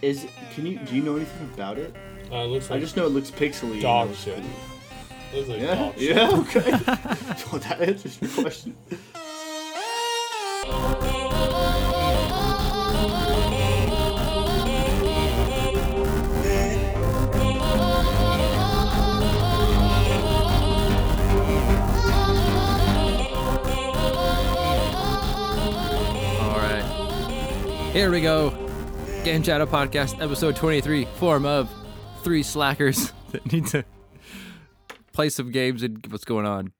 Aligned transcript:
Is 0.00 0.26
can 0.54 0.66
you 0.66 0.78
do 0.78 0.94
you 0.94 1.02
know 1.02 1.16
anything 1.16 1.50
about 1.54 1.78
it? 1.78 1.94
Uh, 2.30 2.36
it 2.36 2.46
looks 2.48 2.70
like 2.70 2.76
I 2.78 2.80
just 2.80 2.96
know 2.96 3.06
it 3.06 3.10
looks 3.10 3.30
pixely. 3.30 3.80
dog 3.80 4.08
and 4.08 4.16
it 4.16 4.18
shit. 4.20 4.38
looks 4.38 4.48
Looks 5.34 5.48
like. 5.48 5.60
Yeah, 5.60 5.74
dog 5.74 5.98
shit. 5.98 6.16
yeah, 6.16 6.30
okay. 6.38 6.70
well, 7.50 7.60
that 7.62 7.80
answers 7.80 8.20
your 8.20 8.30
question. 8.30 8.76
All 26.40 26.56
right. 26.58 26.84
Here 27.92 28.10
we 28.10 28.20
go. 28.20 28.67
Game 29.28 29.42
Shadow 29.42 29.66
Podcast, 29.66 30.22
episode 30.22 30.56
23, 30.56 31.04
form 31.16 31.44
of 31.44 31.70
three 32.22 32.42
slackers 32.42 33.12
that 33.32 33.52
need 33.52 33.66
to 33.66 33.84
play 35.12 35.28
some 35.28 35.52
games 35.52 35.82
and 35.82 36.02
what's 36.08 36.24
going 36.24 36.46
on. 36.46 36.72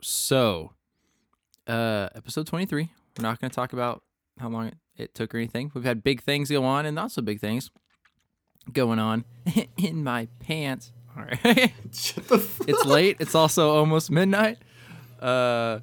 So, 0.00 0.72
uh, 1.66 2.08
episode 2.14 2.46
23, 2.46 2.92
we're 3.18 3.22
not 3.22 3.38
going 3.38 3.50
to 3.50 3.54
talk 3.54 3.74
about 3.74 4.02
how 4.40 4.48
long 4.48 4.72
it, 4.96 5.14
took 5.14 5.34
or 5.34 5.36
anything. 5.36 5.70
We've 5.74 5.84
had 5.84 6.02
big 6.02 6.22
things 6.22 6.48
go 6.50 6.64
on 6.64 6.86
and 6.86 6.94
not 6.94 7.10
so 7.10 7.20
big 7.20 7.40
things 7.40 7.70
going 8.72 8.98
on 8.98 9.26
in 9.76 10.02
my 10.02 10.28
pants. 10.40 10.92
All 11.14 11.24
right. 11.24 11.74
Shut 11.92 12.26
the 12.28 12.36
f- 12.36 12.60
it's 12.66 12.86
late. 12.86 13.18
It's 13.20 13.34
also 13.34 13.76
almost 13.76 14.10
midnight. 14.10 14.56
Uh, 15.20 15.80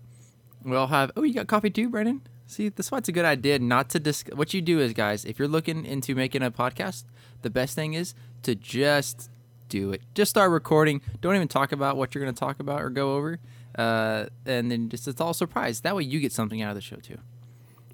we 0.66 0.76
all 0.76 0.88
have. 0.88 1.12
Oh, 1.16 1.22
you 1.22 1.36
got 1.36 1.46
coffee 1.46 1.70
too, 1.70 1.88
Brennan. 1.88 2.24
See, 2.52 2.68
that's 2.68 2.92
why 2.92 2.98
it's 2.98 3.08
a 3.08 3.14
good 3.14 3.24
idea 3.24 3.60
not 3.60 3.90
to 3.92 4.00
discuss. 4.00 4.36
What 4.36 4.54
you 4.54 4.62
do 4.62 4.82
is, 4.82 4.92
guys, 4.92 5.24
if 5.24 5.40
you're 5.40 5.48
looking 5.48 5.86
into 5.86 6.14
making 6.16 6.44
a 6.44 6.52
podcast, 6.52 7.06
the 7.44 7.50
best 7.50 7.76
thing 7.76 7.94
is 7.94 8.14
to 8.44 8.56
just 8.56 9.30
do 9.70 9.94
it. 9.94 10.02
Just 10.16 10.32
start 10.32 10.52
recording. 10.52 11.00
Don't 11.22 11.34
even 11.34 11.48
talk 11.48 11.72
about 11.72 11.96
what 11.96 12.14
you're 12.14 12.22
going 12.22 12.36
to 12.36 12.38
talk 12.38 12.60
about 12.60 12.82
or 12.82 12.90
go 12.90 13.16
over. 13.16 13.40
Uh, 13.78 14.26
and 14.46 14.70
then 14.70 14.90
just 14.90 15.08
it's 15.08 15.22
all 15.22 15.34
surprise. 15.34 15.80
That 15.80 15.96
way, 15.96 16.04
you 16.04 16.20
get 16.20 16.34
something 16.34 16.62
out 16.62 16.72
of 16.72 16.76
the 16.76 16.82
show 16.82 16.98
too. 16.98 17.20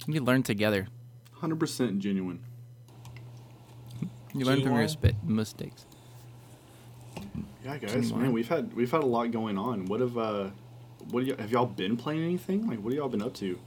You 0.07 0.21
learn 0.21 0.41
together. 0.41 0.87
100% 1.39 1.99
genuine. 1.99 2.39
You 4.33 4.43
learn 4.43 4.63
from 4.63 4.73
your 4.73 4.87
spit 4.87 5.15
mistakes. 5.23 5.85
Yeah, 7.63 7.77
guys, 7.77 7.91
Genuine. 7.91 8.21
man, 8.23 8.31
we've 8.33 8.47
had 8.47 8.73
we've 8.73 8.89
had 8.89 9.03
a 9.03 9.05
lot 9.05 9.29
going 9.29 9.59
on. 9.59 9.85
What 9.85 9.99
have 9.99 10.17
uh, 10.17 10.49
what 11.11 11.21
do 11.21 11.27
you, 11.27 11.35
have 11.37 11.51
y'all 11.51 11.65
been 11.67 11.95
playing 11.95 12.23
anything? 12.23 12.67
Like, 12.67 12.79
what 12.79 12.93
have 12.93 12.97
y'all 12.97 13.09
been 13.09 13.21
up 13.21 13.35
to? 13.35 13.59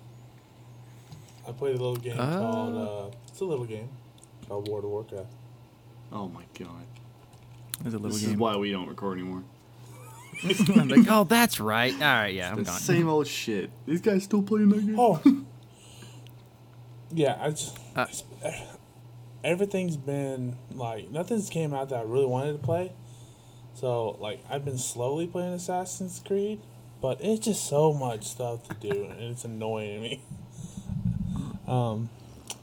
I 1.48 1.52
played 1.52 1.74
a 1.76 1.78
little 1.78 1.96
game 1.96 2.18
Uh. 2.18 2.38
called. 2.38 2.74
Uh, 3.12 3.16
it's 3.28 3.40
a 3.40 3.44
little 3.44 3.64
game 3.64 3.88
called 4.48 4.68
World 4.68 4.84
of 4.84 4.90
Warcraft. 4.90 5.32
Oh 6.12 6.28
my 6.28 6.42
god, 6.58 6.84
There's 7.80 7.94
a 7.94 7.98
little 7.98 8.16
this 8.16 8.24
is 8.26 8.36
why 8.36 8.56
we 8.56 8.70
don't 8.72 8.88
record 8.88 9.18
anymore. 9.18 9.44
I'm 10.42 10.88
like, 10.88 11.06
oh, 11.10 11.24
that's 11.24 11.60
right. 11.60 11.92
All 11.94 12.00
right, 12.00 12.34
yeah, 12.34 12.50
I'm 12.50 12.56
The 12.56 12.62
gone. 12.64 12.78
same 12.80 13.08
old 13.08 13.26
shit. 13.26 13.70
These 13.86 14.00
guys 14.00 14.24
still 14.24 14.42
playing 14.42 14.70
that 14.70 14.86
game? 14.86 14.96
Oh. 14.98 15.20
yeah, 17.12 17.36
I 17.40 17.50
just. 17.50 17.78
Uh. 17.94 18.06
everything's 19.42 19.96
been 19.96 20.54
like 20.74 21.10
nothing's 21.10 21.48
came 21.48 21.72
out 21.72 21.88
that 21.88 21.98
I 22.00 22.02
really 22.02 22.26
wanted 22.26 22.52
to 22.52 22.58
play. 22.58 22.92
So 23.74 24.10
like 24.20 24.44
I've 24.50 24.64
been 24.64 24.76
slowly 24.78 25.26
playing 25.26 25.52
Assassin's 25.54 26.20
Creed, 26.26 26.60
but 27.00 27.18
it's 27.22 27.44
just 27.46 27.64
so 27.66 27.92
much 27.92 28.24
stuff 28.24 28.68
to 28.68 28.74
do 28.74 29.04
and 29.04 29.20
it's 29.22 29.44
annoying 29.44 30.02
me. 30.02 30.22
Um, 31.70 32.08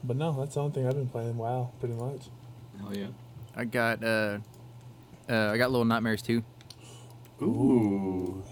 but 0.04 0.16
no, 0.16 0.32
that's 0.38 0.54
the 0.54 0.60
only 0.60 0.72
thing 0.74 0.86
I've 0.86 0.94
been 0.94 1.08
playing. 1.08 1.36
WoW, 1.36 1.70
pretty 1.80 1.94
much. 1.94 2.28
Hell 2.80 2.94
yeah. 2.96 3.06
I 3.56 3.64
got 3.64 4.04
uh, 4.04 4.38
uh, 5.28 5.50
I 5.52 5.56
got 5.58 5.70
Little 5.70 5.84
Nightmares 5.84 6.22
too. 6.22 6.42
Ooh. 7.42 8.42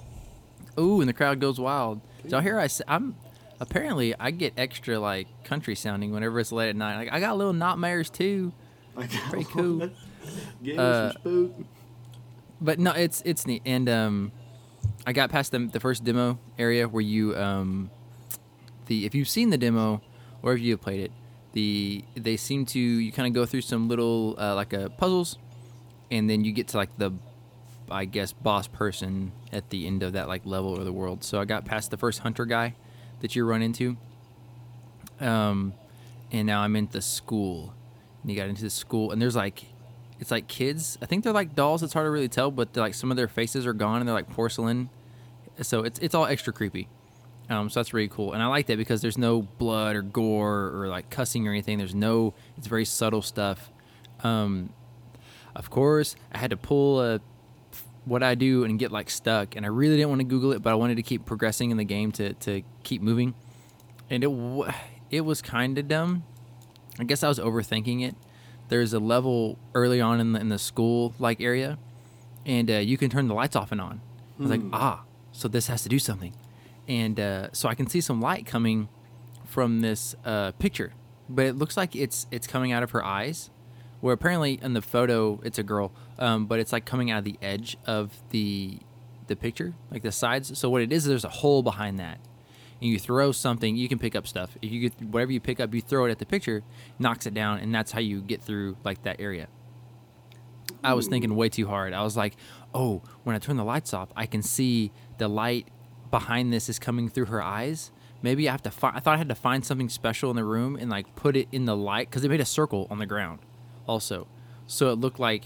Ooh, 0.79 1.01
and 1.01 1.09
the 1.09 1.13
crowd 1.13 1.41
goes 1.41 1.59
wild. 1.61 2.01
So 2.29 2.41
here 2.41 2.59
I 2.59 2.69
I'm 2.89 3.17
apparently 3.61 4.15
I 4.19 4.31
get 4.31 4.55
extra 4.57 4.99
like 4.99 5.27
country 5.45 5.75
sounding 5.75 6.13
whenever 6.13 6.41
it's 6.41 6.53
late 6.53 6.69
at 6.71 6.77
night. 6.77 6.97
Like 6.97 7.13
I 7.13 7.21
got 7.21 7.37
Little 7.37 7.53
Nightmares 7.53 8.11
too. 8.11 8.53
I 8.97 9.07
got 9.07 9.31
Pretty 9.31 9.45
cool. 9.45 9.79
one. 9.79 9.93
Give 10.63 10.79
Uh, 10.79 11.13
some 11.13 11.21
spook. 11.21 11.55
But 12.61 12.79
no, 12.79 12.93
it's 12.93 13.23
it's 13.25 13.47
neat. 13.47 13.63
And 13.67 13.89
um, 13.89 14.33
I 15.07 15.13
got 15.13 15.31
past 15.31 15.53
the 15.53 15.59
the 15.61 15.81
first 15.81 16.05
demo 16.05 16.39
area 16.59 16.89
where 16.89 17.03
you 17.03 17.37
um, 17.37 17.91
the 18.87 19.05
if 19.07 19.15
you've 19.15 19.29
seen 19.29 19.51
the 19.51 19.59
demo 19.59 20.01
or 20.47 20.55
if 20.55 20.61
you 20.61 20.73
have 20.73 20.81
played 20.81 21.01
it, 21.01 21.13
the 21.53 22.05
they 22.15 22.37
seem 22.37 22.65
to 22.67 22.79
you 22.79 23.11
kind 23.11 23.27
of 23.27 23.35
go 23.35 23.45
through 23.45 23.63
some 23.63 23.89
little 23.89 24.37
uh, 24.39 24.55
like 24.55 24.73
uh, 24.73 24.89
puzzles, 24.91 25.39
and 26.11 26.31
then 26.31 26.45
you 26.45 26.53
get 26.53 26.69
to 26.69 26.77
like 26.77 26.97
the 26.97 27.13
I 27.91 28.05
guess 28.05 28.33
boss 28.33 28.69
person 28.69 29.33
at 29.53 29.71
the 29.71 29.87
end 29.87 30.03
of 30.03 30.13
that 30.13 30.29
like 30.29 30.47
level 30.47 30.71
or 30.79 30.85
the 30.85 30.93
world. 30.93 31.25
So 31.25 31.41
I 31.41 31.45
got 31.45 31.65
past 31.65 31.91
the 31.91 31.97
first 31.97 32.21
hunter 32.21 32.47
guy 32.47 32.75
that 33.21 33.35
you 33.35 33.45
run 33.45 33.61
into. 33.61 33.97
Um, 35.21 35.73
and 36.31 36.47
now 36.47 36.61
I'm 36.61 36.77
in 36.77 36.89
the 36.93 37.03
school. 37.03 37.75
And 38.23 38.31
you 38.31 38.37
got 38.37 38.49
into 38.49 38.63
the 38.63 38.71
school, 38.71 39.13
and 39.13 39.23
there's 39.23 39.37
like, 39.37 39.65
it's 40.19 40.31
like 40.31 40.49
kids. 40.49 40.99
I 41.01 41.07
think 41.07 41.25
they're 41.25 41.33
like 41.33 41.55
dolls. 41.55 41.83
It's 41.83 41.93
hard 41.93 42.07
to 42.07 42.11
really 42.11 42.29
tell, 42.29 42.51
but 42.51 42.77
like 42.77 42.95
some 42.95 43.11
of 43.11 43.17
their 43.17 43.29
faces 43.29 43.67
are 43.67 43.73
gone 43.73 44.01
and 44.01 44.09
they're 44.09 44.15
like 44.15 44.31
porcelain. 44.31 44.91
So 45.63 45.83
it's 45.83 45.99
it's 46.01 46.15
all 46.15 46.27
extra 46.27 46.53
creepy. 46.53 46.89
Um, 47.49 47.71
so 47.71 47.79
that's 47.79 47.95
really 47.95 48.09
cool, 48.09 48.33
and 48.33 48.43
I 48.43 48.47
like 48.47 48.67
that 48.67 48.77
because 48.77 49.03
there's 49.03 49.19
no 49.19 49.43
blood 49.43 49.95
or 49.95 50.03
gore 50.03 50.73
or 50.75 50.89
like 50.89 51.11
cussing 51.11 51.47
or 51.47 51.53
anything. 51.53 51.79
There's 51.79 51.95
no. 51.95 52.35
It's 52.57 52.67
very 52.67 52.85
subtle 52.85 53.23
stuff. 53.23 53.71
Um, 54.25 54.71
of 55.55 55.71
course, 55.71 56.17
I 56.33 56.39
had 56.39 56.51
to 56.51 56.57
pull 56.57 57.01
a 57.01 57.21
what 58.05 58.23
I 58.23 58.35
do 58.35 58.65
and 58.65 58.79
get 58.79 58.91
like 58.91 59.11
stuck, 59.11 59.57
and 59.57 59.65
I 59.67 59.69
really 59.69 59.97
didn't 59.97 60.09
want 60.09 60.21
to 60.21 60.27
Google 60.27 60.53
it, 60.53 60.63
but 60.63 60.71
I 60.71 60.75
wanted 60.75 60.97
to 60.97 61.03
keep 61.03 61.25
progressing 61.25 61.71
in 61.71 61.77
the 61.77 61.85
game 61.85 62.13
to 62.13 62.33
to 62.35 62.63
keep 62.83 63.01
moving, 63.03 63.35
and 64.11 64.25
it 64.25 64.75
it 65.11 65.21
was 65.23 65.41
kind 65.41 65.79
of 65.79 65.89
dumb. 65.89 66.25
I 66.99 67.05
guess 67.05 67.23
I 67.23 67.29
was 67.29 67.39
overthinking 67.39 68.07
it. 68.07 68.17
There's 68.69 68.93
a 68.93 68.99
level 68.99 69.59
early 69.75 70.01
on 70.01 70.19
in 70.21 70.33
the 70.33 70.41
in 70.41 70.49
the 70.49 70.59
school 70.59 71.15
like 71.19 71.41
area, 71.41 71.79
and 72.45 72.71
uh, 72.71 72.75
you 72.75 72.97
can 72.97 73.11
turn 73.11 73.29
the 73.29 73.35
lights 73.35 73.55
off 73.55 73.71
and 73.71 73.81
on. 73.81 74.01
I 74.39 74.43
was 74.43 74.51
like, 74.51 74.63
ah, 74.73 75.05
so 75.33 75.49
this 75.49 75.69
has 75.69 75.83
to 75.85 75.89
do 75.89 75.99
something, 75.99 76.35
and 76.89 77.19
uh, 77.19 77.49
so 77.53 77.69
I 77.69 77.75
can 77.75 77.87
see 77.87 78.01
some 78.01 78.21
light 78.21 78.47
coming 78.47 78.89
from 79.45 79.81
this 79.81 80.15
uh, 80.25 80.53
picture, 80.53 80.93
but 81.29 81.47
it 81.47 81.55
looks 81.55 81.77
like 81.77 81.97
it's 81.97 82.27
it's 82.31 82.47
coming 82.47 82.73
out 82.73 82.83
of 82.83 82.91
her 82.93 83.05
eyes. 83.05 83.51
Where 84.01 84.13
apparently 84.13 84.61
in 84.63 84.75
the 84.75 84.83
photo 84.83 85.41
it's 85.43 85.59
a 85.59 85.63
girl, 85.63 85.91
um, 86.19 86.47
but 86.47 86.59
it's 86.61 86.73
like 86.73 86.85
coming 86.85 87.11
out 87.11 87.19
of 87.19 87.25
the 87.25 87.39
edge 87.41 87.77
of 87.87 88.13
the 88.31 88.79
the 89.27 89.37
picture, 89.37 89.75
like 89.91 90.03
the 90.03 90.13
sides. 90.13 90.57
So 90.59 90.69
what 90.69 90.83
it 90.83 90.93
is, 90.93 91.05
is 91.05 91.09
there's 91.09 91.25
a 91.25 91.29
hole 91.29 91.63
behind 91.63 91.99
that, 91.99 92.21
and 92.81 92.91
you 92.91 92.99
throw 92.99 93.33
something, 93.33 93.75
you 93.75 93.89
can 93.89 93.99
pick 93.99 94.15
up 94.15 94.27
stuff. 94.27 94.57
If 94.61 94.71
you 94.71 94.81
get 94.81 95.03
whatever 95.03 95.33
you 95.33 95.41
pick 95.41 95.61
up, 95.61 95.75
you 95.75 95.81
throw 95.81 96.05
it 96.05 96.11
at 96.11 96.19
the 96.19 96.27
picture, 96.27 96.63
knocks 96.99 97.27
it 97.27 97.35
down, 97.35 97.59
and 97.59 97.75
that's 97.75 97.93
how 97.93 98.01
you 98.01 98.21
get 98.21 98.43
through 98.43 98.77
like 98.85 99.03
that 99.05 99.21
area. 99.21 99.49
I 100.85 100.95
was 100.95 101.09
thinking 101.09 101.35
way 101.35 101.49
too 101.49 101.67
hard. 101.67 101.93
I 101.93 102.03
was 102.03 102.17
like, 102.17 102.37
oh, 102.75 103.03
when 103.25 103.35
I 103.35 103.39
turn 103.39 103.57
the 103.57 103.65
lights 103.65 103.93
off, 103.93 104.11
I 104.15 104.27
can 104.27 104.43
see 104.43 104.93
the 105.19 105.27
light 105.27 105.69
behind 106.11 106.53
this 106.53 106.69
is 106.69 106.79
coming 106.79 107.09
through 107.09 107.27
her 107.27 107.43
eyes. 107.43 107.91
Maybe 108.23 108.49
I 108.49 108.53
have 108.53 108.63
to 108.63 108.71
find. 108.71 108.97
I 108.97 109.01
thought 109.01 109.15
I 109.15 109.19
had 109.19 109.29
to 109.29 109.35
find 109.35 109.65
something 109.65 109.89
special 109.89 110.31
in 110.31 110.37
the 110.37 110.45
room 110.45 110.77
and 110.77 110.91
like 110.91 111.15
put 111.17 111.37
it 111.37 111.49
in 111.53 111.65
the 111.65 111.77
light 111.77 112.09
because 112.09 112.23
they 112.23 112.29
made 112.29 112.41
a 112.41 112.47
circle 112.47 112.87
on 112.91 112.99
the 112.99 113.07
ground, 113.07 113.41
also. 113.87 114.27
So 114.67 114.91
it 114.91 114.97
looked 114.97 115.21
like 115.21 115.45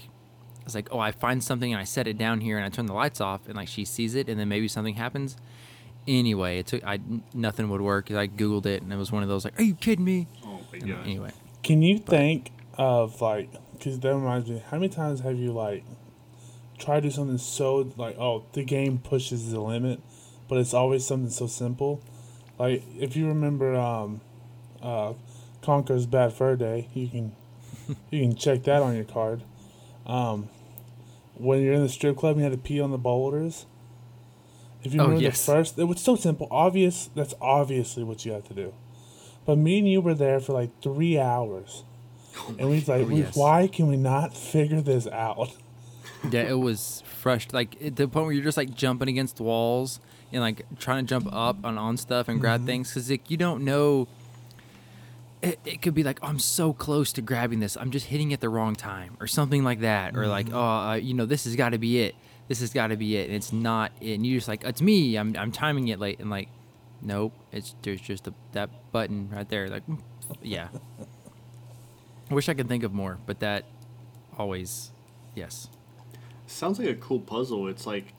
I 0.61 0.63
was 0.65 0.75
like, 0.75 0.87
oh, 0.91 0.99
I 0.99 1.11
find 1.11 1.43
something 1.43 1.73
and 1.73 1.79
I 1.79 1.83
set 1.83 2.07
it 2.07 2.17
down 2.17 2.41
here 2.41 2.57
and 2.57 2.65
I 2.65 2.69
turn 2.69 2.85
the 2.85 2.93
lights 2.93 3.19
off 3.19 3.47
and 3.47 3.55
like 3.55 3.67
she 3.67 3.83
sees 3.85 4.15
it 4.15 4.29
and 4.29 4.39
then 4.39 4.47
maybe 4.47 4.67
something 4.67 4.95
happens. 4.95 5.35
Anyway, 6.07 6.59
it 6.59 6.67
took 6.67 6.83
I 6.83 6.99
nothing 7.33 7.69
would 7.69 7.81
work. 7.81 8.09
I 8.11 8.27
googled 8.27 8.65
it 8.65 8.81
and 8.81 8.91
it 8.91 8.95
was 8.95 9.11
one 9.11 9.23
of 9.23 9.29
those 9.29 9.43
like, 9.43 9.59
are 9.59 9.63
you 9.63 9.75
kidding 9.75 10.05
me? 10.05 10.27
Oh 10.45 10.61
my 10.71 10.79
god. 10.79 11.05
anyway, 11.05 11.31
Can 11.63 11.81
you 11.81 11.97
think 11.97 12.51
of 12.77 13.21
like? 13.21 13.49
Because 13.73 13.99
that 13.99 14.13
reminds 14.13 14.49
me. 14.49 14.61
How 14.69 14.77
many 14.77 14.89
times 14.89 15.21
have 15.21 15.37
you 15.37 15.51
like 15.51 15.83
tried 16.77 17.01
to 17.01 17.09
do 17.09 17.11
something 17.11 17.37
so 17.37 17.91
like 17.97 18.17
oh 18.17 18.43
the 18.53 18.63
game 18.63 18.97
pushes 18.97 19.51
the 19.51 19.59
limit, 19.59 19.99
but 20.51 20.59
it's 20.59 20.73
always 20.73 21.05
something 21.07 21.29
so 21.31 21.47
simple. 21.47 22.01
Like 22.59 22.83
if 22.99 23.15
you 23.15 23.25
remember 23.29 23.73
um, 23.73 24.19
uh, 24.81 25.13
Conker's 25.61 26.05
Bad 26.05 26.33
Fur 26.33 26.57
Day, 26.57 26.89
you 26.93 27.07
can 27.07 27.31
you 28.11 28.19
can 28.21 28.35
check 28.35 28.63
that 28.63 28.81
on 28.81 28.93
your 28.93 29.05
card. 29.05 29.43
Um, 30.05 30.49
when 31.35 31.61
you're 31.63 31.73
in 31.73 31.81
the 31.83 31.89
strip 31.89 32.17
club, 32.17 32.31
and 32.35 32.39
you 32.43 32.49
had 32.49 32.51
to 32.51 32.57
pee 32.57 32.81
on 32.81 32.91
the 32.91 32.97
boulders. 32.97 33.65
If 34.83 34.93
you 34.93 34.99
Oh, 34.99 35.03
remember 35.05 35.23
yes. 35.23 35.45
the 35.45 35.51
first, 35.53 35.79
it 35.79 35.85
was 35.85 36.01
so 36.01 36.15
simple, 36.17 36.47
obvious. 36.51 37.09
That's 37.15 37.33
obviously 37.39 38.03
what 38.03 38.25
you 38.25 38.33
have 38.33 38.47
to 38.49 38.53
do. 38.53 38.73
But 39.45 39.57
me 39.57 39.77
and 39.79 39.87
you 39.89 40.01
were 40.01 40.13
there 40.15 40.39
for 40.41 40.51
like 40.53 40.71
three 40.81 41.17
hours, 41.17 41.83
and 42.59 42.67
we 42.69 42.75
was 42.75 42.87
like, 42.89 43.03
Oh, 43.03 43.05
we- 43.05 43.21
yes. 43.21 43.37
why 43.37 43.67
can 43.67 43.87
we 43.87 43.95
not 43.95 44.35
figure 44.35 44.81
this 44.81 45.07
out? 45.07 45.55
yeah, 46.29 46.41
it 46.41 46.59
was 46.59 47.03
fresh. 47.05 47.47
Like 47.53 47.81
at 47.81 47.95
the 47.95 48.07
point 48.07 48.25
where 48.25 48.33
you're 48.33 48.43
just 48.43 48.57
like 48.57 48.73
jumping 48.75 49.07
against 49.07 49.39
walls 49.39 49.99
and 50.31 50.41
like 50.41 50.65
trying 50.79 51.05
to 51.05 51.09
jump 51.09 51.27
up 51.31 51.57
and 51.63 51.77
on 51.77 51.97
stuff 51.97 52.27
and 52.27 52.39
grab 52.39 52.65
things 52.65 52.89
because 52.89 53.09
like 53.09 53.29
you 53.29 53.37
don't 53.37 53.63
know. 53.63 54.07
it, 55.41 55.59
it 55.65 55.81
could 55.81 55.93
be 55.93 56.03
like, 56.03 56.19
oh, 56.21 56.27
I'm 56.27 56.39
so 56.39 56.73
close 56.73 57.11
to 57.13 57.21
grabbing 57.21 57.59
this. 57.59 57.75
I'm 57.75 57.91
just 57.91 58.07
hitting 58.07 58.31
it 58.31 58.39
the 58.41 58.49
wrong 58.49 58.75
time, 58.75 59.17
or 59.19 59.27
something 59.27 59.63
like 59.63 59.79
that, 59.81 60.15
or 60.15 60.27
like, 60.27 60.47
oh, 60.53 60.59
uh, 60.59 60.93
you 60.95 61.13
know, 61.13 61.25
this 61.25 61.45
has 61.45 61.55
got 61.55 61.69
to 61.69 61.77
be 61.77 61.99
it. 61.99 62.15
This 62.47 62.59
has 62.59 62.71
got 62.73 62.87
to 62.87 62.95
be 62.97 63.17
it, 63.17 63.27
and 63.27 63.35
it's 63.35 63.51
not. 63.51 63.91
it. 64.01 64.15
And 64.15 64.25
you're 64.25 64.37
just 64.37 64.47
like, 64.47 64.63
it's 64.63 64.81
me. 64.81 65.15
I'm 65.17 65.35
I'm 65.37 65.51
timing 65.51 65.87
it 65.87 65.99
late, 65.99 66.19
and 66.19 66.29
like, 66.29 66.49
nope, 67.01 67.33
it's 67.51 67.75
there's 67.81 68.01
just 68.01 68.27
a, 68.27 68.33
that 68.51 68.69
button 68.91 69.29
right 69.31 69.47
there. 69.49 69.69
Like, 69.69 69.83
yeah. 70.41 70.67
I 72.29 72.33
wish 72.33 72.47
I 72.47 72.53
could 72.53 72.67
think 72.69 72.83
of 72.83 72.93
more, 72.93 73.17
but 73.25 73.39
that 73.39 73.65
always, 74.37 74.91
yes. 75.35 75.67
Sounds 76.47 76.79
like 76.79 76.87
a 76.87 76.95
cool 76.95 77.19
puzzle. 77.19 77.67
It's 77.67 77.85
like, 77.85 78.13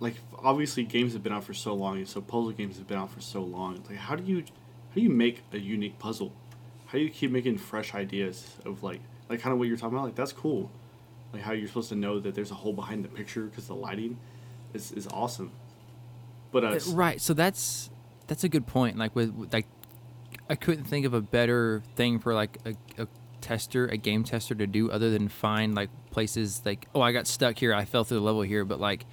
like 0.00 0.16
obviously 0.42 0.84
games 0.84 1.12
have 1.12 1.22
been 1.22 1.32
out 1.32 1.44
for 1.44 1.54
so 1.54 1.74
long, 1.74 1.98
and 1.98 2.08
so 2.08 2.20
puzzle 2.20 2.50
games 2.52 2.78
have 2.78 2.86
been 2.86 2.98
out 2.98 3.10
for 3.10 3.20
so 3.20 3.42
long. 3.42 3.76
It's 3.76 3.88
like 3.88 3.98
how 3.98 4.16
do 4.16 4.24
you, 4.24 4.40
how 4.40 4.94
do 4.94 5.00
you 5.00 5.10
make 5.10 5.42
a 5.52 5.58
unique 5.58 5.98
puzzle? 5.98 6.32
How 6.86 6.98
do 6.98 7.04
you 7.04 7.10
keep 7.10 7.30
making 7.30 7.58
fresh 7.58 7.94
ideas 7.94 8.56
of 8.64 8.82
like, 8.82 9.00
like 9.28 9.40
kind 9.40 9.52
of 9.52 9.58
what 9.58 9.68
you're 9.68 9.76
talking 9.76 9.96
about? 9.96 10.06
Like 10.06 10.14
that's 10.14 10.32
cool. 10.32 10.70
Like 11.32 11.42
how 11.42 11.52
you're 11.52 11.68
supposed 11.68 11.88
to 11.88 11.96
know 11.96 12.20
that 12.20 12.34
there's 12.34 12.50
a 12.50 12.54
hole 12.54 12.72
behind 12.72 13.04
the 13.04 13.08
picture 13.08 13.42
because 13.44 13.66
the 13.66 13.74
lighting 13.74 14.18
is 14.72 14.92
is 14.92 15.06
awesome. 15.08 15.52
But 16.52 16.64
uh, 16.64 16.68
Uh, 16.92 16.96
right 16.96 17.20
so 17.20 17.34
that's 17.34 17.90
that's 18.26 18.44
a 18.44 18.48
good 18.48 18.66
point 18.66 18.96
like 18.96 19.14
with 19.14 19.30
with, 19.34 19.52
like 19.52 19.66
i 20.48 20.54
couldn't 20.54 20.84
think 20.84 21.04
of 21.04 21.12
a 21.14 21.20
better 21.20 21.82
thing 21.96 22.18
for 22.18 22.32
like 22.32 22.58
a, 22.64 23.02
a 23.02 23.06
tester 23.40 23.86
a 23.88 23.96
game 23.96 24.24
tester 24.24 24.54
to 24.54 24.66
do 24.66 24.90
other 24.90 25.10
than 25.10 25.28
find 25.28 25.74
like 25.74 25.90
places 26.10 26.62
like 26.64 26.86
oh 26.94 27.00
i 27.00 27.12
got 27.12 27.26
stuck 27.26 27.58
here 27.58 27.74
i 27.74 27.84
fell 27.84 28.04
through 28.04 28.18
the 28.18 28.24
level 28.24 28.42
here 28.42 28.64
but 28.64 28.80
like 28.80 29.04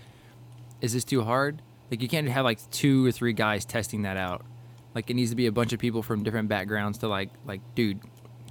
is 0.82 0.94
this 0.94 1.04
too 1.04 1.24
hard? 1.24 1.62
Like 1.90 2.02
you 2.02 2.08
can't 2.08 2.28
have 2.28 2.46
like 2.46 2.60
two 2.72 3.06
or 3.06 3.12
three 3.12 3.34
guys 3.34 3.66
testing 3.66 4.04
that 4.04 4.18
out. 4.18 4.46
Like 4.94 5.10
it 5.10 5.14
needs 5.14 5.30
to 5.30 5.36
be 5.36 5.48
a 5.48 5.52
bunch 5.52 5.74
of 5.74 5.80
people 5.80 6.04
from 6.04 6.24
different 6.24 6.50
backgrounds 6.50 6.98
to 7.00 7.08
like 7.08 7.30
like 7.46 7.62
dude 7.76 8.00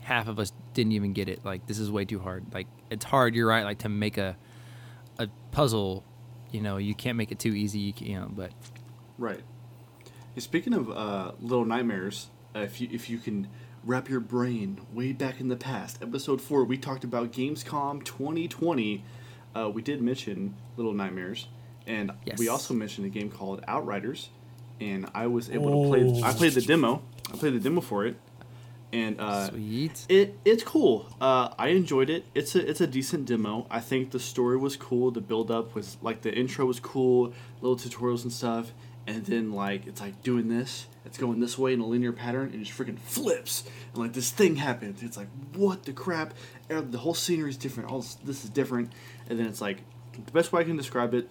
half 0.02 0.28
of 0.28 0.38
us 0.38 0.52
didn't 0.74 0.92
even 0.92 1.12
get 1.12 1.28
it. 1.28 1.44
Like 1.44 1.66
this 1.66 1.78
is 1.78 1.90
way 1.90 2.04
too 2.04 2.18
hard. 2.18 2.46
Like 2.52 2.66
it's 2.90 3.04
hard 3.04 3.34
you're 3.34 3.48
right 3.48 3.64
like 3.64 3.78
to 3.78 3.88
make 3.88 4.18
a 4.18 4.36
a 5.18 5.28
puzzle 5.52 6.04
you 6.50 6.60
know 6.62 6.78
you 6.78 6.94
can't 6.94 7.18
make 7.18 7.30
it 7.30 7.38
too 7.38 7.54
easy 7.54 7.78
you, 7.78 7.92
can, 7.92 8.14
know 8.14 8.28
but 8.32 8.52
Right. 9.20 9.42
Speaking 10.38 10.72
of 10.72 10.90
uh, 10.90 11.32
Little 11.42 11.66
Nightmares, 11.66 12.28
uh, 12.56 12.60
if 12.60 12.80
you 12.80 12.88
if 12.90 13.10
you 13.10 13.18
can 13.18 13.48
wrap 13.84 14.08
your 14.08 14.20
brain 14.20 14.80
way 14.94 15.12
back 15.12 15.40
in 15.40 15.48
the 15.48 15.56
past, 15.56 16.02
episode 16.02 16.40
four, 16.40 16.64
we 16.64 16.78
talked 16.78 17.04
about 17.04 17.30
Gamescom 17.30 18.02
2020. 18.02 19.04
Uh, 19.54 19.68
we 19.68 19.82
did 19.82 20.00
mention 20.00 20.54
Little 20.78 20.94
Nightmares, 20.94 21.48
and 21.86 22.12
we 22.38 22.48
also 22.48 22.74
mentioned 22.74 23.06
a 23.06 23.10
game 23.10 23.30
called 23.30 23.62
Outriders, 23.66 24.30
and 24.80 25.08
I 25.14 25.26
was 25.26 25.50
able 25.50 25.84
to 25.84 25.88
play. 25.88 26.22
I 26.22 26.32
played 26.32 26.52
the 26.52 26.62
demo. 26.62 27.02
I 27.32 27.36
played 27.36 27.54
the 27.54 27.60
demo 27.60 27.80
for 27.80 28.06
it, 28.06 28.16
and 28.92 29.20
uh, 29.20 29.48
sweet 29.48 30.04
it 30.08 30.38
it's 30.44 30.62
cool. 30.62 31.06
Uh, 31.20 31.50
I 31.58 31.68
enjoyed 31.68 32.10
it. 32.10 32.24
It's 32.34 32.54
a 32.54 32.68
it's 32.68 32.80
a 32.80 32.86
decent 32.86 33.26
demo. 33.26 33.66
I 33.70 33.80
think 33.80 34.10
the 34.10 34.20
story 34.20 34.56
was 34.56 34.76
cool. 34.76 35.10
The 35.10 35.20
build 35.20 35.50
up 35.50 35.74
was 35.74 35.96
like 36.02 36.22
the 36.22 36.32
intro 36.32 36.66
was 36.66 36.80
cool, 36.80 37.32
little 37.60 37.76
tutorials 37.76 38.22
and 38.24 38.32
stuff, 38.32 38.72
and 39.06 39.24
then 39.24 39.52
like 39.52 39.86
it's 39.86 40.00
like 40.00 40.22
doing 40.22 40.48
this. 40.48 40.86
It's 41.04 41.16
going 41.16 41.40
this 41.40 41.56
way 41.56 41.72
in 41.72 41.80
a 41.80 41.86
linear 41.86 42.12
pattern, 42.12 42.50
and 42.52 42.56
it 42.56 42.64
just 42.64 42.78
freaking 42.78 42.98
flips, 42.98 43.64
and 43.92 44.02
like 44.02 44.12
this 44.12 44.30
thing 44.30 44.56
happens. 44.56 45.02
It's 45.02 45.16
like 45.16 45.28
what 45.54 45.84
the 45.84 45.92
crap? 45.92 46.34
The 46.68 46.98
whole 46.98 47.14
scenery 47.14 47.50
is 47.50 47.56
different. 47.56 47.90
All 47.90 48.00
this, 48.00 48.14
this 48.16 48.44
is 48.44 48.50
different, 48.50 48.92
and 49.28 49.38
then 49.38 49.46
it's 49.46 49.60
like 49.60 49.78
the 50.12 50.32
best 50.32 50.52
way 50.52 50.60
I 50.60 50.64
can 50.64 50.76
describe 50.76 51.14
it. 51.14 51.28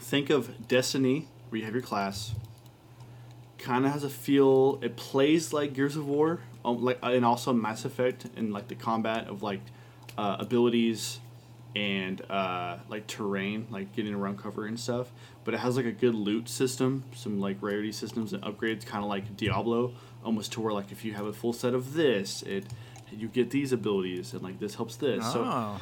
Think 0.00 0.30
of 0.30 0.68
Destiny, 0.68 1.28
where 1.48 1.58
you 1.58 1.64
have 1.64 1.74
your 1.74 1.82
class, 1.82 2.34
kind 3.58 3.84
of 3.84 3.92
has 3.92 4.04
a 4.04 4.10
feel. 4.10 4.78
It 4.82 4.96
plays 4.96 5.52
like 5.52 5.72
Gears 5.72 5.96
of 5.96 6.06
War, 6.06 6.40
um, 6.64 6.82
like 6.82 6.98
and 7.02 7.24
also 7.24 7.52
Mass 7.52 7.84
Effect, 7.84 8.26
and 8.36 8.52
like 8.52 8.68
the 8.68 8.74
combat 8.74 9.28
of 9.28 9.42
like 9.42 9.60
uh, 10.16 10.36
abilities 10.38 11.20
and 11.74 12.22
uh, 12.30 12.78
like 12.88 13.06
terrain, 13.06 13.66
like 13.70 13.94
getting 13.94 14.14
around 14.14 14.38
cover 14.38 14.66
and 14.66 14.80
stuff. 14.80 15.12
But 15.44 15.54
it 15.54 15.58
has 15.58 15.76
like 15.76 15.86
a 15.86 15.92
good 15.92 16.14
loot 16.14 16.48
system, 16.48 17.04
some 17.14 17.38
like 17.38 17.58
rarity 17.60 17.92
systems 17.92 18.32
and 18.32 18.42
upgrades, 18.42 18.86
kind 18.86 19.04
of 19.04 19.10
like 19.10 19.36
Diablo, 19.36 19.92
almost 20.24 20.52
to 20.52 20.60
where 20.60 20.72
like 20.72 20.90
if 20.90 21.04
you 21.04 21.12
have 21.12 21.26
a 21.26 21.32
full 21.32 21.52
set 21.52 21.74
of 21.74 21.94
this, 21.94 22.42
it 22.42 22.64
you 23.12 23.28
get 23.28 23.50
these 23.50 23.72
abilities 23.72 24.32
and 24.32 24.42
like 24.42 24.58
this 24.58 24.74
helps 24.74 24.96
this. 24.96 25.24
So 25.32 25.44
oh. 25.46 25.80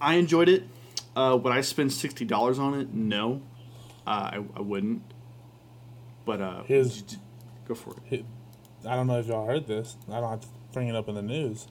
I 0.00 0.14
enjoyed 0.14 0.48
it. 0.48 0.64
Uh, 1.16 1.38
would 1.40 1.52
I 1.52 1.60
spend 1.60 1.92
sixty 1.92 2.24
dollars 2.24 2.58
on 2.58 2.74
it? 2.78 2.92
No, 2.92 3.42
uh, 4.06 4.10
I, 4.10 4.44
I 4.56 4.60
wouldn't. 4.60 5.02
But 6.24 6.40
uh, 6.40 6.62
Here's- 6.64 7.02
j- 7.02 7.16
j- 7.16 7.22
go 7.68 7.74
for 7.74 7.94
it. 8.10 8.24
I 8.86 8.96
don't 8.96 9.06
know 9.06 9.18
if 9.18 9.26
y'all 9.26 9.46
heard 9.46 9.66
this. 9.66 9.96
I 10.10 10.20
don't 10.20 10.30
have 10.30 10.40
to 10.40 10.48
bring 10.72 10.88
it 10.88 10.96
up 10.96 11.08
in 11.08 11.14
the 11.14 11.22
news. 11.22 11.68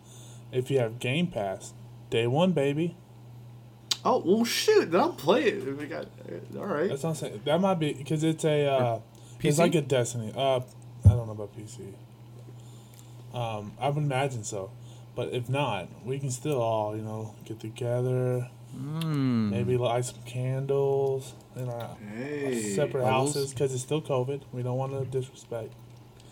If 0.51 0.71
you 0.71 0.79
have 0.79 0.99
Game 0.99 1.27
Pass, 1.27 1.73
day 2.09 2.25
one, 2.27 2.51
baby. 2.53 2.95
Oh 4.05 4.21
well, 4.25 4.43
shoot! 4.45 4.91
Then 4.91 4.99
I'll 5.01 5.13
play 5.13 5.43
it. 5.45 5.77
We 5.77 5.85
got 5.85 6.07
all 6.57 6.65
right. 6.65 6.89
That's 6.89 7.03
what 7.03 7.09
I'm 7.11 7.15
saying. 7.15 7.41
That 7.45 7.59
might 7.61 7.75
be 7.79 7.93
because 7.93 8.23
it's 8.23 8.43
a 8.45 8.65
uh, 8.67 8.99
it's 9.41 9.57
like 9.59 9.75
a 9.75 9.81
Destiny. 9.81 10.31
Uh, 10.35 10.57
I 11.05 11.09
don't 11.09 11.25
know 11.27 11.31
about 11.33 11.55
PC. 11.57 11.93
Um, 13.33 13.73
I 13.79 13.89
would 13.89 14.03
imagine 14.03 14.43
so, 14.43 14.71
but 15.15 15.29
if 15.33 15.49
not, 15.49 15.87
we 16.05 16.19
can 16.19 16.29
still 16.31 16.61
all 16.61 16.95
you 16.95 17.01
know 17.01 17.33
get 17.45 17.59
together, 17.59 18.49
Mm. 18.75 19.51
maybe 19.51 19.77
light 19.77 20.03
some 20.05 20.21
candles 20.25 21.33
in 21.55 21.69
our 21.69 21.95
Hey, 22.15 22.59
separate 22.73 23.03
Bubbles. 23.03 23.33
houses 23.35 23.53
because 23.53 23.73
it's 23.73 23.83
still 23.83 24.01
COVID. 24.01 24.41
We 24.51 24.63
don't 24.63 24.77
want 24.77 24.93
to 24.93 25.05
disrespect. 25.05 25.73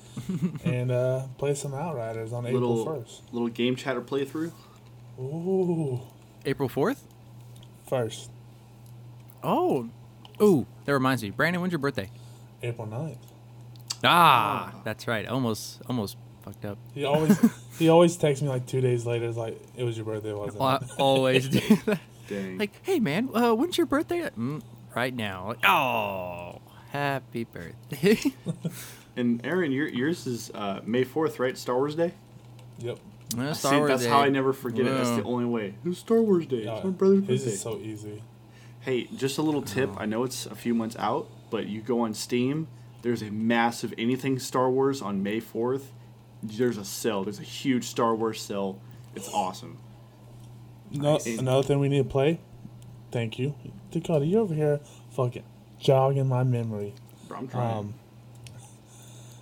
and 0.65 0.91
uh, 0.91 1.27
play 1.37 1.53
some 1.55 1.73
Outriders 1.73 2.33
on 2.33 2.45
April 2.45 2.61
little 2.77 2.85
first. 2.85 3.21
little 3.31 3.47
game 3.47 3.75
chatter 3.75 4.01
playthrough. 4.01 4.51
Ooh, 5.19 6.01
April 6.45 6.67
4th? 6.67 6.97
first 7.87 8.29
Oh. 9.43 9.89
Ooh, 10.41 10.65
that 10.85 10.93
reminds 10.93 11.21
me. 11.23 11.29
Brandon, 11.29 11.61
when's 11.61 11.71
your 11.71 11.79
birthday? 11.79 12.09
April 12.63 12.87
9th. 12.87 13.17
Ah, 14.03 14.73
that's 14.83 15.07
right. 15.07 15.27
Almost 15.27 15.81
almost 15.87 16.17
fucked 16.43 16.65
up. 16.65 16.77
He 16.93 17.05
always 17.05 17.37
he 17.77 17.89
always 17.89 18.15
texts 18.17 18.41
me 18.41 18.49
like 18.49 18.65
two 18.65 18.81
days 18.81 19.05
later. 19.05 19.27
It's 19.27 19.37
like 19.37 19.61
it 19.77 19.83
was 19.83 19.95
your 19.97 20.05
birthday, 20.05 20.33
wasn't 20.33 20.59
Well, 20.59 20.69
I 20.81 20.85
always 20.97 21.47
do 21.49 21.59
that. 21.85 21.99
Dang. 22.31 22.57
Like, 22.57 22.71
hey 22.83 22.99
man, 22.99 23.29
uh, 23.33 23.53
when's 23.53 23.77
your 23.77 23.85
birthday? 23.87 24.21
Mm, 24.37 24.61
right 24.95 25.13
now. 25.13 25.47
Like, 25.49 25.65
oh, 25.67 26.59
happy 26.89 27.43
birthday. 27.45 28.19
and 29.15 29.45
Aaron, 29.45 29.71
your, 29.71 29.87
yours 29.87 30.25
is 30.27 30.51
uh, 30.53 30.81
May 30.85 31.03
fourth, 31.03 31.39
right? 31.39 31.57
Star 31.57 31.75
Wars 31.77 31.95
Day. 31.95 32.13
Yep. 32.79 32.99
Well, 33.37 33.53
See, 33.53 33.59
Star 33.67 33.77
Wars 33.79 33.89
that's 33.89 34.03
Day. 34.03 34.09
how 34.09 34.19
I 34.21 34.29
never 34.29 34.53
forget 34.53 34.85
it. 34.85 34.89
That's 34.89 35.09
the 35.11 35.23
only 35.23 35.45
way. 35.45 35.75
It's 35.85 35.99
Star 35.99 36.21
Wars 36.21 36.45
Day. 36.45 36.63
It's 36.63 36.67
Uh, 36.67 36.81
my 36.85 36.89
brother's 36.89 37.19
his 37.27 37.41
birthday. 37.41 37.51
is 37.53 37.61
so 37.61 37.77
easy. 37.79 38.23
Hey, 38.81 39.03
just 39.15 39.37
a 39.37 39.41
little 39.41 39.61
tip. 39.61 39.91
I 39.97 40.05
know 40.05 40.23
it's 40.23 40.45
a 40.47 40.55
few 40.55 40.73
months 40.73 40.95
out, 40.97 41.27
but 41.51 41.67
you 41.67 41.81
go 41.81 41.99
on 42.01 42.13
Steam. 42.13 42.67
There's 43.03 43.21
a 43.21 43.29
massive 43.31 43.93
anything 43.97 44.37
Star 44.39 44.69
Wars 44.69 45.01
on 45.01 45.21
May 45.23 45.39
4th. 45.39 45.83
There's 46.43 46.77
a 46.77 46.85
sale. 46.85 47.23
There's 47.23 47.39
a 47.39 47.43
huge 47.43 47.85
Star 47.85 48.15
Wars 48.15 48.41
sale. 48.41 48.79
It's 49.15 49.29
awesome. 49.29 49.77
No, 50.93 51.17
I- 51.17 51.29
another 51.39 51.63
thing 51.63 51.79
we 51.79 51.89
need 51.89 52.03
to 52.03 52.09
play. 52.09 52.39
Thank 53.11 53.37
you, 53.39 53.55
Dakota. 53.91 54.25
You 54.25 54.39
over 54.39 54.53
here, 54.53 54.79
fucking 55.11 55.43
jogging 55.79 56.27
my 56.27 56.43
memory. 56.43 56.93
Bro, 57.27 57.37
I'm 57.39 57.47
trying. 57.47 57.77
Um, 57.77 57.93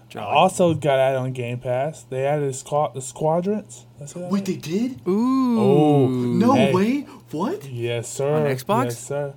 Jolly. 0.10 0.26
also 0.26 0.74
got 0.74 0.98
added 0.98 1.20
on 1.20 1.34
Game 1.34 1.60
Pass. 1.60 2.02
They 2.04 2.26
added 2.26 2.56
squad 2.56 2.96
the 2.96 3.02
squadrons. 3.02 3.86
That's 4.00 4.16
what 4.16 4.32
Wait, 4.32 4.46
they 4.46 4.56
did? 4.56 5.02
Ooh. 5.08 5.60
Oh, 5.60 6.08
No 6.08 6.54
Hey. 6.54 6.74
way. 6.74 7.00
What? 7.32 7.70
Yes, 7.70 8.10
sir. 8.12 8.34
On 8.34 8.42
Xbox? 8.48 8.86
Yes, 8.86 9.00
sir. 9.06 9.34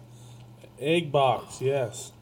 Egg 0.80 1.12
box. 1.12 1.60
Yes. 1.60 2.12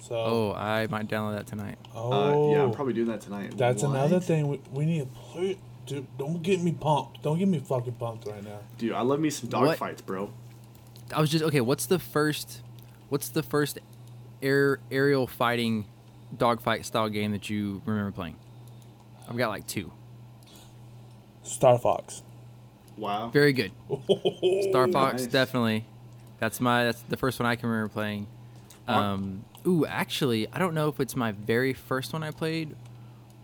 So. 0.00 0.14
Oh, 0.14 0.52
I 0.56 0.86
might 0.86 1.08
download 1.08 1.36
that 1.36 1.48
tonight. 1.48 1.76
Oh. 1.94 2.12
Uh, 2.12 2.52
yeah, 2.54 2.62
I'm 2.62 2.70
probably 2.70 2.94
doing 2.94 3.08
that 3.08 3.20
tonight. 3.20 3.54
That's 3.58 3.82
What? 3.82 3.90
another 3.90 4.20
thing 4.20 4.46
we, 4.46 4.60
we 4.72 4.84
need 4.86 5.00
to 5.00 5.06
play. 5.06 5.58
Dude, 5.88 6.06
don't 6.18 6.42
get 6.42 6.60
me 6.60 6.72
pumped. 6.72 7.22
Don't 7.22 7.38
get 7.38 7.48
me 7.48 7.58
fucking 7.60 7.94
pumped 7.94 8.26
right 8.26 8.44
now. 8.44 8.58
Dude, 8.76 8.92
I 8.92 9.00
love 9.00 9.20
me 9.20 9.30
some 9.30 9.48
dog 9.48 9.66
What? 9.66 9.78
fights, 9.78 10.02
bro. 10.02 10.30
I 11.14 11.20
was 11.20 11.30
just 11.30 11.42
okay. 11.44 11.62
What's 11.62 11.86
the 11.86 11.98
first? 11.98 12.60
What's 13.08 13.30
the 13.30 13.42
first 13.42 13.78
air 14.42 14.80
aerial 14.90 15.26
fighting 15.26 15.86
dogfight 16.36 16.84
style 16.84 17.08
game 17.08 17.32
that 17.32 17.48
you 17.48 17.80
remember 17.86 18.12
playing? 18.12 18.36
I've 19.28 19.36
got 19.38 19.48
like 19.48 19.66
two. 19.66 19.90
Star 21.42 21.78
Fox. 21.78 22.22
Wow. 22.98 23.30
Very 23.30 23.54
good. 23.54 23.72
Star 24.68 24.88
Fox, 24.88 25.22
nice. 25.22 25.32
definitely. 25.32 25.86
That's 26.38 26.60
my. 26.60 26.84
That's 26.84 27.00
the 27.02 27.16
first 27.16 27.40
one 27.40 27.46
I 27.46 27.56
can 27.56 27.70
remember 27.70 27.88
playing. 27.90 28.26
Um, 28.86 29.44
ooh, 29.66 29.86
actually, 29.86 30.46
I 30.52 30.58
don't 30.58 30.74
know 30.74 30.88
if 30.88 31.00
it's 31.00 31.16
my 31.16 31.32
very 31.32 31.72
first 31.72 32.12
one 32.12 32.22
I 32.22 32.30
played, 32.30 32.76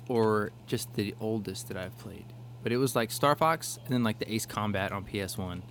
or 0.08 0.52
just 0.66 0.92
the 0.94 1.14
oldest 1.20 1.68
that 1.68 1.76
I've 1.78 1.96
played. 1.98 2.26
But 2.64 2.72
it 2.72 2.78
was 2.78 2.96
like 2.96 3.12
Star 3.12 3.36
Fox, 3.36 3.78
and 3.84 3.94
then 3.94 4.02
like 4.02 4.18
the 4.18 4.32
Ace 4.34 4.46
Combat 4.46 4.90
on 4.90 5.04
PS 5.04 5.38
One, 5.38 5.62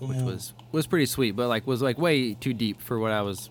which 0.00 0.18
was 0.18 0.52
was 0.72 0.86
pretty 0.86 1.06
sweet, 1.06 1.36
but 1.36 1.48
like 1.48 1.66
was 1.66 1.80
like 1.80 1.96
way 1.96 2.34
too 2.34 2.52
deep 2.52 2.82
for 2.82 2.98
what 2.98 3.12
I 3.12 3.22
was 3.22 3.48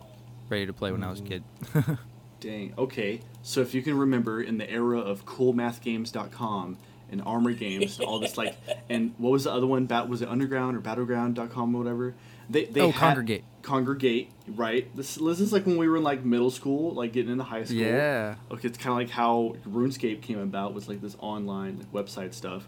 ready 0.49 0.67
to 0.67 0.73
play 0.73 0.91
when 0.91 1.03
I 1.03 1.09
was 1.09 1.21
a 1.21 1.23
kid. 1.23 1.43
Dang. 2.41 2.73
Okay. 2.77 3.21
So 3.41 3.61
if 3.61 3.73
you 3.73 3.81
can 3.81 3.97
remember 3.97 4.41
in 4.41 4.57
the 4.57 4.69
era 4.69 4.99
of 4.99 5.25
coolmathgames.com 5.25 6.77
and 7.11 7.21
Armor 7.25 7.53
Games, 7.53 7.99
all 7.99 8.19
this 8.19 8.37
like, 8.37 8.55
and 8.89 9.13
what 9.17 9.31
was 9.31 9.45
the 9.45 9.51
other 9.51 9.67
one? 9.67 9.85
Bat 9.85 10.09
was 10.09 10.21
it 10.21 10.29
Underground 10.29 10.77
or 10.77 10.79
Battleground.com 10.81 11.75
or 11.75 11.79
whatever? 11.79 12.15
They 12.49 12.65
they 12.65 12.81
Oh, 12.81 12.91
Kongregate. 12.91 13.43
Kongregate, 13.61 14.27
right? 14.47 14.93
This 14.95 15.15
this 15.15 15.39
is 15.39 15.53
like 15.53 15.65
when 15.65 15.77
we 15.77 15.87
were 15.87 15.97
in 15.97 16.03
like 16.03 16.23
middle 16.25 16.49
school, 16.49 16.93
like 16.93 17.13
getting 17.13 17.31
into 17.31 17.43
high 17.43 17.63
school. 17.63 17.77
Yeah. 17.77 18.35
Okay, 18.51 18.67
it's 18.67 18.77
kind 18.77 18.91
of 18.91 18.97
like 18.97 19.09
how 19.09 19.55
RuneScape 19.67 20.21
came 20.21 20.39
about 20.39 20.73
was 20.73 20.87
like 20.87 21.01
this 21.01 21.15
online 21.19 21.77
like 21.79 22.05
website 22.05 22.33
stuff. 22.33 22.67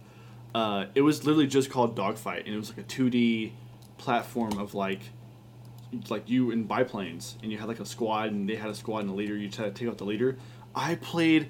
Uh, 0.53 0.86
it 0.96 1.01
was 1.01 1.24
literally 1.25 1.48
just 1.48 1.70
called 1.70 1.96
Dogfight, 1.96 2.46
and 2.46 2.53
it 2.53 2.58
was 2.58 2.70
like 2.70 2.79
a 2.79 2.84
two 2.84 3.10
D 3.10 3.53
platform 3.98 4.58
of 4.58 4.74
like 4.74 5.00
like 6.10 6.29
you 6.29 6.51
in 6.51 6.63
biplanes, 6.63 7.38
and 7.43 7.51
you 7.51 7.58
had 7.58 7.67
like 7.67 7.79
a 7.79 7.86
squad, 7.86 8.31
and 8.31 8.48
they 8.50 8.55
had 8.55 8.70
a 8.70 8.75
squad 8.75 9.00
and 9.00 9.10
a 9.10 9.13
leader. 9.13 9.36
You 9.36 9.50
try 9.50 9.65
to 9.65 9.72
take 9.72 9.88
out 9.88 9.98
the 9.98 10.05
leader. 10.05 10.38
I 10.74 10.96
played, 10.96 11.50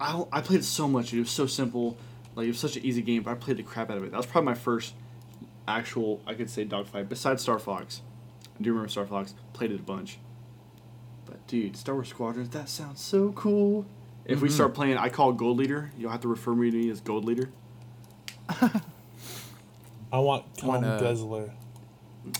I, 0.00 0.24
I 0.32 0.40
played 0.40 0.60
it 0.60 0.64
so 0.64 0.88
much. 0.88 1.12
It 1.12 1.20
was 1.20 1.30
so 1.30 1.46
simple. 1.46 1.96
Like 2.34 2.44
it 2.46 2.48
was 2.48 2.58
such 2.58 2.76
an 2.76 2.84
easy 2.84 3.02
game, 3.02 3.22
but 3.22 3.30
I 3.30 3.34
played 3.34 3.56
the 3.56 3.62
crap 3.62 3.90
out 3.90 3.96
of 3.96 4.04
it. 4.04 4.10
That 4.10 4.16
was 4.16 4.26
probably 4.26 4.46
my 4.46 4.54
first 4.54 4.94
actual, 5.68 6.20
I 6.26 6.34
could 6.34 6.50
say, 6.50 6.64
dogfight 6.64 7.08
besides 7.08 7.42
Star 7.42 7.58
Fox. 7.58 8.02
I 8.58 8.62
do 8.62 8.70
remember 8.70 8.88
Star 8.88 9.06
Fox. 9.06 9.34
Played 9.52 9.72
it 9.72 9.80
a 9.80 9.82
bunch. 9.82 10.18
But 11.24 11.44
dude, 11.46 11.76
Star 11.76 11.94
Wars 11.94 12.08
Squadrons, 12.08 12.50
that 12.50 12.68
sounds 12.68 13.00
so 13.00 13.32
cool. 13.32 13.86
If 14.24 14.40
we 14.42 14.48
Mhm. 14.48 14.52
start 14.52 14.74
playing, 14.74 14.96
I 14.96 15.08
call 15.08 15.32
Gold 15.32 15.58
Leader. 15.58 15.92
You'll 15.96 16.10
have 16.10 16.20
to 16.22 16.28
refer 16.28 16.54
me 16.54 16.70
to 16.70 16.76
me 16.76 16.90
as 16.90 17.00
Gold 17.00 17.24
Leader. 17.24 17.50
I 20.12 20.18
want 20.18 20.44
Tom 20.56 20.68
Wanna- 20.68 20.98
Guzzler. 21.00 21.50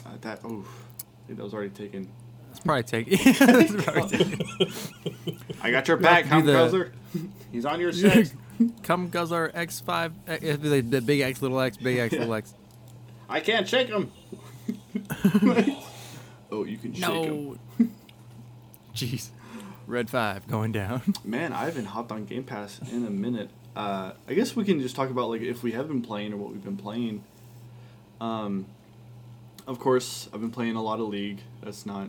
Uh, 0.04 0.10
that 0.22 0.40
oh, 0.44 0.64
I 0.66 1.26
think 1.26 1.38
that 1.38 1.44
was 1.44 1.54
already 1.54 1.70
taken. 1.70 2.08
It's 2.50 2.60
probably 2.60 2.82
take. 2.82 3.06
it's 3.10 3.84
probably 3.84 4.18
taken. 4.24 5.38
I 5.62 5.70
got 5.70 5.86
your 5.88 5.98
You 6.00 6.04
have 6.06 6.12
back, 6.14 6.24
to 6.24 6.28
do 6.30 6.30
Tom 6.30 6.46
the- 6.46 6.52
Guzzler. 6.52 6.92
He's 7.52 7.64
on 7.64 7.80
your 7.80 7.92
six. 7.92 8.34
Come 8.82 9.08
Guzzler 9.10 9.50
X 9.54 9.80
five, 9.80 10.12
the, 10.26 10.80
the 10.80 11.00
big 11.00 11.20
X, 11.20 11.42
little 11.42 11.60
X, 11.60 11.76
big 11.76 11.98
X, 11.98 12.12
Yeah. 12.14 12.20
little 12.20 12.34
X. 12.34 12.54
I 13.28 13.40
can't 13.40 13.68
shake 13.68 13.88
him. 13.88 14.10
oh, 16.50 16.64
you 16.64 16.78
can 16.78 16.94
shake 16.94 17.04
him. 17.04 17.58
No. 17.78 17.88
Jeez. 18.94 19.28
Red 19.86 20.08
five 20.10 20.48
going 20.48 20.72
down. 20.72 21.02
Man, 21.24 21.52
I 21.52 21.64
haven't 21.66 21.84
hopped 21.86 22.10
on 22.10 22.24
Game 22.24 22.44
Pass 22.44 22.80
in 22.90 23.04
a 23.06 23.10
minute. 23.10 23.50
Uh, 23.76 24.12
I 24.26 24.34
guess 24.34 24.56
we 24.56 24.64
can 24.64 24.80
just 24.80 24.96
talk 24.96 25.10
about 25.10 25.28
like 25.28 25.42
if 25.42 25.62
we 25.62 25.72
have 25.72 25.86
been 25.86 26.00
playing 26.02 26.32
or 26.32 26.38
what 26.38 26.50
we've 26.50 26.64
been 26.64 26.78
playing. 26.78 27.22
Um, 28.20 28.66
of 29.66 29.78
course, 29.78 30.28
I've 30.32 30.40
been 30.40 30.50
playing 30.50 30.76
a 30.76 30.82
lot 30.82 30.98
of 30.98 31.08
League. 31.08 31.40
That's 31.62 31.84
not 31.84 32.08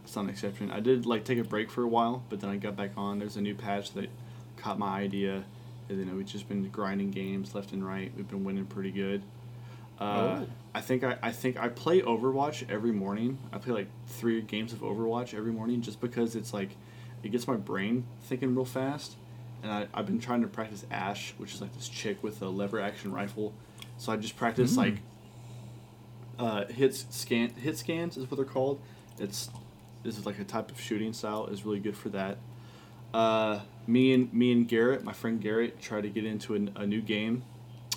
that's 0.00 0.14
not 0.14 0.24
an 0.24 0.30
exception. 0.30 0.70
I 0.70 0.80
did 0.80 1.06
like 1.06 1.24
take 1.24 1.38
a 1.38 1.44
break 1.44 1.70
for 1.70 1.82
a 1.82 1.88
while, 1.88 2.22
but 2.28 2.40
then 2.40 2.50
I 2.50 2.56
got 2.56 2.76
back 2.76 2.92
on. 2.96 3.18
There's 3.18 3.36
a 3.36 3.40
new 3.40 3.54
patch 3.54 3.92
that 3.94 4.08
caught 4.56 4.78
my 4.78 5.00
idea, 5.00 5.44
and 5.88 5.98
then 5.98 6.16
we've 6.16 6.26
just 6.26 6.48
been 6.48 6.68
grinding 6.68 7.10
games 7.10 7.54
left 7.54 7.72
and 7.72 7.84
right. 7.84 8.12
We've 8.16 8.28
been 8.28 8.44
winning 8.44 8.66
pretty 8.66 8.92
good. 8.92 9.22
Uh, 9.98 10.40
Oh. 10.42 10.46
I 10.74 10.80
think 10.80 11.02
I, 11.02 11.16
I 11.20 11.32
think 11.32 11.58
I 11.58 11.68
play 11.68 12.02
Overwatch 12.02 12.70
every 12.70 12.92
morning. 12.92 13.38
I 13.52 13.58
play 13.58 13.72
like 13.72 13.88
three 14.06 14.40
games 14.42 14.72
of 14.72 14.80
Overwatch 14.80 15.34
every 15.34 15.50
morning 15.50 15.82
just 15.82 16.00
because 16.00 16.36
it's 16.36 16.54
like 16.54 16.70
it 17.24 17.32
gets 17.32 17.48
my 17.48 17.56
brain 17.56 18.04
thinking 18.22 18.54
real 18.54 18.64
fast. 18.64 19.16
And 19.62 19.72
I, 19.72 19.86
I've 19.92 20.06
been 20.06 20.20
trying 20.20 20.42
to 20.42 20.46
practice 20.48 20.84
Ash, 20.90 21.34
which 21.38 21.54
is 21.54 21.60
like 21.60 21.74
this 21.74 21.88
chick 21.88 22.22
with 22.22 22.40
a 22.42 22.48
lever 22.48 22.80
action 22.80 23.12
rifle. 23.12 23.52
So 23.96 24.12
I 24.12 24.16
just 24.16 24.36
practice 24.36 24.74
Mm. 24.74 24.76
like 24.76 24.94
uh, 26.38 26.66
hits 26.66 27.06
scan 27.10 27.50
hit 27.50 27.76
scans 27.76 28.16
is 28.16 28.30
what 28.30 28.36
they're 28.36 28.44
called. 28.44 28.80
It's 29.18 29.50
this 30.04 30.16
is 30.18 30.24
like 30.26 30.38
a 30.38 30.44
type 30.44 30.70
of 30.70 30.80
shooting 30.80 31.12
style 31.12 31.46
is 31.46 31.64
really 31.64 31.80
good 31.80 31.96
for 31.96 32.08
that. 32.10 32.38
Uh, 33.12 33.60
me 33.86 34.12
and 34.12 34.32
me 34.32 34.52
and 34.52 34.68
Garrett, 34.68 35.02
my 35.02 35.12
friend 35.12 35.40
Garrett, 35.40 35.80
tried 35.80 36.02
to 36.02 36.08
get 36.08 36.24
into 36.24 36.54
an, 36.54 36.70
a 36.76 36.86
new 36.86 37.00
game. 37.00 37.42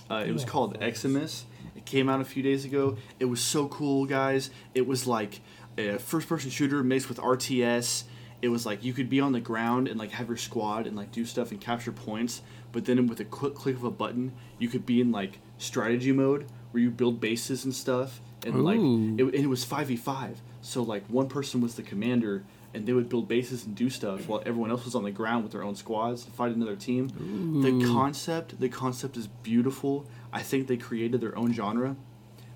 Uh, 0.10 0.24
it 0.25 0.32
was 0.34 0.44
called. 0.44 0.77
Eximius. 0.80 1.44
It 1.75 1.86
came 1.86 2.10
out 2.10 2.20
a 2.20 2.25
few 2.25 2.41
days 2.44 2.65
ago. 2.65 2.98
It 3.20 3.25
was 3.25 3.39
so 3.41 3.68
cool, 3.68 4.06
guys. 4.06 4.50
It 4.74 4.86
was 4.88 5.08
like 5.08 5.39
a 5.77 5.98
first-person 6.00 6.50
shooter 6.50 6.84
mixed 6.84 7.08
with 7.08 7.18
RTS. 7.18 8.03
It 8.41 8.50
was 8.50 8.65
like 8.65 8.83
you 8.83 8.93
could 8.93 9.10
be 9.10 9.19
on 9.19 9.33
the 9.33 9.39
ground 9.39 9.88
and 9.88 10.00
like 10.00 10.12
have 10.12 10.27
your 10.27 10.38
squad 10.38 10.88
and 10.88 10.95
like 10.95 11.12
do 11.12 11.25
stuff 11.25 11.51
and 11.51 11.62
capture 11.62 11.91
points. 11.91 12.41
But 12.71 12.86
then 12.86 13.07
with 13.07 13.19
a 13.19 13.25
quick 13.25 13.53
click 13.53 13.75
of 13.75 13.83
a 13.83 13.91
button, 13.91 14.33
you 14.57 14.67
could 14.67 14.86
be 14.86 15.01
in 15.01 15.12
like 15.12 15.39
strategy 15.57 16.12
mode 16.12 16.48
where 16.71 16.81
you 16.81 16.89
build 16.89 17.19
bases 17.19 17.65
and 17.65 17.74
stuff. 17.74 18.21
And 18.45 18.63
like 18.63 18.79
it, 18.79 18.81
and 18.81 19.36
it 19.36 19.48
was 19.48 19.63
five 19.63 19.88
v 19.88 19.95
five. 19.95 20.41
So 20.62 20.81
like 20.81 21.05
one 21.07 21.27
person 21.27 21.62
was 21.62 21.75
the 21.75 21.83
commander, 21.83 22.43
and 22.74 22.88
they 22.88 22.93
would 22.93 23.10
build 23.10 23.27
bases 23.27 23.65
and 23.65 23.75
do 23.75 23.89
stuff 23.89 24.27
while 24.27 24.41
everyone 24.45 24.71
else 24.71 24.86
was 24.86 24.95
on 24.95 25.03
the 25.03 25.12
ground 25.12 25.43
with 25.43 25.51
their 25.51 25.63
own 25.63 25.75
squads 25.75 26.24
to 26.25 26.31
fight 26.31 26.55
another 26.55 26.75
team. 26.75 27.10
The 27.62 27.86
concept, 27.93 28.60
the 28.60 28.69
concept 28.69 29.17
is 29.17 29.27
beautiful. 29.27 30.07
I 30.33 30.41
think 30.41 30.67
they 30.67 30.77
created 30.77 31.21
their 31.21 31.38
own 31.38 31.53
genre. 31.53 31.95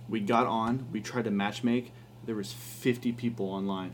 We 0.10 0.22
got 0.22 0.48
on, 0.48 0.88
we 0.92 1.02
tried 1.02 1.26
to 1.26 1.32
matchmake. 1.32 1.90
There 2.26 2.36
was 2.36 2.52
fifty 2.52 3.12
people 3.12 3.48
online. 3.48 3.94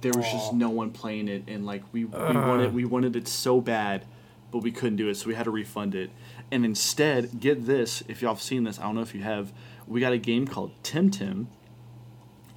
There 0.00 0.12
was 0.12 0.30
just 0.30 0.52
no 0.52 0.70
one 0.70 0.90
playing 0.90 1.28
it, 1.28 1.44
and 1.48 1.66
like 1.66 1.82
we, 1.92 2.04
we 2.04 2.16
wanted 2.16 2.74
we 2.74 2.84
wanted 2.84 3.16
it 3.16 3.26
so 3.26 3.60
bad, 3.60 4.04
but 4.52 4.58
we 4.58 4.70
couldn't 4.70 4.96
do 4.96 5.08
it, 5.08 5.16
so 5.16 5.26
we 5.26 5.34
had 5.34 5.44
to 5.44 5.50
refund 5.50 5.94
it. 5.94 6.10
And 6.50 6.64
instead, 6.64 7.40
get 7.40 7.66
this: 7.66 8.02
if 8.08 8.22
y'all 8.22 8.34
have 8.34 8.42
seen 8.42 8.64
this, 8.64 8.78
I 8.78 8.84
don't 8.84 8.94
know 8.94 9.02
if 9.02 9.14
you 9.14 9.22
have. 9.22 9.52
We 9.86 10.00
got 10.00 10.12
a 10.12 10.18
game 10.18 10.46
called 10.46 10.70
Temtem, 10.82 11.46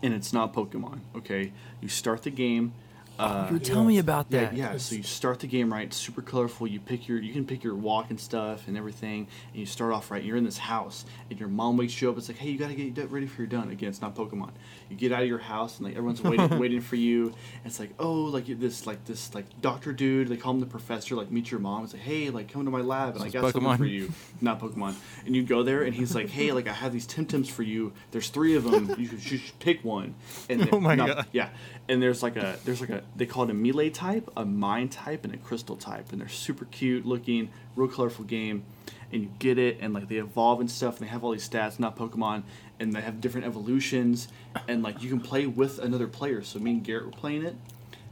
and 0.03 0.13
it's 0.13 0.33
not 0.33 0.53
Pokemon. 0.53 0.99
Okay, 1.15 1.51
you 1.79 1.87
start 1.87 2.23
the 2.23 2.29
game. 2.29 2.73
Uh, 3.19 3.45
you 3.49 3.53
were 3.53 3.59
telling 3.63 3.87
me 3.87 3.95
yeah. 3.95 3.99
about 3.99 4.25
yeah, 4.29 4.39
that. 4.41 4.55
yeah. 4.55 4.77
So 4.77 4.95
you 4.95 5.03
start 5.03 5.39
the 5.39 5.47
game 5.47 5.71
right, 5.71 5.93
super 5.93 6.21
colorful. 6.21 6.65
You 6.65 6.79
pick 6.79 7.07
your, 7.07 7.19
you 7.19 7.33
can 7.33 7.45
pick 7.45 7.63
your 7.63 7.75
walk 7.75 8.09
and 8.09 8.19
stuff 8.19 8.67
and 8.67 8.75
everything, 8.75 9.27
and 9.51 9.59
you 9.59 9.65
start 9.65 9.93
off 9.93 10.09
right. 10.09 10.23
You're 10.23 10.37
in 10.37 10.43
this 10.43 10.57
house, 10.57 11.05
and 11.29 11.39
your 11.39 11.49
mom 11.49 11.77
wakes 11.77 12.01
you 12.01 12.09
up. 12.09 12.17
It's 12.17 12.29
like, 12.29 12.37
hey, 12.37 12.49
you 12.49 12.57
gotta 12.57 12.73
get 12.73 13.11
ready 13.11 13.27
for 13.27 13.41
your 13.41 13.47
done. 13.47 13.69
Again, 13.69 13.89
it's 13.89 14.01
not 14.01 14.15
Pokemon. 14.15 14.51
You 14.91 14.97
get 14.97 15.11
out 15.11 15.21
of 15.23 15.27
your 15.27 15.39
house, 15.39 15.77
and 15.77 15.87
like 15.87 15.95
everyone's 15.95 16.21
waiting, 16.23 16.59
waiting 16.59 16.81
for 16.81 16.95
you. 16.97 17.25
And 17.27 17.65
it's 17.65 17.79
like, 17.79 17.91
oh, 17.99 18.13
like 18.23 18.45
this, 18.47 18.85
like 18.85 19.03
this, 19.05 19.33
like 19.33 19.45
doctor 19.61 19.93
dude. 19.93 20.27
They 20.27 20.37
call 20.37 20.53
him 20.53 20.59
the 20.59 20.65
professor. 20.65 21.15
Like 21.15 21.31
meet 21.31 21.49
your 21.49 21.59
mom. 21.59 21.83
It's 21.85 21.93
like, 21.93 22.01
hey, 22.03 22.29
like 22.29 22.51
come 22.51 22.65
to 22.65 22.71
my 22.71 22.81
lab, 22.81 23.11
and 23.15 23.19
So 23.21 23.25
I 23.25 23.29
got 23.29 23.41
something 23.51 23.61
Pokemon. 23.63 23.77
for 23.77 23.85
you. 23.85 24.11
Not 24.41 24.59
Pokemon. 24.59 24.95
And 25.25 25.35
you 25.35 25.43
go 25.43 25.63
there, 25.63 25.83
and 25.83 25.93
he's 25.95 26.13
like, 26.13 26.29
hey, 26.29 26.51
like 26.51 26.67
I 26.67 26.73
have 26.73 26.93
these 26.93 27.07
Temtems 27.07 27.47
for 27.49 27.63
you. 27.63 27.93
There's 28.11 28.29
three 28.29 28.55
of 28.55 28.63
them. 28.63 28.89
You 28.99 29.05
should, 29.07 29.31
you 29.31 29.37
should 29.37 29.59
pick 29.59 29.83
one. 29.83 30.13
And 30.49 30.69
Oh 30.73 30.79
my 30.79 30.95
not- 30.95 31.07
God. 31.07 31.25
yeah, 31.31 31.49
and 31.87 32.01
there's 32.01 32.21
like 32.21 32.35
a 32.35 32.57
there's 32.65 32.81
like 32.81 32.89
a 32.89 33.03
they 33.15 33.25
call 33.25 33.43
it 33.45 33.49
a 33.49 33.53
melee 33.53 33.89
type, 33.89 34.29
a 34.37 34.45
mine 34.45 34.89
type, 34.89 35.23
and 35.25 35.33
a 35.33 35.37
crystal 35.37 35.75
type, 35.77 36.11
and 36.11 36.19
they're 36.21 36.27
super 36.27 36.65
cute 36.65 37.05
looking, 37.05 37.49
real 37.75 37.87
colorful 37.87 38.25
game, 38.25 38.63
and 39.11 39.23
you 39.23 39.29
get 39.39 39.57
it, 39.57 39.77
and 39.81 39.93
like 39.93 40.07
they 40.07 40.17
evolve 40.17 40.59
and 40.59 40.69
stuff, 40.69 40.97
and 40.99 41.07
they 41.07 41.11
have 41.11 41.23
all 41.23 41.31
these 41.31 41.47
stats, 41.47 41.79
not 41.79 41.97
Pokemon, 41.97 42.43
and 42.79 42.93
they 42.93 43.01
have 43.01 43.21
different 43.21 43.45
evolutions, 43.45 44.27
and 44.67 44.83
like 44.83 45.01
you 45.01 45.09
can 45.09 45.19
play 45.19 45.45
with 45.45 45.79
another 45.79 46.07
player. 46.07 46.41
So 46.41 46.59
me 46.59 46.71
and 46.71 46.83
Garrett 46.83 47.05
were 47.05 47.11
playing 47.11 47.43
it, 47.43 47.55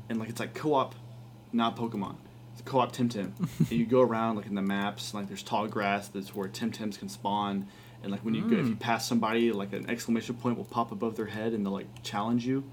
and 0.09 0.19
like 0.19 0.29
it's 0.29 0.39
like 0.39 0.53
co-op, 0.53 0.95
not 1.53 1.75
Pokemon. 1.75 2.15
It's 2.53 2.61
co-op 2.63 2.93
Temtem, 2.93 3.31
and 3.59 3.71
you 3.71 3.85
go 3.85 4.01
around 4.09 4.35
like 4.35 4.47
in 4.47 4.55
the 4.55 4.61
maps, 4.61 5.13
like 5.13 5.27
there's 5.27 5.43
tall 5.43 5.67
grass 5.67 6.07
that's 6.07 6.35
where 6.35 6.47
Temtems 6.47 6.97
can 6.99 7.09
spawn. 7.09 7.67
And 8.01 8.13
like 8.13 8.21
when 8.21 8.33
you 8.33 8.41
go, 8.43 8.55
if 8.55 8.65
you 8.65 8.73
hmm. 8.73 8.77
pass 8.77 9.05
somebody, 9.05 9.51
like 9.51 9.73
an 9.73 9.89
exclamation 9.89 10.35
point 10.35 10.57
will 10.57 10.63
pop 10.63 10.91
above 10.93 11.17
their 11.17 11.25
head, 11.25 11.53
and 11.53 11.65
they'll 11.65 11.73
like 11.73 12.03
challenge 12.03 12.45
you. 12.45 12.63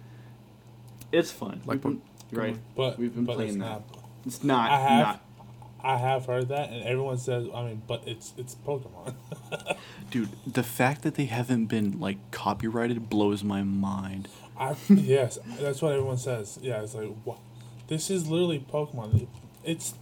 It's 1.12 1.30
fun. 1.30 1.62
Like 1.64 1.84
We've 1.84 2.00
been, 2.00 2.02
right. 2.32 2.56
But 2.76 2.98
We've 2.98 3.14
been 3.14 3.24
but 3.24 3.36
playing 3.36 3.50
it's 3.50 3.58
that. 3.58 3.64
not. 3.64 3.82
It's 4.24 4.44
not. 4.44 4.70
I 4.70 4.78
have 4.78 5.06
not. 5.06 5.25
I 5.86 5.98
have 5.98 6.26
heard 6.26 6.48
that, 6.48 6.70
and 6.70 6.82
everyone 6.82 7.16
says, 7.18 7.46
I 7.54 7.62
mean, 7.64 7.82
but 7.86 8.02
it's 8.06 8.32
it's 8.36 8.54
Pokemon. 8.56 9.14
Dude, 10.10 10.30
the 10.46 10.62
fact 10.64 11.02
that 11.02 11.14
they 11.14 11.26
haven't 11.26 11.66
been 11.66 12.00
like 12.00 12.18
copyrighted 12.32 13.08
blows 13.08 13.44
my 13.44 13.62
mind. 13.62 14.28
I 14.58 14.74
yes, 14.88 15.38
that's 15.60 15.80
what 15.82 15.92
everyone 15.92 16.16
says. 16.18 16.58
Yeah, 16.60 16.82
it's 16.82 16.94
like 16.94 17.10
what? 17.24 17.38
This 17.88 18.10
is 18.10 18.26
literally 18.28 18.64
Pokemon. 18.72 19.28
It's 19.64 19.94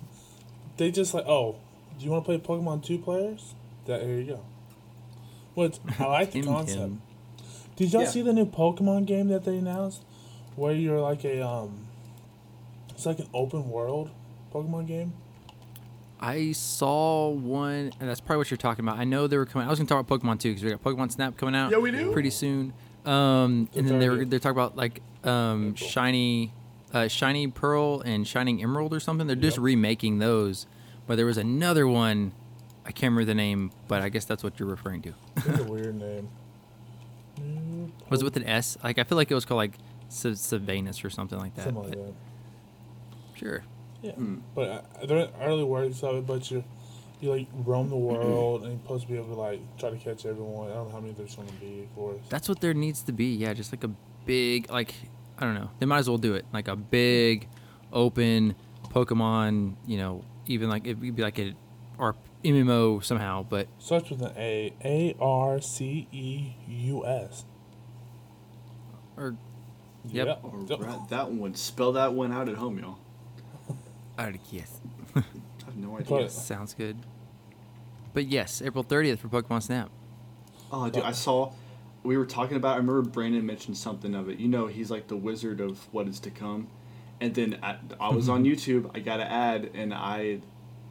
they 0.78 0.90
just 0.90 1.12
like 1.12 1.26
oh, 1.26 1.56
do 1.98 2.04
you 2.04 2.10
want 2.10 2.24
to 2.24 2.26
play 2.26 2.38
Pokemon 2.38 2.82
two 2.84 2.98
players? 2.98 3.54
That 3.86 4.02
here 4.02 4.16
you 4.18 4.24
go. 4.24 4.40
What 5.54 5.78
I 5.98 6.06
like 6.06 6.32
the 6.32 6.42
concept. 6.44 6.78
Tim. 6.80 7.02
Did 7.76 7.92
y'all 7.92 8.02
Yeah. 8.02 8.08
see 8.08 8.22
the 8.22 8.32
new 8.32 8.46
Pokemon 8.46 9.04
game 9.06 9.28
that 9.28 9.44
they 9.44 9.58
announced, 9.58 10.02
where 10.56 10.72
you're 10.74 11.00
like 11.00 11.24
a 11.24 11.46
um, 11.46 11.86
it's 12.90 13.04
like 13.04 13.18
an 13.18 13.28
open 13.34 13.68
world 13.68 14.10
Pokemon 14.52 14.86
game. 14.86 15.12
I 16.26 16.52
saw 16.52 17.28
one, 17.28 17.92
and 18.00 18.08
that's 18.08 18.20
probably 18.20 18.38
what 18.38 18.50
you're 18.50 18.56
talking 18.58 18.84
about. 18.84 18.98
I 18.98 19.04
know 19.04 19.26
they 19.26 19.36
were 19.36 19.46
coming. 19.46 19.66
I 19.66 19.70
was 19.70 19.78
gonna 19.78 19.88
talk 19.88 20.00
about 20.00 20.20
Pokemon 20.22 20.40
too 20.40 20.50
because 20.50 20.64
we 20.64 20.70
got 20.70 20.82
Pokemon 20.82 21.12
Snap 21.12 21.36
coming 21.36 21.54
out. 21.54 21.70
Yeah, 21.70 21.78
we 21.78 21.90
do. 21.90 22.12
pretty 22.12 22.30
soon. 22.30 22.72
Um, 23.04 23.68
and 23.74 23.86
then 23.88 23.98
they 23.98 24.08
were 24.08 24.24
they're 24.24 24.38
talking 24.38 24.56
about 24.58 24.76
like 24.76 25.02
um 25.24 25.74
April. 25.74 25.88
shiny, 25.88 26.52
uh, 26.92 27.08
shiny 27.08 27.48
pearl 27.48 28.00
and 28.00 28.26
shining 28.26 28.62
emerald 28.62 28.94
or 28.94 29.00
something. 29.00 29.26
They're 29.26 29.36
just 29.36 29.58
Yep. 29.58 29.64
remaking 29.64 30.18
those, 30.20 30.66
but 31.06 31.16
there 31.16 31.26
was 31.26 31.36
another 31.38 31.86
one. 31.86 32.32
I 32.86 32.92
can't 32.92 33.12
remember 33.12 33.24
the 33.26 33.34
name, 33.34 33.70
but 33.88 34.00
I 34.02 34.08
guess 34.08 34.24
that's 34.24 34.42
what 34.42 34.58
you're 34.58 34.68
referring 34.68 35.02
to. 35.02 35.14
It's 35.36 35.60
a 35.60 35.64
weird 35.64 35.94
name. 35.98 36.28
New 37.40 37.92
Was 38.08 38.20
it 38.22 38.24
with 38.24 38.36
an 38.36 38.44
S? 38.44 38.78
Like 38.82 38.98
I 38.98 39.04
feel 39.04 39.16
like 39.16 39.30
it 39.30 39.34
was 39.34 39.44
called 39.44 39.58
like 39.58 39.76
Sa- 40.08 40.28
Savanus 40.30 41.04
or 41.04 41.10
something 41.10 41.38
like 41.38 41.54
that. 41.56 41.64
Something 41.64 41.82
like 41.84 41.92
that. 41.92 42.14
Sure. 43.34 43.64
Yeah, 44.04 44.12
Hmm. 44.12 44.36
but 44.54 44.68
uh, 44.68 45.06
there 45.06 45.18
are 45.18 45.28
early 45.42 45.64
works 45.64 46.02
of 46.02 46.16
it. 46.16 46.26
But 46.26 46.50
you 46.50 46.62
you 47.20 47.30
like 47.30 47.46
roam 47.64 47.88
the 47.88 47.96
world 47.96 48.62
and 48.62 48.72
you're 48.72 48.80
supposed 48.82 49.06
to 49.06 49.12
be 49.12 49.16
able 49.18 49.34
to 49.34 49.40
like 49.40 49.60
try 49.78 49.88
to 49.90 49.96
catch 49.96 50.26
everyone. 50.26 50.70
I 50.70 50.74
don't 50.74 50.88
know 50.88 50.94
how 50.94 51.00
many 51.00 51.14
there's 51.14 51.34
going 51.34 51.48
to 51.48 51.54
be, 51.54 51.80
of 51.84 51.94
course. 51.94 52.20
That's 52.28 52.48
what 52.48 52.60
there 52.60 52.74
needs 52.74 53.02
to 53.04 53.12
be. 53.12 53.26
Yeah, 53.34 53.54
just 53.54 53.72
like 53.72 53.82
a 53.84 53.90
big, 54.26 54.70
like 54.70 54.94
I 55.38 55.44
don't 55.44 55.54
know. 55.54 55.70
They 55.78 55.86
might 55.86 55.98
as 55.98 56.08
well 56.08 56.18
do 56.18 56.34
it 56.34 56.44
like 56.52 56.68
a 56.68 56.76
big, 56.76 57.48
open 57.92 58.54
Pokemon. 58.90 59.76
You 59.86 59.96
know, 59.98 60.24
even 60.46 60.68
like 60.68 60.86
it 60.86 60.98
would 60.98 61.16
be 61.16 61.22
like 61.22 61.38
a 61.38 61.54
or 61.98 62.14
MMO 62.44 63.02
somehow. 63.02 63.42
But 63.42 63.68
Starts 63.78 64.10
with 64.10 64.20
an 64.20 64.32
A. 64.36 64.74
A 64.84 65.16
R 65.20 65.60
C 65.62 66.08
E 66.12 66.52
U 66.68 67.06
S. 67.06 67.44
or 69.16 69.36
Yep. 70.06 70.26
Yep. 70.26 70.40
Or 70.42 71.06
that 71.08 71.30
one. 71.30 71.54
Spell 71.54 71.92
that 71.92 72.12
one 72.12 72.30
out 72.32 72.50
at 72.50 72.56
home, 72.56 72.78
y'all. 72.78 72.98
I 74.16 74.32
yes, 74.50 74.80
I 75.14 75.22
have 75.66 75.76
no 75.76 75.98
idea. 75.98 76.18
But- 76.18 76.32
sounds 76.32 76.74
good. 76.74 76.96
But 78.12 78.26
yes, 78.26 78.62
April 78.62 78.84
thirtieth 78.84 79.20
for 79.20 79.28
Pokemon 79.28 79.62
Snap. 79.62 79.90
Oh, 80.72 80.88
dude, 80.88 81.02
I 81.02 81.12
saw. 81.12 81.52
We 82.04 82.16
were 82.16 82.26
talking 82.26 82.56
about. 82.56 82.74
I 82.74 82.76
remember 82.76 83.02
Brandon 83.02 83.44
mentioned 83.44 83.76
something 83.76 84.14
of 84.14 84.28
it. 84.28 84.38
You 84.38 84.48
know, 84.48 84.66
he's 84.66 84.90
like 84.90 85.08
the 85.08 85.16
wizard 85.16 85.60
of 85.60 85.92
what 85.92 86.06
is 86.06 86.20
to 86.20 86.30
come. 86.30 86.68
And 87.20 87.34
then 87.34 87.58
I, 87.62 87.76
I 87.98 88.10
was 88.10 88.28
on 88.28 88.44
YouTube. 88.44 88.90
I 88.94 89.00
got 89.00 89.20
an 89.20 89.26
ad, 89.26 89.70
and 89.74 89.92
I, 89.92 90.40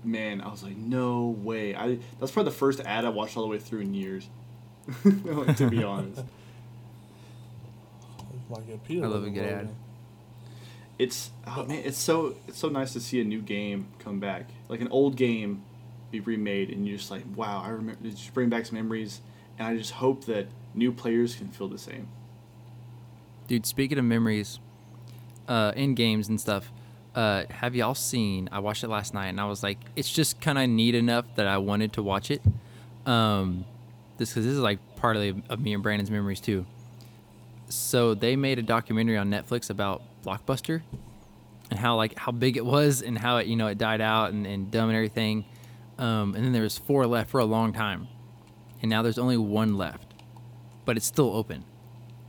man, 0.03 0.41
I 0.41 0.49
was 0.49 0.63
like, 0.63 0.75
no 0.75 1.27
way. 1.27 1.75
I 1.75 1.99
that's 2.19 2.31
probably 2.31 2.51
the 2.51 2.57
first 2.57 2.81
ad 2.81 3.05
I 3.05 3.09
watched 3.09 3.37
all 3.37 3.43
the 3.43 3.49
way 3.49 3.59
through 3.59 3.81
in 3.81 3.93
years. 3.93 4.27
to 5.03 5.69
be 5.69 5.83
honest, 5.83 6.23
My 8.49 8.57
computer. 8.57 9.05
I 9.05 9.07
love 9.07 9.23
a 9.23 9.27
wasn't 9.27 9.35
good 9.35 9.45
ad. 9.45 9.75
It's 11.03 11.31
oh 11.45 11.65
man, 11.65 11.83
it's 11.83 11.97
so 11.97 12.35
it's 12.47 12.57
so 12.57 12.69
nice 12.69 12.93
to 12.93 13.01
see 13.01 13.19
a 13.19 13.25
new 13.25 13.41
game 13.41 13.87
come 13.99 14.21
back, 14.21 14.45
like 14.69 14.79
an 14.79 14.87
old 14.87 15.17
game, 15.17 15.63
be 16.11 16.21
remade, 16.21 16.69
and 16.69 16.87
you're 16.87 16.97
just 16.97 17.11
like, 17.11 17.23
wow, 17.35 17.61
I 17.61 17.69
remember. 17.69 18.07
It 18.07 18.11
just 18.11 18.33
bring 18.33 18.47
back 18.47 18.65
some 18.65 18.75
memories, 18.75 19.19
and 19.59 19.67
I 19.67 19.75
just 19.75 19.91
hope 19.91 20.23
that 20.25 20.47
new 20.73 20.93
players 20.93 21.35
can 21.35 21.49
feel 21.49 21.67
the 21.67 21.77
same. 21.77 22.07
Dude, 23.47 23.65
speaking 23.65 23.97
of 23.97 24.05
memories, 24.05 24.59
uh, 25.49 25.73
in 25.75 25.93
games 25.93 26.29
and 26.29 26.39
stuff, 26.39 26.71
uh, 27.15 27.43
have 27.49 27.75
y'all 27.75 27.95
seen? 27.95 28.47
I 28.53 28.59
watched 28.59 28.85
it 28.85 28.87
last 28.87 29.13
night, 29.13 29.27
and 29.27 29.41
I 29.41 29.45
was 29.45 29.61
like, 29.61 29.79
it's 29.97 30.09
just 30.09 30.39
kind 30.39 30.57
of 30.57 30.69
neat 30.69 30.95
enough 30.95 31.25
that 31.35 31.47
I 31.47 31.57
wanted 31.57 31.91
to 31.93 32.01
watch 32.01 32.31
it. 32.31 32.41
Um, 33.05 33.65
this 34.17 34.29
because 34.29 34.45
this 34.45 34.53
is 34.53 34.59
like 34.59 34.79
part 34.95 35.17
of, 35.17 35.21
the, 35.21 35.35
of 35.49 35.59
me 35.59 35.73
and 35.73 35.83
Brandon's 35.83 36.09
memories 36.09 36.39
too. 36.39 36.65
So 37.67 38.13
they 38.13 38.37
made 38.37 38.57
a 38.57 38.61
documentary 38.61 39.17
on 39.17 39.29
Netflix 39.29 39.69
about 39.69 40.01
Blockbuster 40.23 40.81
and 41.69 41.79
how 41.79 41.95
like 41.95 42.17
how 42.17 42.31
big 42.31 42.57
it 42.57 42.65
was 42.65 43.01
and 43.01 43.17
how 43.17 43.37
it 43.37 43.47
you 43.47 43.55
know 43.55 43.67
it 43.67 43.77
died 43.77 44.01
out 44.01 44.31
and, 44.31 44.45
and 44.45 44.71
dumb 44.71 44.89
and 44.89 44.95
everything. 44.95 45.45
Um, 45.97 46.35
and 46.35 46.43
then 46.43 46.53
there 46.53 46.63
was 46.63 46.77
four 46.77 47.05
left 47.05 47.29
for 47.29 47.39
a 47.39 47.45
long 47.45 47.71
time, 47.73 48.07
and 48.81 48.89
now 48.89 49.01
there's 49.01 49.19
only 49.19 49.37
one 49.37 49.77
left, 49.77 50.13
but 50.85 50.97
it's 50.97 51.05
still 51.05 51.33
open. 51.33 51.65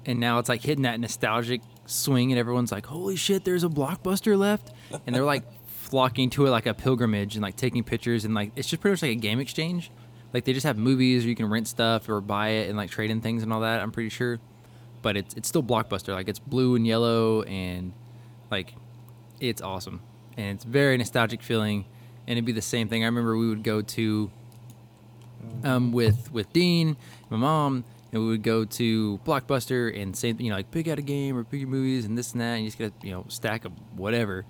And 0.07 0.21
now 0.21 0.39
it's 0.39 0.51
like 0.51 0.63
hitting 0.63 0.83
that 0.83 1.01
nostalgic 1.01 1.63
swing 1.87 2.31
and 2.31 2.39
everyone's 2.39 2.73
like 2.73 2.87
holy 2.87 3.17
shit 3.17 3.45
there's 3.45 3.65
a 3.65 3.69
blockbuster 3.69 4.37
left. 4.39 4.71
And 5.07 5.15
they're 5.15 5.25
like 5.25 5.45
flocking 5.67 6.31
to 6.31 6.47
it 6.47 6.51
like 6.51 6.67
a 6.67 6.75
pilgrimage 6.75 7.37
and 7.37 7.43
like 7.43 7.57
taking 7.57 7.85
pictures 7.85 8.25
and 8.25 8.35
like 8.35 8.53
it's 8.57 8.69
just 8.69 8.83
pretty 8.83 8.93
much 8.93 9.03
like 9.03 9.13
a 9.13 9.21
game 9.21 9.41
exchange. 9.41 9.91
Like 10.35 10.45
they 10.45 10.53
just 10.53 10.67
have 10.67 10.77
movies 10.77 11.25
or 11.25 11.29
you 11.29 11.37
can 11.37 11.49
rent 11.49 11.69
stuff 11.69 12.09
or 12.09 12.21
buy 12.21 12.49
it 12.49 12.69
and 12.69 12.77
like 12.77 12.91
trade 12.91 13.11
in 13.11 13.21
things 13.21 13.43
and 13.45 13.53
all 13.53 13.61
that 13.61 13.81
i'm 13.81 13.93
pretty 13.93 14.09
sure 14.09 14.41
but 15.05 15.17
it's 15.17 15.35
it's 15.35 15.49
still 15.49 15.63
blockbuster 15.63 16.13
like 16.13 16.29
it's 16.29 16.41
blue 16.41 16.75
and 16.75 16.85
yellow 16.85 17.43
and 17.43 17.93
like 18.51 18.75
it's 19.39 19.63
awesome 19.63 20.01
and 20.37 20.57
it's 20.57 20.65
very 20.65 20.97
nostalgic 20.97 21.43
feeling 21.43 21.85
and 22.27 22.37
it'd 22.37 22.45
be 22.45 22.53
the 22.53 22.63
same 22.63 22.89
thing 22.89 23.05
i 23.05 23.07
remember 23.07 23.37
we 23.37 23.49
would 23.49 23.63
go 23.63 23.81
to 23.81 24.31
um, 25.63 25.93
with 25.93 26.33
with 26.33 26.53
Dean, 26.53 26.97
my 27.31 27.37
mom, 27.37 27.85
and 28.13 28.23
we 28.23 28.29
would 28.29 28.43
go 28.43 28.65
to 28.65 29.19
Blockbuster 29.25 30.01
and 30.01 30.17
say, 30.17 30.35
you 30.39 30.51
know, 30.51 30.57
like 30.57 30.71
pick 30.71 30.89
out 30.89 30.99
a 30.99 31.03
game 31.03 31.37
or 31.37 31.45
pick 31.45 31.61
your 31.61 31.69
movies 31.69 32.05
and 32.05 32.17
this 32.17 32.33
and 32.33 32.41
that, 32.41 32.55
and 32.55 32.65
you 32.65 32.69
just 32.69 32.79
get 32.79 32.93
a 32.93 33.07
you 33.07 33.13
know 33.13 33.25
stack 33.29 33.65
of 33.65 33.73
whatever. 33.97 34.45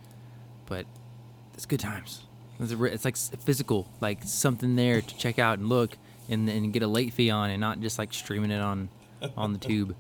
But 0.67 0.87
it's 1.55 1.67
good 1.67 1.81
times. 1.81 2.25
It's, 2.61 2.73
a, 2.73 2.85
it's 2.85 3.05
like 3.05 3.17
physical, 3.17 3.89
like 4.01 4.23
something 4.23 4.77
there 4.77 5.01
to 5.01 5.17
check 5.17 5.39
out 5.39 5.59
and 5.59 5.69
look 5.69 5.97
and 6.29 6.49
and 6.49 6.73
get 6.73 6.83
a 6.83 6.89
late 6.89 7.13
fee 7.13 7.31
on, 7.31 7.51
and 7.51 7.61
not 7.61 7.81
just 7.81 7.99
like 7.99 8.13
streaming 8.13 8.51
it 8.51 8.61
on 8.61 8.89
on 9.37 9.53
the 9.53 9.59
tube. 9.59 9.97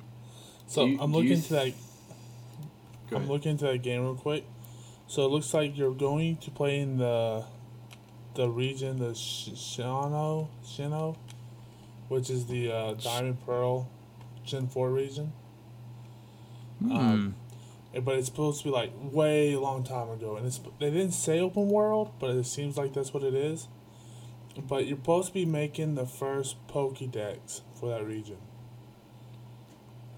So 0.66 0.84
you- 0.86 0.98
I'm 1.00 1.12
looking 1.12 1.32
into 1.32 1.52
that. 1.54 1.72
I'm 3.10 3.16
ahead. 3.16 3.28
looking 3.28 3.56
to 3.58 3.64
that 3.66 3.82
game 3.82 4.02
real 4.02 4.14
quick. 4.14 4.44
So 5.06 5.24
it 5.26 5.28
looks 5.28 5.52
like 5.52 5.76
you're 5.76 5.94
going 5.94 6.36
to 6.38 6.50
play 6.50 6.80
in 6.80 6.98
the 6.98 7.44
the 8.34 8.48
region, 8.48 8.98
the 8.98 9.14
Sh- 9.14 9.50
Sinnoh, 9.50 10.48
Sinnoh, 10.64 11.16
which 12.08 12.30
is 12.30 12.46
the 12.46 12.72
uh, 12.72 12.94
Diamond 12.94 13.44
Pearl 13.46 13.88
Gen 14.44 14.66
Four 14.66 14.90
region. 14.90 15.32
Hmm. 16.80 16.92
Um, 16.96 17.34
but 18.02 18.16
it's 18.16 18.26
supposed 18.26 18.58
to 18.62 18.64
be 18.64 18.70
like 18.70 18.90
way 19.12 19.54
long 19.54 19.84
time 19.84 20.08
ago, 20.10 20.36
and 20.36 20.46
it's 20.46 20.58
they 20.80 20.90
didn't 20.90 21.12
say 21.12 21.38
open 21.38 21.68
world, 21.68 22.10
but 22.18 22.30
it 22.30 22.46
seems 22.46 22.76
like 22.76 22.94
that's 22.94 23.14
what 23.14 23.22
it 23.22 23.34
is. 23.34 23.68
But 24.68 24.86
you're 24.86 24.96
supposed 24.96 25.28
to 25.28 25.34
be 25.34 25.44
making 25.44 25.94
the 25.94 26.06
first 26.06 26.56
Pokédex 26.68 27.60
for 27.74 27.88
that 27.90 28.04
region. 28.04 28.38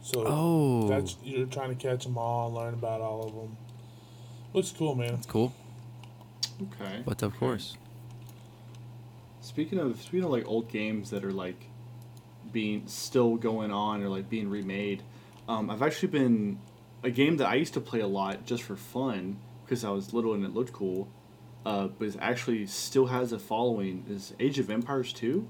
So 0.06 0.22
Oh, 0.24 0.88
that's 0.88 1.16
you're 1.24 1.46
trying 1.46 1.70
to 1.70 1.74
catch 1.74 2.04
them 2.04 2.16
all, 2.16 2.52
learn 2.52 2.74
about 2.74 3.00
all 3.00 3.26
of 3.26 3.34
them. 3.34 3.56
Looks 4.52 4.70
cool, 4.70 4.94
man. 4.94 5.14
that's 5.16 5.26
cool. 5.26 5.52
Okay. 6.62 7.02
But 7.04 7.22
of 7.24 7.36
course, 7.36 7.76
Speaking 9.40 9.78
of 9.80 10.00
speaking 10.00 10.24
of 10.24 10.30
like 10.30 10.46
old 10.46 10.68
games 10.70 11.10
that 11.10 11.24
are 11.24 11.32
like 11.32 11.66
being 12.52 12.84
still 12.86 13.36
going 13.36 13.70
on 13.72 14.02
or 14.02 14.08
like 14.08 14.28
being 14.30 14.48
remade, 14.48 15.02
um, 15.48 15.70
I've 15.70 15.82
actually 15.82 16.08
been 16.08 16.58
a 17.02 17.10
game 17.10 17.36
that 17.38 17.48
I 17.48 17.54
used 17.54 17.74
to 17.74 17.80
play 17.80 18.00
a 18.00 18.06
lot 18.06 18.44
just 18.46 18.62
for 18.62 18.76
fun 18.76 19.38
because 19.64 19.84
I 19.84 19.90
was 19.90 20.12
little 20.14 20.34
and 20.34 20.44
it 20.44 20.54
looked 20.54 20.72
cool, 20.72 21.08
uh, 21.64 21.88
but 21.88 22.08
it 22.08 22.16
actually 22.20 22.66
still 22.66 23.06
has 23.06 23.32
a 23.32 23.38
following 23.38 24.04
is 24.08 24.34
Age 24.38 24.58
of 24.60 24.70
Empires 24.70 25.12
two, 25.12 25.48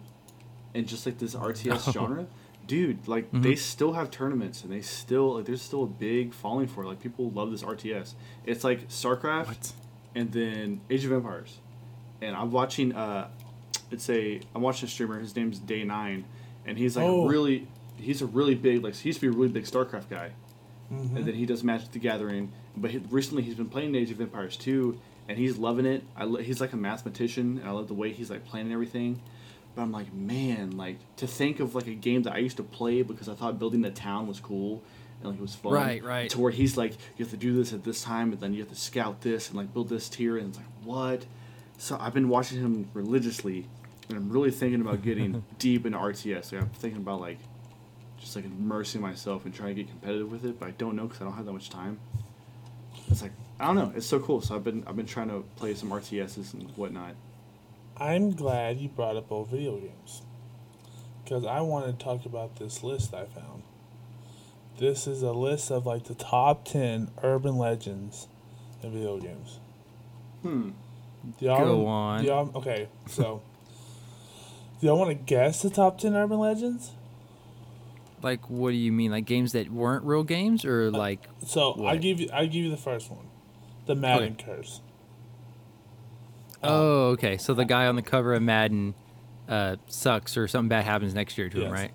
and 0.74 0.86
just 0.88 1.04
like 1.06 1.18
this 1.18 1.34
RTS 1.50 1.88
Oh. 1.88 1.92
genre, 1.92 2.26
dude, 2.66 3.06
like 3.08 3.30
Mhm. 3.32 3.42
they 3.42 3.54
still 3.56 3.92
have 3.92 4.10
tournaments 4.10 4.62
and 4.64 4.72
they 4.72 4.80
still 4.80 5.34
like 5.34 5.44
there's 5.44 5.62
still 5.62 5.84
a 5.84 5.86
big 5.86 6.32
falling 6.32 6.66
for 6.66 6.82
it. 6.84 6.86
Like 6.86 7.00
people 7.00 7.30
love 7.30 7.50
this 7.50 7.62
RTS. 7.62 8.14
It's 8.44 8.64
like 8.64 8.88
StarCraft 8.88 9.46
what? 9.46 9.72
and 10.14 10.32
then 10.32 10.80
Age 10.90 11.04
of 11.04 11.12
Empires. 11.12 11.58
And 12.20 12.34
I'm 12.36 12.50
watching 12.50 12.92
uh 12.94 13.28
it's 13.90 14.08
a 14.10 14.40
I'm 14.54 14.62
watching 14.62 14.86
a 14.86 14.90
streamer, 14.90 15.18
his 15.20 15.34
name's 15.36 15.58
Day 15.58 15.84
Nine, 15.84 16.24
and 16.66 16.76
he's 16.78 16.96
like 16.96 17.06
Oh. 17.06 17.26
really 17.28 17.66
he's 17.96 18.20
a 18.22 18.26
really 18.26 18.54
big 18.54 18.82
like 18.82 18.94
he 18.94 19.08
used 19.10 19.20
to 19.20 19.30
be 19.30 19.34
a 19.34 19.38
really 19.38 19.52
big 19.52 19.64
StarCraft 19.64 20.08
guy. 20.10 20.30
Mhm. 20.92 21.16
And 21.16 21.24
then 21.26 21.34
he 21.34 21.46
does 21.46 21.64
Magic 21.64 21.90
the 21.92 21.98
Gathering, 21.98 22.52
but 22.76 22.90
he, 22.90 22.98
recently 23.10 23.42
he's 23.42 23.54
been 23.54 23.68
playing 23.68 23.94
Age 23.94 24.10
of 24.10 24.20
Empires 24.20 24.56
2 24.56 24.98
and 25.28 25.36
he's 25.38 25.56
loving 25.58 25.86
it. 25.86 26.04
I 26.16 26.24
lo- 26.24 26.40
he's 26.40 26.60
like 26.60 26.72
a 26.72 26.76
mathematician 26.76 27.58
and 27.58 27.68
I 27.68 27.72
love 27.72 27.88
the 27.88 27.94
way 27.94 28.12
he's 28.12 28.30
like 28.30 28.44
planning 28.44 28.72
everything. 28.72 29.20
But 29.76 29.82
I'm 29.82 29.92
like, 29.92 30.12
man, 30.12 30.76
like 30.76 30.96
to 31.16 31.26
think 31.26 31.60
of 31.60 31.74
like 31.74 31.86
a 31.86 31.94
game 31.94 32.22
that 32.22 32.32
I 32.32 32.38
used 32.38 32.56
to 32.56 32.62
play 32.62 33.02
because 33.02 33.28
I 33.28 33.34
thought 33.34 33.58
building 33.58 33.82
the 33.82 33.90
town 33.90 34.26
was 34.26 34.40
cool 34.40 34.82
and 35.20 35.30
like 35.30 35.38
it 35.38 35.42
was 35.42 35.54
fun. 35.54 35.72
Right, 35.72 36.02
right. 36.02 36.30
To 36.30 36.40
where 36.40 36.50
he's 36.50 36.76
like, 36.76 36.92
you 37.16 37.24
have 37.24 37.30
to 37.30 37.36
do 37.36 37.54
this 37.54 37.72
at 37.72 37.84
this 37.84 38.02
time, 38.02 38.32
and 38.32 38.40
then 38.40 38.54
you 38.54 38.60
have 38.60 38.70
to 38.70 38.76
scout 38.76 39.20
this 39.20 39.48
and 39.48 39.56
like 39.56 39.72
build 39.72 39.88
this 39.88 40.08
tier, 40.08 40.38
and 40.38 40.48
it's 40.48 40.58
like 40.58 40.66
what? 40.82 41.26
So 41.78 41.98
I've 42.00 42.14
been 42.14 42.30
watching 42.30 42.58
him 42.58 42.88
religiously, 42.94 43.66
and 44.08 44.16
I'm 44.16 44.30
really 44.30 44.50
thinking 44.50 44.80
about 44.80 45.02
getting 45.02 45.44
deep 45.58 45.86
into 45.86 45.98
RTS. 45.98 46.52
Like 46.52 46.62
I'm 46.62 46.70
thinking 46.70 47.00
about 47.00 47.20
like 47.20 47.38
just 48.18 48.34
like 48.34 48.46
immersing 48.46 49.00
myself 49.00 49.44
and 49.44 49.54
trying 49.54 49.76
to 49.76 49.82
get 49.82 49.90
competitive 49.90 50.30
with 50.30 50.44
it, 50.44 50.58
but 50.58 50.68
I 50.68 50.72
don't 50.72 50.96
know 50.96 51.04
because 51.04 51.20
I 51.20 51.24
don't 51.24 51.34
have 51.34 51.46
that 51.46 51.52
much 51.52 51.70
time. 51.70 51.98
It's 53.08 53.22
like 53.22 53.32
I 53.60 53.66
don't 53.66 53.76
know. 53.76 53.92
It's 53.94 54.06
so 54.06 54.20
cool. 54.20 54.40
So 54.40 54.54
I've 54.54 54.64
been 54.64 54.84
I've 54.86 54.96
been 54.96 55.06
trying 55.06 55.28
to 55.28 55.44
play 55.56 55.74
some 55.74 55.90
RTSs 55.90 56.54
and 56.54 56.70
whatnot. 56.76 57.14
I'm 57.98 58.32
glad 58.32 58.78
you 58.78 58.88
brought 58.88 59.16
up 59.16 59.30
old 59.32 59.48
video 59.48 59.76
games. 59.78 60.22
Because 61.24 61.44
I 61.44 61.60
want 61.60 61.86
to 61.86 62.04
talk 62.04 62.24
about 62.26 62.56
this 62.56 62.82
list 62.82 63.12
I 63.14 63.24
found. 63.24 63.62
This 64.78 65.06
is 65.06 65.22
a 65.22 65.32
list 65.32 65.70
of 65.70 65.86
like 65.86 66.04
the 66.04 66.14
top 66.14 66.64
10 66.66 67.10
urban 67.22 67.56
legends 67.56 68.28
in 68.82 68.92
video 68.92 69.18
games. 69.18 69.58
Hmm. 70.42 70.70
Do 71.38 71.46
y'all, 71.46 71.64
Go 71.64 71.86
on. 71.86 72.20
do 72.20 72.26
y'all- 72.28 72.50
okay, 72.54 72.88
so. 73.08 73.40
do 74.80 74.86
y'all 74.86 74.98
want 74.98 75.08
to 75.10 75.14
guess 75.14 75.62
the 75.62 75.70
top 75.70 75.98
10 75.98 76.14
urban 76.14 76.38
legends? 76.38 76.92
Like, 78.22 78.48
what 78.48 78.70
do 78.70 78.76
you 78.76 78.92
mean? 78.92 79.10
Like 79.10 79.24
games 79.24 79.52
that 79.52 79.70
weren't 79.72 80.04
real 80.04 80.22
games, 80.24 80.64
or 80.64 80.90
like? 80.90 81.28
So 81.46 81.72
I 81.74 81.80
What? 81.94 82.00
give 82.00 82.20
you 82.20 82.28
I 82.32 82.46
give 82.46 82.64
you 82.64 82.70
the 82.70 82.76
first 82.76 83.10
one, 83.10 83.26
the 83.86 83.94
Madden 83.94 84.36
curse. 84.36 84.80
Oh, 86.62 87.10
okay. 87.10 87.36
So 87.36 87.54
the 87.54 87.64
guy 87.64 87.86
on 87.86 87.96
the 87.96 88.02
cover 88.02 88.34
of 88.34 88.42
Madden 88.42 88.94
uh, 89.48 89.76
sucks, 89.86 90.36
or 90.36 90.48
something 90.48 90.68
bad 90.68 90.84
happens 90.84 91.14
next 91.14 91.38
year 91.38 91.48
to 91.48 91.56
him, 91.58 91.62
Yes. 91.64 91.72
right? 91.72 91.90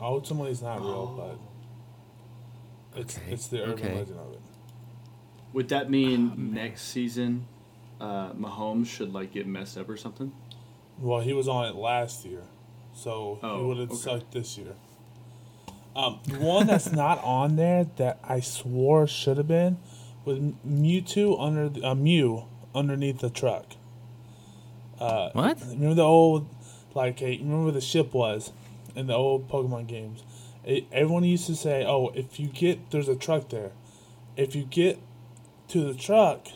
Ultimately, 0.00 0.50
it's 0.50 0.62
not 0.62 0.80
real, 0.80 1.38
but 2.94 3.00
it's 3.00 3.16
Okay, 3.16 3.30
it's 3.32 3.46
the 3.46 3.62
urban 3.62 3.72
okay. 3.74 3.94
legend 3.98 4.18
of 4.18 4.32
it. 4.32 4.40
Would 5.52 5.68
that 5.68 5.90
mean 5.90 6.52
next 6.52 6.82
season, 6.82 7.46
uh, 8.00 8.32
Mahomes 8.32 8.86
should 8.88 9.12
like 9.12 9.32
get 9.32 9.46
messed 9.46 9.78
up 9.78 9.88
or 9.88 9.96
something? 9.96 10.32
Well, 10.98 11.20
he 11.20 11.32
was 11.32 11.48
on 11.48 11.66
it 11.66 11.74
last 11.76 12.24
year, 12.24 12.42
so 12.94 13.38
he 13.40 13.46
Oh, 13.46 13.66
would 13.68 13.78
have 13.78 13.90
okay. 13.90 13.98
sucked 13.98 14.32
this 14.32 14.58
year. 14.58 14.74
Um, 15.94 16.20
one 16.38 16.66
that's 16.66 16.90
not 16.92 17.22
on 17.22 17.56
there 17.56 17.84
that 17.96 18.18
I 18.24 18.40
swore 18.40 19.06
should 19.06 19.36
have 19.36 19.48
been 19.48 19.78
was 20.24 20.38
Mewtwo 20.66 21.40
under 21.40 21.68
the, 21.68 21.84
uh, 21.84 21.94
Mew 21.94 22.44
underneath 22.74 23.18
the 23.20 23.30
truck. 23.30 23.66
Uh, 25.02 25.30
What? 25.32 25.60
Remember 25.60 25.94
the 25.94 26.02
old, 26.04 26.46
like, 26.94 27.18
hey, 27.18 27.38
remember 27.38 27.64
where 27.64 27.72
the 27.72 27.80
ship 27.80 28.12
was 28.14 28.52
in 28.94 29.06
the 29.08 29.14
old 29.14 29.48
Pokemon 29.48 29.86
games? 29.88 30.22
It, 30.64 30.84
everyone 30.92 31.24
used 31.24 31.46
to 31.46 31.56
say, 31.56 31.84
"Oh, 31.84 32.10
if 32.14 32.38
you 32.38 32.46
get 32.46 32.90
there's 32.90 33.08
a 33.08 33.16
truck 33.16 33.48
there, 33.48 33.72
if 34.36 34.54
you 34.54 34.62
get 34.64 35.00
to 35.68 35.80
the 35.82 35.94
truck, 35.94 36.46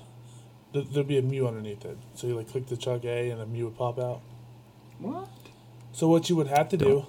th- 0.73 0.87
there'll 0.91 1.09
be 1.09 1.19
a 1.19 1.23
Mew 1.23 1.49
underneath 1.49 1.85
it." 1.85 1.99
So 2.15 2.29
you 2.29 2.37
like 2.37 2.49
click 2.49 2.67
the 2.69 2.77
truck 2.77 3.05
A, 3.05 3.31
and 3.31 3.41
a 3.41 3.47
Mew 3.47 3.65
would 3.65 3.77
pop 3.77 3.99
out. 3.99 4.21
What? 5.01 5.29
So 5.93 6.07
what 6.09 6.31
you 6.31 6.37
would 6.37 6.47
have 6.47 6.69
to 6.69 6.77
do, 6.77 7.07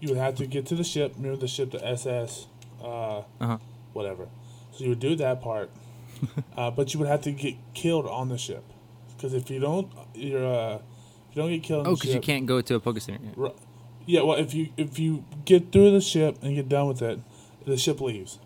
you 0.00 0.08
would 0.10 0.18
have 0.18 0.34
to 0.36 0.46
get 0.46 0.66
to 0.66 0.74
the 0.74 0.84
ship. 0.84 1.14
Remember 1.16 1.38
the 1.38 1.48
ship, 1.48 1.70
the 1.70 1.82
SS, 1.86 2.46
uh, 2.82 3.22
Uh-huh. 3.40 3.56
whatever. 3.94 4.28
So 4.72 4.84
you 4.84 4.90
would 4.90 5.00
do 5.00 5.16
that 5.16 5.40
part, 5.40 5.70
uh, 6.56 6.70
but 6.70 6.92
you 6.92 7.00
would 7.00 7.08
have 7.08 7.22
to 7.22 7.32
get 7.32 7.54
killed 7.72 8.06
on 8.06 8.28
the 8.28 8.36
ship, 8.36 8.64
because 9.20 9.34
if 9.34 9.50
you 9.50 9.60
don't, 9.60 9.92
you're 10.14 10.46
uh, 10.46 10.76
if 10.76 11.36
you 11.36 11.42
don't 11.42 11.50
get 11.50 11.62
killed. 11.62 11.86
Oh, 11.86 11.94
because 11.94 12.14
you 12.14 12.20
can't 12.20 12.46
go 12.46 12.60
to 12.62 12.74
a 12.76 12.80
Poke 12.80 13.00
Center. 13.00 13.20
Ru- 13.36 13.54
Yeah, 14.06 14.22
well, 14.22 14.38
if 14.38 14.54
you 14.54 14.68
if 14.78 14.98
you 14.98 15.24
get 15.44 15.70
through 15.72 15.90
the 15.90 16.00
ship 16.00 16.38
and 16.42 16.54
get 16.54 16.68
done 16.68 16.88
with 16.88 17.02
it, 17.02 17.20
the 17.66 17.76
ship 17.76 18.00
leaves, 18.00 18.38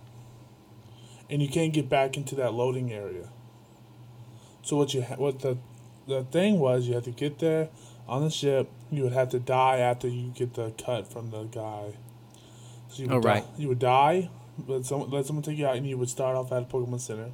and 1.30 1.40
you 1.40 1.48
can't 1.48 1.72
get 1.72 1.88
back 1.88 2.16
into 2.16 2.34
that 2.36 2.52
loading 2.54 2.92
area. 2.92 3.28
So 4.62 4.76
what 4.76 4.92
you 4.94 5.02
ha- 5.02 5.16
what 5.16 5.40
the 5.40 5.58
the 6.08 6.24
thing 6.24 6.58
was, 6.58 6.86
you 6.88 6.94
had 6.94 7.04
to 7.04 7.10
get 7.12 7.38
there 7.38 7.68
on 8.08 8.22
the 8.24 8.30
ship. 8.30 8.68
You 8.90 9.04
would 9.04 9.12
have 9.12 9.28
to 9.30 9.38
die 9.38 9.78
after 9.78 10.08
you 10.08 10.30
get 10.34 10.54
the 10.54 10.72
cut 10.72 11.10
from 11.10 11.30
the 11.30 11.44
guy. 11.44 11.94
So 12.88 13.02
you 13.02 13.08
would 13.08 13.16
Oh, 13.16 13.20
die, 13.20 13.28
right. 13.34 13.44
You 13.56 13.68
would 13.68 13.78
die, 13.78 14.28
let 14.66 14.84
someone 14.84 15.10
let 15.10 15.24
someone 15.26 15.42
take 15.42 15.56
you 15.58 15.66
out, 15.66 15.76
and 15.76 15.86
you 15.86 15.96
would 15.98 16.10
start 16.10 16.36
off 16.36 16.52
at 16.52 16.62
a 16.62 16.66
Pokemon 16.66 17.00
Center. 17.00 17.30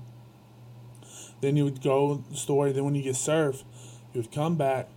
Then 1.41 1.57
you 1.57 1.65
would 1.65 1.83
go 1.83 2.23
the 2.31 2.37
story. 2.37 2.73
Then 2.73 2.85
when 2.85 2.95
you 2.95 3.03
get 3.03 3.17
surf, 3.17 3.65
you 4.13 4.21
would 4.21 4.33
come 4.33 4.57
back, 4.57 4.89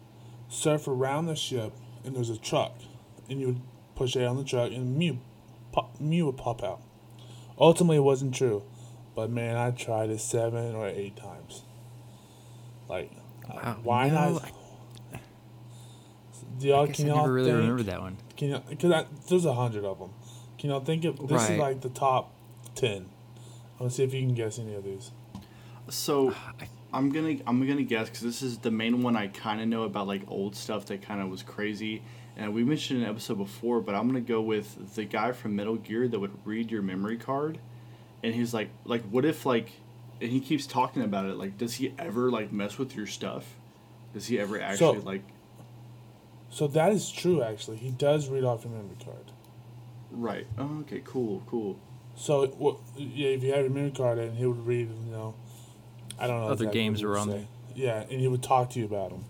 surf 0.49 0.87
around 0.87 1.27
the 1.27 1.35
ship, 1.35 1.73
and 2.03 2.15
there's 2.15 2.29
a 2.29 2.37
truck, 2.37 2.73
and 3.29 3.39
you 3.39 3.47
would 3.47 3.61
push 3.95 4.15
it 4.15 4.23
on 4.25 4.37
the 4.37 4.43
truck, 4.43 4.71
and 4.71 4.97
Mew, 4.97 5.19
pop, 5.71 5.99
Mew 5.99 6.25
would 6.25 6.37
pop 6.37 6.63
out. 6.63 6.81
Ultimately, 7.59 7.97
it 7.97 8.01
wasn't 8.01 8.33
true, 8.35 8.63
but 9.15 9.29
man, 9.29 9.55
I 9.55 9.71
tried 9.71 10.09
it 10.09 10.19
seven 10.19 10.75
or 10.75 10.87
eight 10.87 11.15
times. 11.15 11.61
Like, 12.89 13.11
uh, 13.49 13.53
Wow, 13.53 13.77
why 13.83 14.07
no, 14.09 14.13
not? 14.33 14.43
I- 14.43 14.51
Do 16.59 16.67
y'all 16.67 16.83
I 16.83 16.87
guess 16.87 16.95
can 16.97 17.05
I 17.05 17.07
y'all 17.09 17.17
never 17.21 17.33
really 17.33 17.49
think? 17.51 17.61
remember 17.61 17.83
that 17.83 18.01
one. 18.01 18.17
Can 18.37 18.49
you? 18.49 18.59
Because 18.69 19.05
there's 19.29 19.45
a 19.45 19.53
hundred 19.53 19.85
of 19.85 19.99
them. 19.99 20.09
Can 20.57 20.69
y'all 20.69 20.79
think 20.81 21.05
of 21.05 21.27
this? 21.27 21.49
Is 21.49 21.57
like 21.57 21.81
the 21.81 21.89
top 21.89 22.31
ten. 22.75 23.09
I 23.79 23.83
want 23.83 23.91
to 23.91 23.95
see 23.97 24.03
if 24.03 24.13
you 24.13 24.21
can 24.21 24.33
guess 24.35 24.59
any 24.59 24.73
of 24.75 24.83
these. 24.83 25.11
So 25.89 26.33
I'm 26.93 27.09
gonna 27.11 27.37
I'm 27.45 27.67
gonna 27.67 27.83
guess 27.83 28.07
because 28.09 28.21
this 28.21 28.41
is 28.41 28.59
the 28.59 28.71
main 28.71 29.01
one 29.03 29.15
I 29.15 29.27
kind 29.27 29.61
of 29.61 29.67
know 29.67 29.83
about 29.83 30.07
like 30.07 30.21
old 30.27 30.55
stuff 30.55 30.85
that 30.87 31.01
kind 31.01 31.21
of 31.21 31.29
was 31.29 31.43
crazy, 31.43 32.01
and 32.37 32.53
we 32.53 32.63
mentioned 32.63 33.03
an 33.03 33.09
episode 33.09 33.37
before, 33.37 33.81
but 33.81 33.95
I'm 33.95 34.07
gonna 34.07 34.21
go 34.21 34.41
with 34.41 34.95
the 34.95 35.03
guy 35.05 35.31
from 35.31 35.55
Metal 35.55 35.75
Gear 35.75 36.07
that 36.07 36.19
would 36.19 36.37
read 36.45 36.71
your 36.71 36.81
memory 36.81 37.17
card, 37.17 37.59
and 38.23 38.33
he's 38.33 38.53
like 38.53 38.69
like 38.85 39.03
what 39.03 39.25
if 39.25 39.45
like, 39.45 39.71
and 40.21 40.31
he 40.31 40.39
keeps 40.39 40.65
talking 40.65 41.03
about 41.03 41.25
it 41.25 41.35
like 41.35 41.57
does 41.57 41.75
he 41.75 41.93
ever 41.99 42.31
like 42.31 42.51
mess 42.51 42.77
with 42.77 42.95
your 42.95 43.07
stuff? 43.07 43.55
Does 44.13 44.27
he 44.27 44.39
ever 44.39 44.61
actually 44.61 44.99
like 44.99 45.23
So 46.49 46.67
that 46.67 46.91
is 46.91 47.11
true. 47.11 47.41
Actually, 47.41 47.77
he 47.77 47.89
does 47.91 48.29
read 48.29 48.43
off 48.43 48.63
your 48.63 48.71
memory 48.73 48.95
card. 49.03 49.31
right? 50.11 50.45
Oh, 50.57 50.79
okay, 50.81 51.01
cool, 51.03 51.41
cool. 51.47 51.77
So 52.15 52.45
what? 52.47 52.77
Yeah, 52.95 53.29
if 53.29 53.43
you 53.43 53.51
have 53.53 53.61
your 53.61 53.69
memory 53.71 53.91
card, 53.91 54.19
and 54.19 54.37
he 54.37 54.45
would 54.45 54.65
read, 54.67 54.87
you 54.87 55.11
know, 55.11 55.33
I 56.19 56.27
don't 56.27 56.39
know. 56.41 56.45
Other 56.47 56.53
exactly 56.65 56.79
games 56.81 56.95
what 56.97 56.99
he 56.99 57.05
were 57.05 57.11
would 57.13 57.19
on 57.19 57.27
say. 57.29 57.33
there. 57.37 57.47
Yeah, 57.75 58.01
and 58.11 58.19
he 58.21 58.27
would 58.27 58.43
talk 58.43 58.69
to 58.71 58.79
you 58.79 58.85
about 58.85 59.09
them. 59.09 59.25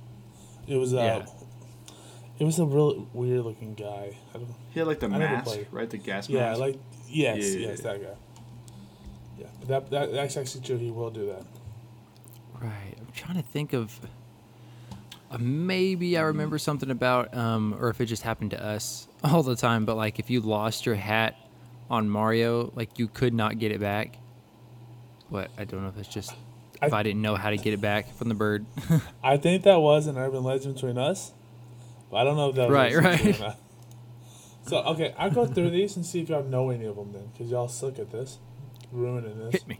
It 0.68 0.76
was 0.78 0.94
uh, 0.94 0.98
Yeah. 0.98 1.26
it 2.40 2.44
was 2.44 2.60
a 2.60 2.66
real 2.66 3.08
weird 3.14 3.46
looking 3.46 3.74
guy. 3.74 4.18
I 4.34 4.38
don't, 4.38 4.48
He 4.72 4.80
had 4.80 4.88
like 4.88 5.00
the 5.00 5.06
I 5.08 5.18
mask, 5.18 5.58
right? 5.72 5.90
The 5.90 5.98
gas 5.98 6.30
yeah, 6.30 6.50
mask. 6.50 6.60
like 6.60 6.80
yes, 7.08 7.56
Yeah. 7.56 7.68
yes, 7.70 7.82
that 7.82 8.02
guy. 8.02 8.10
Yeah, 9.40 9.48
but 9.60 9.68
that, 9.70 9.90
that 9.92 10.12
that's 10.14 10.38
actually 10.38 10.62
true. 10.64 10.78
He 10.78 10.92
will 10.92 11.10
do 11.10 11.26
that. 11.28 11.46
Right. 12.62 12.96
I'm 13.00 13.08
trying 13.14 13.36
to 13.38 13.44
think 13.44 13.74
of. 13.74 14.00
Uh, 15.32 15.38
maybe 15.40 16.16
I 16.18 16.22
remember 16.22 16.60
something 16.60 16.92
about, 16.92 17.36
um, 17.36 17.76
or 17.80 17.90
if 17.90 18.00
it 18.00 18.06
just 18.06 18.22
happened 18.22 18.52
to 18.52 18.64
us 18.64 19.08
all 19.24 19.42
the 19.44 19.56
time. 19.56 19.86
But 19.86 19.96
like, 19.98 20.20
if 20.20 20.30
you 20.30 20.42
lost 20.42 20.86
your 20.86 20.96
hat 20.96 21.36
on 21.90 22.10
Mario, 22.10 22.72
like 22.76 23.00
you 23.00 23.08
could 23.08 23.34
not 23.34 23.58
get 23.58 23.72
it 23.72 23.80
back. 23.80 24.18
What 25.30 25.50
I 25.58 25.64
don't 25.66 25.82
know 25.82 25.90
if 25.90 25.98
it's 25.98 26.08
just 26.14 26.32
I- 26.34 26.36
if 26.88 26.94
I 26.94 27.04
didn't 27.04 27.22
know 27.22 27.36
how 27.36 27.50
to 27.50 27.58
get 27.58 27.74
it 27.74 27.82
back 27.82 28.14
from 28.16 28.30
the 28.30 28.36
bird. 28.36 28.66
I 29.24 29.38
think 29.38 29.64
that 29.64 29.80
was 29.80 30.08
an 30.08 30.18
urban 30.18 30.44
legend 30.44 30.76
between 30.76 30.98
us, 30.98 31.32
but 32.12 32.18
I 32.18 32.24
don't 32.24 32.36
know 32.38 32.50
if 32.50 32.56
that 32.56 32.70
was 32.70 32.74
Right, 32.74 32.96
right. 32.96 33.20
true 33.20 33.34
or 33.34 33.40
not. 33.40 33.58
So 34.66 34.78
okay, 34.78 35.14
I'll 35.18 35.30
go 35.32 35.46
through 35.46 35.72
these 35.72 35.96
and 35.98 36.06
see 36.06 36.22
if 36.22 36.30
y'all 36.30 36.44
know 36.44 36.70
any 36.70 36.86
of 36.86 36.96
them 36.96 37.12
then, 37.12 37.28
because 37.34 37.52
y'all 37.52 37.68
suck 37.68 38.00
at 38.00 38.12
this, 38.12 38.38
ruining 38.92 39.38
this. 39.38 39.54
Hit 39.54 39.68
me. 39.68 39.80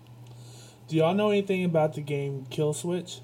Do 0.90 0.98
y'all 0.98 1.14
know 1.14 1.30
anything 1.30 1.64
about 1.64 1.94
the 1.94 2.02
game 2.02 2.46
Kill 2.50 2.74
Switch? 2.74 3.22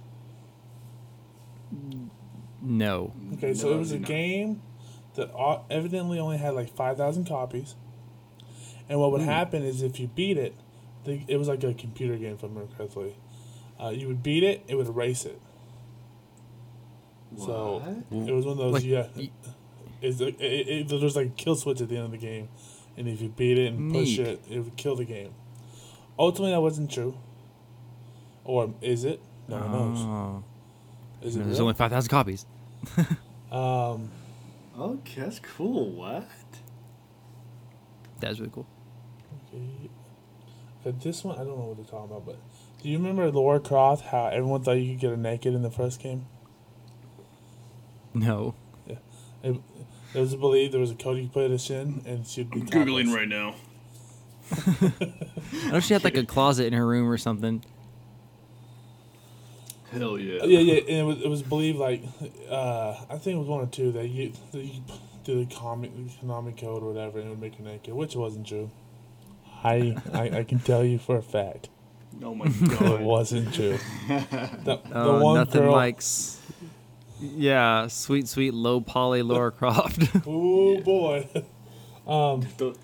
No. 2.61 3.13
Okay, 3.33 3.53
so 3.53 3.69
No, 3.69 3.75
it 3.75 3.79
was 3.79 3.91
a 3.91 3.99
not. 3.99 4.07
game 4.07 4.61
that 5.15 5.31
evidently 5.69 6.19
only 6.19 6.37
had 6.37 6.53
like 6.53 6.73
five 6.75 6.97
thousand 6.97 7.25
copies, 7.27 7.75
and 8.87 8.99
what 8.99 9.11
would 9.11 9.21
happen 9.21 9.63
is 9.63 9.81
if 9.81 9.99
you 9.99 10.07
beat 10.07 10.37
it, 10.37 10.55
it 11.05 11.37
was 11.37 11.47
like 11.47 11.63
a 11.63 11.73
computer 11.73 12.15
game, 12.15 12.33
if 12.35 12.43
I 12.43 12.47
remember 12.47 12.73
correctly. 12.75 13.15
Uh, 13.81 13.89
you 13.89 14.07
would 14.07 14.21
beat 14.21 14.43
it, 14.43 14.63
it 14.67 14.75
would 14.75 14.87
erase 14.87 15.25
it. 15.25 15.39
So 17.37 17.81
What? 18.09 18.27
it 18.29 18.33
was 18.33 18.45
one 18.45 18.53
of 18.53 18.57
those 18.57 18.73
Like, 18.73 18.83
yeah. 18.83 19.07
y- 19.15 19.29
Is 20.01 20.19
it, 20.21 20.39
it, 20.41 20.67
it, 20.67 20.87
there's 20.89 21.15
like 21.15 21.27
a 21.27 21.29
kill 21.29 21.55
switch 21.55 21.79
at 21.81 21.89
the 21.89 21.95
end 21.95 22.05
of 22.05 22.11
the 22.11 22.17
game, 22.17 22.49
and 22.97 23.07
if 23.07 23.21
you 23.21 23.29
beat 23.29 23.57
it 23.57 23.67
and 23.73 23.91
push 23.91 24.17
Neat. 24.17 24.19
it, 24.27 24.41
it 24.49 24.59
would 24.59 24.75
kill 24.75 24.95
the 24.95 25.05
game. 25.05 25.33
Ultimately, 26.17 26.51
that 26.51 26.61
wasn't 26.61 26.91
true. 26.91 27.17
Or 28.43 28.73
is 28.81 29.03
it? 29.05 29.21
No 29.47 29.57
one 29.57 29.71
knows. 29.71 29.97
Oh. 30.01 30.43
Is 31.21 31.35
it 31.35 31.39
There's 31.43 31.57
real? 31.57 31.61
only 31.67 31.73
five 31.75 31.91
thousand 31.91 32.09
copies. 32.09 32.45
um, 33.51 34.09
Okay, 34.77 35.21
that's 35.21 35.39
cool. 35.39 35.89
What? 35.91 36.27
That's 38.19 38.39
really 38.39 38.51
cool. 38.53 38.65
okay. 39.53 39.89
But 40.83 41.01
this 41.01 41.23
one, 41.23 41.35
I 41.35 41.39
don't 41.43 41.57
know 41.59 41.65
what 41.65 41.77
they're 41.77 41.85
talking 41.85 42.09
about. 42.15 42.25
But 42.25 42.39
do 42.81 42.89
you 42.89 42.97
remember 42.97 43.29
Laura 43.31 43.59
Croft? 43.59 44.05
How 44.05 44.27
everyone 44.27 44.63
thought 44.63 44.73
you 44.73 44.93
could 44.93 45.01
get 45.01 45.09
her 45.11 45.17
naked 45.17 45.53
in 45.53 45.61
the 45.61 45.71
first 45.71 46.01
game? 46.01 46.25
No. 48.13 48.55
It, 49.41 49.55
it 50.13 50.19
was 50.19 50.35
believed 50.35 50.73
there 50.73 50.81
was 50.81 50.91
a 50.91 50.95
code 50.95 51.17
you 51.17 51.29
put 51.29 51.51
us 51.51 51.69
in, 51.69 52.01
and 52.05 52.25
she'd 52.25 52.49
be 52.51 52.61
Googling 52.61 53.05
topless. 53.05 53.15
right 53.15 53.27
now. 53.27 53.55
I 55.67 55.71
know 55.71 55.79
she 55.79 55.93
had 55.93 56.03
like 56.03 56.17
a 56.17 56.25
closet 56.25 56.65
in 56.65 56.73
her 56.73 56.85
room 56.85 57.09
or 57.09 57.17
something. 57.17 57.63
Hell 59.91 60.17
yeah. 60.19 60.43
Yeah, 60.43 60.59
yeah, 60.59 60.81
and 60.81 60.89
it 60.89 61.03
was, 61.03 61.21
it 61.21 61.27
was 61.27 61.41
believed 61.41 61.77
like 61.77 62.03
uh, 62.49 62.95
I 63.09 63.17
think 63.17 63.35
it 63.35 63.39
was 63.39 63.47
one 63.47 63.61
or 63.61 63.67
two 63.67 63.91
that 63.93 64.07
you 64.07 64.33
that 64.51 64.63
you 64.63 64.83
did 65.23 65.51
a 65.51 65.55
comic 65.55 65.91
economic 66.17 66.57
code 66.57 66.83
or 66.83 66.91
whatever 66.91 67.19
and 67.19 67.27
it 67.27 67.29
would 67.31 67.41
make 67.41 67.57
you 67.57 67.65
naked, 67.65 67.93
which 67.93 68.15
wasn't 68.15 68.47
true. 68.47 68.69
I, 69.63 69.95
I 70.13 70.29
I 70.39 70.43
can 70.43 70.59
tell 70.59 70.83
you 70.83 70.99
for 70.99 71.17
a 71.17 71.23
fact 71.23 71.69
Oh 72.23 72.36
my 72.36 72.47
god. 72.47 72.82
it 72.99 73.01
wasn't 73.01 73.53
true. 73.53 73.77
The, 74.08 74.77
the 74.77 74.82
Oh, 74.93 75.21
one 75.23 75.36
nothing 75.36 75.62
girl, 75.62 75.71
like. 75.71 75.97
s- 75.97 76.41
Yeah, 77.21 77.88
sweet, 77.88 78.27
sweet, 78.27 78.53
low 78.53 78.82
poly 78.82 79.21
Laura 79.21 79.51
Croft. 79.51 80.03
oh 80.27 80.79
boy. 80.82 81.27
Um, 82.08 82.41
The- 82.58 82.75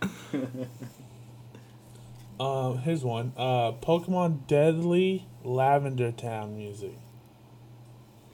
um, 2.40 2.78
here's 2.80 3.04
one. 3.04 3.32
Uh, 3.38 3.72
Pokemon 3.74 4.48
Deadly 4.48 5.26
Lavender 5.44 6.12
Town 6.12 6.56
music. 6.58 6.94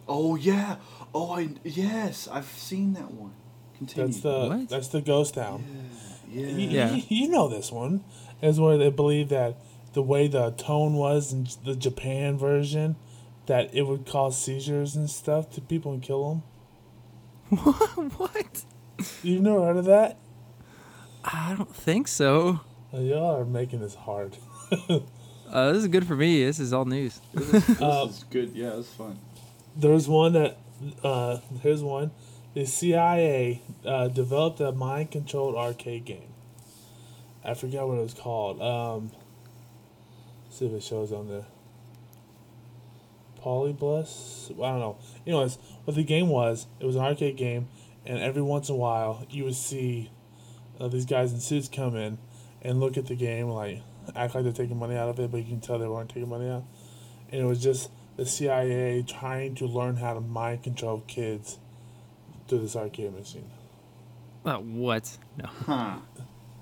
oh 0.08 0.36
yeah. 0.36 0.78
Oh 1.14 1.32
I 1.32 1.50
yes, 1.64 2.28
I've 2.32 2.46
seen 2.48 2.94
that 2.94 3.12
one. 3.12 3.34
Continue. 3.78 4.08
That's 4.08 4.22
the 4.22 4.48
What? 4.48 4.70
that's 4.70 4.88
the 4.90 5.02
Ghost 5.02 5.34
Town. 5.36 5.64
yeah. 6.32 6.48
You, 6.48 6.68
Yeah. 6.70 6.94
you, 6.96 7.04
you 7.10 7.28
know 7.30 7.48
this 7.48 7.72
one 7.72 8.04
is 8.42 8.60
where 8.60 8.78
they 8.78 8.90
believe 8.90 9.30
that 9.30 9.58
the 9.94 10.02
way 10.02 10.28
the 10.28 10.52
tone 10.52 10.94
was 10.94 11.34
in 11.34 11.48
the 11.66 11.76
Japan 11.76 12.38
version, 12.38 12.96
that 13.48 13.74
it 13.74 13.84
would 13.84 14.06
cause 14.06 14.38
seizures 14.42 14.96
and 14.96 15.10
stuff 15.10 15.50
to 15.52 15.62
people 15.62 15.92
and 15.94 16.02
kill 16.02 16.30
them. 16.30 16.44
what? 17.60 18.12
What? 18.18 18.64
You've 19.24 19.42
never 19.42 19.60
heard 19.66 19.78
of 19.78 19.86
that? 19.86 20.18
I 21.24 21.56
don't 21.58 21.76
think 21.76 22.08
so. 22.08 22.62
Y'all 22.94 23.36
are 23.40 23.46
making 23.46 23.80
this 23.82 23.96
hard. 23.96 24.38
Uh, 25.52 25.74
this 25.74 25.82
is 25.82 25.90
good 25.90 26.08
for 26.08 26.16
me. 26.16 26.46
This 26.46 26.62
is 26.62 26.72
all 26.72 26.86
news. 26.86 27.20
This 27.34 27.82
Uh, 27.82 28.06
is 28.10 28.24
good. 28.30 28.54
Yeah, 28.56 28.78
it's 28.80 28.88
fun. 28.88 29.20
There's 29.76 30.08
one 30.08 30.32
that, 30.32 30.58
uh, 31.04 31.40
here's 31.62 31.84
one. 31.84 32.12
The 32.54 32.66
CIA 32.66 33.62
uh, 33.86 34.08
developed 34.08 34.62
a 34.62 34.72
mind 34.72 35.12
controlled 35.12 35.56
arcade 35.56 36.06
game. 36.06 36.30
I 37.44 37.54
forgot 37.54 37.86
what 37.90 37.98
it 37.98 38.02
was 38.02 38.14
called. 38.14 38.62
Um, 38.62 39.12
see 40.52 40.66
if 40.68 40.74
it 40.74 40.84
shows 40.84 41.12
on 41.12 41.28
there. 41.30 41.46
Polybius? 43.42 44.52
I 44.52 44.70
don't 44.70 44.80
know. 44.80 44.98
Anyways, 45.26 45.58
what 45.86 45.96
the 45.96 46.04
game 46.04 46.30
was, 46.30 46.68
it 46.80 46.86
was 46.86 46.96
an 46.96 47.02
arcade 47.02 47.38
game, 47.38 47.68
and 48.06 48.20
every 48.20 48.42
once 48.42 48.70
in 48.70 48.76
a 48.76 48.78
while, 48.78 49.26
you 49.30 49.44
would 49.46 49.56
see 49.56 50.12
uh, 50.80 50.88
these 50.88 51.06
guys 51.06 51.34
in 51.34 51.40
suits 51.40 51.68
come 51.68 51.96
in 51.96 52.18
and 52.62 52.80
look 52.80 52.98
at 52.98 53.08
the 53.08 53.16
game, 53.16 53.48
like, 53.50 53.82
act 54.16 54.36
like 54.36 54.44
they're 54.44 54.54
taking 54.54 54.78
money 54.78 54.96
out 54.96 55.10
of 55.10 55.20
it, 55.20 55.32
but 55.32 55.38
you 55.38 55.46
can 55.46 55.60
tell 55.60 55.80
they 55.80 55.88
weren't 55.88 56.10
taking 56.10 56.30
money 56.30 56.50
out. 56.50 56.64
And 57.32 57.42
it 57.42 57.46
was 57.46 57.62
just 57.62 57.90
the 58.18 58.26
CIA 58.26 59.04
trying 59.04 59.56
to 59.56 59.66
learn 59.66 59.96
how 59.96 60.14
to 60.14 60.22
mind 60.22 60.64
control 60.64 61.04
kids 61.08 61.58
through 62.48 62.60
this 62.60 62.76
arcade 62.76 63.14
machine. 63.14 63.50
Uh, 64.46 64.58
what? 64.58 65.18
No. 65.38 65.46
Huh. 65.46 65.98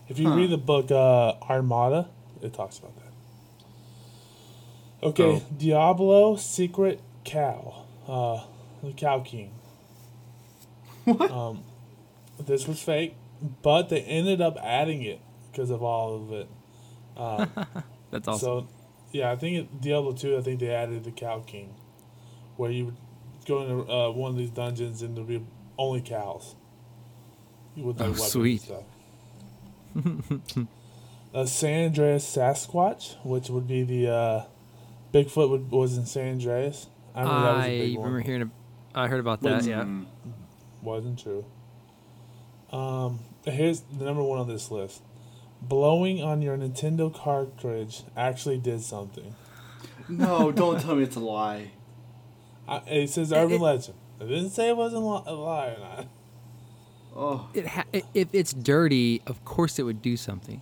If 0.08 0.20
you 0.20 0.30
Huh. 0.30 0.36
read 0.36 0.50
the 0.52 0.58
book 0.58 0.92
uh, 0.92 1.34
Armada, 1.50 2.10
it 2.42 2.54
talks 2.54 2.78
about 2.80 2.96
that. 2.98 3.09
Okay, 5.02 5.24
Oh. 5.24 5.42
Diablo 5.58 6.36
Secret 6.36 7.02
Cow, 7.24 7.86
uh, 8.08 8.44
the 8.84 8.92
Cow 8.94 9.20
King. 9.22 9.52
What? 11.06 11.32
Um, 11.32 11.64
this 12.40 12.68
was 12.68 12.82
fake, 12.82 13.16
but 13.62 13.90
they 13.90 14.02
ended 14.02 14.42
up 14.42 14.58
adding 14.62 15.02
it 15.02 15.20
because 15.52 15.70
of 15.70 15.82
all 15.82 16.16
of 16.16 16.32
it. 16.34 16.50
Uh, 17.16 17.46
That's 18.12 18.28
awesome. 18.28 18.40
So, 18.40 18.68
yeah, 19.12 19.32
I 19.32 19.36
think 19.36 19.58
it, 19.58 19.82
Diablo 19.82 20.12
2, 20.14 20.38
I 20.38 20.42
think 20.42 20.60
they 20.60 20.70
added 20.74 21.04
the 21.04 21.12
Cow 21.12 21.40
King, 21.46 21.74
where 22.58 22.70
you 22.72 22.86
would 22.86 22.98
go 23.46 23.62
into 23.62 23.92
uh, 23.92 24.12
one 24.12 24.32
of 24.32 24.38
these 24.38 24.52
dungeons 24.52 25.02
and 25.02 25.16
there'd 25.16 25.28
be 25.28 25.42
only 25.78 26.02
cows. 26.02 26.56
You 27.76 27.86
would 27.86 27.96
Oh, 28.02 28.06
weapons 28.12 28.22
and 28.22 28.32
sweet. 28.32 28.62
stuff. 28.62 28.84
uh, 31.34 31.46
San 31.46 31.86
Andreas 31.86 32.26
Sasquatch, 32.36 33.16
which 33.26 33.50
would 33.50 33.68
be 33.68 33.84
the 33.84 34.10
uh, 34.12 34.44
Bigfoot, 35.14 35.50
would, 35.50 35.72
was 35.72 35.98
in 35.98 36.06
San 36.06 36.28
Andreas. 36.34 36.88
I 37.16 37.22
remember 37.24 37.42
that 37.42 37.56
was 37.58 37.66
a 37.66 37.68
I 37.68 37.70
big 37.80 37.96
remember 37.98 38.18
one. 38.18 38.26
hearing. 38.26 38.42
A, 38.44 39.00
I 39.00 39.08
heard 39.08 39.20
about 39.20 39.42
that. 39.42 39.64
Yeah. 39.66 39.82
Mm. 39.84 40.06
Wasn't 40.82 41.20
true. 41.20 41.46
Um, 42.72 43.20
here's 43.46 43.82
the 43.82 44.06
number 44.06 44.24
one 44.24 44.40
on 44.40 44.48
this 44.48 44.70
list. 44.72 45.02
Blowing 45.62 46.22
on 46.24 46.42
your 46.42 46.56
Nintendo 46.58 47.14
cartridge 47.14 48.04
actually 48.16 48.58
did 48.60 48.82
something. 48.82 49.36
No, 50.08 50.52
don't 50.52 50.80
tell 50.80 50.96
me 50.96 51.04
it's 51.04 51.16
a 51.16 51.20
lie. 51.20 51.72
I, 52.68 52.78
it 52.88 53.10
says 53.10 53.34
urban 53.34 53.54
it- 53.58 53.62
legend. 53.62 53.98
It 54.22 54.26
didn't 54.28 54.50
say 54.50 54.70
it 54.70 54.76
wasn't 54.78 55.04
li- 55.04 55.24
a 55.28 55.34
lie 55.34 55.68
or 55.68 55.80
not. 55.80 56.08
Oh, 57.16 57.50
It 57.54 57.66
ha- 57.68 57.86
if 58.14 58.28
it's 58.34 58.54
dirty, 58.54 59.22
of 59.26 59.44
course 59.46 59.80
it 59.80 59.84
would 59.84 60.02
do 60.02 60.16
something. 60.18 60.62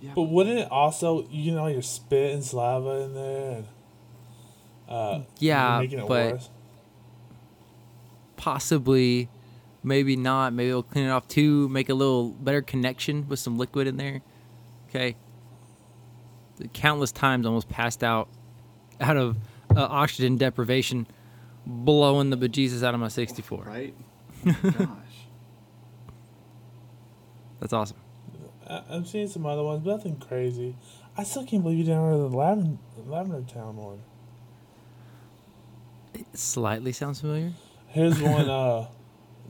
Yeah. 0.00 0.12
But 0.14 0.22
wouldn't 0.22 0.58
it 0.60 0.70
also, 0.70 1.26
you 1.30 1.52
know, 1.52 1.66
your 1.66 1.82
spit 1.82 2.34
and 2.34 2.44
saliva 2.44 3.02
in 3.04 3.14
there, 3.14 3.50
and 3.56 3.66
uh, 4.88 5.20
Yeah, 5.38 5.80
making 5.80 5.98
it 6.00 6.08
but 6.08 6.32
worse? 6.34 6.50
possibly, 8.36 9.28
maybe 9.82 10.16
not. 10.16 10.52
Maybe 10.52 10.70
it'll 10.70 10.82
clean 10.82 11.06
it 11.06 11.10
off 11.10 11.28
too. 11.28 11.68
Make 11.68 11.88
a 11.88 11.94
little 11.94 12.30
better 12.30 12.62
connection 12.62 13.28
with 13.28 13.38
some 13.38 13.58
liquid 13.58 13.86
in 13.86 13.96
there. 13.96 14.22
Okay. 14.88 15.16
Countless 16.72 17.12
times 17.12 17.46
almost 17.46 17.68
passed 17.68 18.02
out, 18.02 18.28
out 19.00 19.16
of 19.16 19.36
uh, 19.76 19.82
oxygen 19.88 20.36
deprivation, 20.36 21.06
blowing 21.66 22.30
the 22.30 22.36
bejesus 22.36 22.82
out 22.82 22.94
of 22.94 23.00
my 23.00 23.08
64. 23.08 23.64
right? 23.64 23.94
Gosh. 24.44 24.86
That's 27.60 27.72
awesome. 27.72 27.96
I, 28.68 28.82
I'm 28.90 29.04
seeing 29.04 29.28
some 29.28 29.46
other 29.46 29.62
ones, 29.62 29.82
but 29.84 29.90
nothing 29.96 30.16
crazy. 30.16 30.76
I 31.16 31.24
still 31.24 31.44
can't 31.44 31.62
believe 31.62 31.78
you 31.78 31.84
didn't 31.84 31.98
order 32.00 32.16
the 32.28 32.36
Lavender, 32.36 32.78
Lavender 33.06 33.42
Town 33.52 33.76
one. 33.76 34.00
It 36.14 36.26
slightly 36.36 36.92
sounds 36.92 37.20
familiar. 37.20 37.52
Here's 37.88 38.20
one. 38.22 38.48
Uh, 38.48 38.88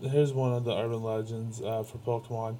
here's 0.03 0.33
one 0.33 0.53
of 0.53 0.65
the 0.65 0.75
urban 0.75 1.03
legends 1.03 1.61
uh, 1.61 1.83
for 1.83 1.99
Pokemon. 1.99 2.57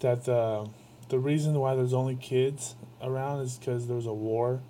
That 0.00 0.28
uh, 0.28 0.66
the 1.08 1.18
reason 1.18 1.54
why 1.58 1.74
there's 1.74 1.92
only 1.92 2.16
kids 2.16 2.74
around 3.02 3.40
is 3.40 3.58
because 3.58 3.86
there 3.86 3.96
was 3.96 4.06
a 4.06 4.12
war. 4.14 4.62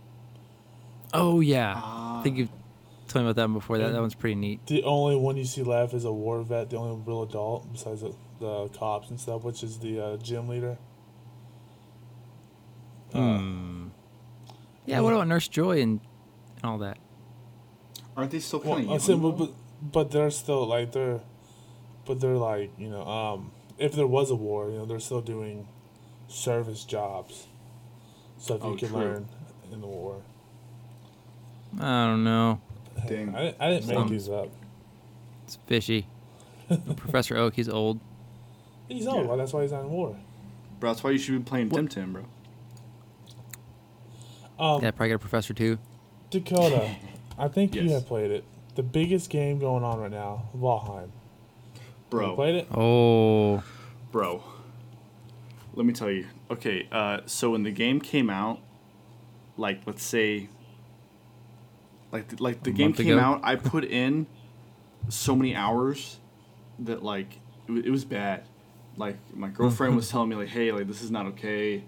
Oh 1.12 1.40
yeah, 1.40 1.74
Ah. 1.76 2.20
I 2.20 2.22
think 2.22 2.36
you've 2.38 2.50
told 3.08 3.24
me 3.24 3.30
about 3.30 3.36
that 3.36 3.48
one 3.48 3.54
before. 3.54 3.78
That 3.78 3.92
that 3.92 4.00
one's 4.00 4.14
pretty 4.14 4.36
neat. 4.36 4.66
The 4.66 4.82
only 4.84 5.16
one 5.16 5.36
you 5.36 5.44
see 5.44 5.62
left 5.62 5.92
is 5.94 6.04
a 6.04 6.12
war 6.12 6.42
vet, 6.42 6.70
the 6.70 6.76
only 6.76 7.02
real 7.04 7.22
adult 7.22 7.72
besides 7.72 8.02
the, 8.02 8.14
the 8.38 8.68
cops 8.68 9.10
and 9.10 9.18
stuff, 9.20 9.42
which 9.42 9.62
is 9.62 9.78
the 9.78 10.00
uh, 10.00 10.16
gym 10.18 10.48
leader. 10.48 10.78
Uh, 13.14 13.38
Hmm. 13.38 13.88
Yeah, 14.86 15.00
what 15.00 15.12
about 15.12 15.28
Nurse 15.28 15.46
Joy 15.48 15.80
and, 15.82 16.00
and 16.62 16.64
all 16.64 16.78
that? 16.78 16.98
Aren't 18.16 18.30
they 18.32 18.40
still 18.40 18.60
Well, 18.60 18.76
kind 18.76 18.88
I'm 18.88 18.96
of 18.96 19.02
saying, 19.02 19.20
but, 19.22 19.32
but 19.32 19.50
but 19.92 20.10
they're 20.10 20.30
still 20.30 20.66
like 20.66 20.92
they're, 20.92 21.20
but 22.04 22.20
they're 22.20 22.36
like 22.36 22.70
you 22.78 22.90
know 22.90 23.02
um 23.06 23.50
if 23.78 23.92
there 23.92 24.06
was 24.06 24.30
a 24.30 24.34
war 24.34 24.68
you 24.70 24.78
know 24.78 24.84
they're 24.86 25.00
still 25.00 25.20
doing, 25.22 25.66
service 26.28 26.84
jobs, 26.84 27.46
stuff 28.38 28.60
you 28.62 28.70
Oh, 28.70 28.76
can 28.76 28.88
true. 28.88 28.98
learn 28.98 29.28
in 29.72 29.80
the 29.80 29.86
war. 29.86 30.22
I 31.78 32.06
don't 32.06 32.24
know. 32.24 32.60
I, 32.96 33.06
Dang. 33.06 33.32
didn't- 33.32 33.56
I 33.60 33.70
didn't 33.70 33.86
make 33.86 33.96
Some- 33.96 34.08
these 34.08 34.28
up. 34.28 34.48
It's 35.44 35.56
fishy. 35.66 36.06
Professor 36.96 37.36
Oak, 37.36 37.54
he's 37.54 37.68
old. 37.68 38.00
He's 38.88 39.06
old. 39.06 39.18
Yeah. 39.22 39.22
well, 39.28 39.36
That's 39.36 39.52
why 39.52 39.62
he's 39.62 39.72
not 39.72 39.82
in 39.82 39.90
war. 39.90 40.16
Bro, 40.80 40.90
that's 40.90 41.04
why 41.04 41.10
you 41.10 41.18
should 41.18 41.44
be 41.44 41.48
playing 41.48 41.68
What- 41.68 41.84
Temtem, 41.86 42.12
bro. 42.12 42.24
Um, 44.60 44.82
Yeah, 44.82 44.90
probably 44.90 45.08
got 45.08 45.14
a 45.16 45.18
professor 45.18 45.54
too. 45.54 45.78
Dakota, 46.30 46.94
I 47.38 47.48
think 47.48 47.74
you 47.74 47.90
have 47.90 48.06
played 48.06 48.30
it. 48.30 48.44
The 48.76 48.82
biggest 48.82 49.30
game 49.30 49.58
going 49.58 49.82
on 49.82 49.98
right 49.98 50.10
now, 50.10 50.44
Valheim. 50.56 51.06
You 51.06 51.80
Bro, 52.10 52.34
played 52.36 52.54
it? 52.56 52.68
Oh, 52.74 53.62
bro. 54.12 54.42
Let 55.74 55.86
me 55.86 55.92
tell 55.92 56.10
you. 56.10 56.26
Okay, 56.50 56.88
uh, 56.92 57.20
so 57.26 57.50
when 57.50 57.62
the 57.62 57.70
game 57.70 58.00
came 58.00 58.28
out, 58.28 58.60
like 59.56 59.80
let's 59.86 60.02
say, 60.04 60.48
like 62.12 62.28
the, 62.28 62.42
like 62.42 62.62
the 62.62 62.70
A 62.70 62.74
game 62.74 62.92
came 62.92 63.06
ago? 63.12 63.18
out, 63.18 63.40
I 63.42 63.56
put 63.56 63.84
in 63.84 64.26
so 65.08 65.34
many 65.34 65.54
hours 65.54 66.18
that 66.80 67.02
like 67.02 67.36
it, 67.68 67.72
wa- 67.72 67.82
it 67.84 67.90
was 67.90 68.04
bad. 68.04 68.44
Like 68.96 69.16
my 69.34 69.48
girlfriend 69.56 69.96
was 69.96 70.08
telling 70.10 70.28
me 70.28 70.36
like, 70.36 70.48
hey, 70.48 70.72
like 70.72 70.86
this 70.86 71.02
is 71.02 71.10
not 71.10 71.26
okay. 71.26 71.84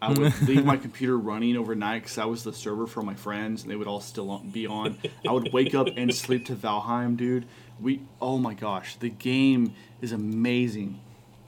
I 0.00 0.12
would 0.12 0.40
leave 0.48 0.64
my 0.64 0.76
computer 0.76 1.18
running 1.18 1.56
overnight 1.56 2.02
because 2.02 2.18
I 2.18 2.24
was 2.26 2.44
the 2.44 2.52
server 2.52 2.86
for 2.86 3.02
my 3.02 3.14
friends, 3.14 3.62
and 3.62 3.70
they 3.70 3.76
would 3.76 3.88
all 3.88 4.00
still 4.00 4.38
be 4.38 4.66
on. 4.66 4.98
I 5.26 5.32
would 5.32 5.52
wake 5.52 5.74
up 5.74 5.88
and 5.96 6.14
sleep 6.14 6.46
to 6.46 6.54
Valheim, 6.54 7.16
dude. 7.16 7.46
We, 7.80 8.02
oh 8.20 8.38
my 8.38 8.54
gosh, 8.54 8.96
the 8.96 9.08
game 9.08 9.74
is 10.00 10.12
amazing. 10.12 11.00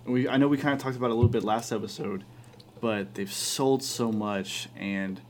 We, 0.05 0.29
I 0.29 0.37
know 0.37 0.49
we 0.49 0.57
kind 0.59 0.75
of 0.75 0.81
talked 0.81 0.97
about 0.97 1.07
it 1.07 1.13
a 1.13 1.15
little 1.15 1.31
bit 1.31 1.45
last 1.45 1.71
episode, 1.73 2.25
but 2.81 3.15
they've 3.15 3.33
sold 3.33 3.83
so 3.83 4.11
much, 4.11 4.69
and 4.77 5.21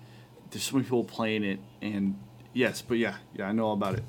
there's 0.51 0.63
so 0.65 0.77
many 0.77 0.85
people 0.85 1.05
playing 1.05 1.45
it. 1.45 1.61
And 1.83 2.19
yes, 2.53 2.81
but 2.83 2.99
yeah, 2.99 3.17
yeah, 3.35 3.49
I 3.49 3.53
know 3.53 3.67
all 3.67 3.75
about 3.75 3.97
it. 3.99 4.05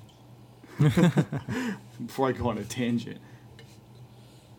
Before 2.06 2.30
I 2.30 2.32
go 2.32 2.50
on 2.50 2.58
a 2.58 2.64
tangent, 2.64 3.20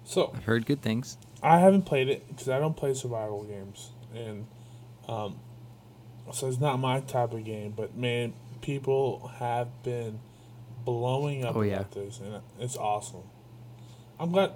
So 0.04 0.32
I've 0.34 0.44
heard 0.44 0.66
good 0.66 0.82
things. 0.82 1.16
I 1.42 1.58
haven't 1.58 1.82
played 1.82 2.08
it 2.08 2.28
because 2.28 2.48
I 2.48 2.60
don't 2.60 2.76
play 2.76 2.94
survival 2.94 3.44
games, 3.44 3.91
and 4.14 4.46
um, 5.08 5.38
so 6.32 6.48
it's 6.48 6.60
not 6.60 6.78
my 6.78 7.00
type 7.00 7.32
of 7.32 7.44
game. 7.44 7.72
But 7.76 7.96
man, 7.96 8.34
people 8.60 9.32
have 9.38 9.68
been 9.82 10.20
blowing 10.84 11.44
up 11.44 11.56
Oh, 11.56 11.62
about 11.62 11.92
this, 11.92 12.20
and 12.20 12.40
it's 12.58 12.76
awesome. 12.76 13.22
I'm 14.18 14.32
glad. 14.32 14.52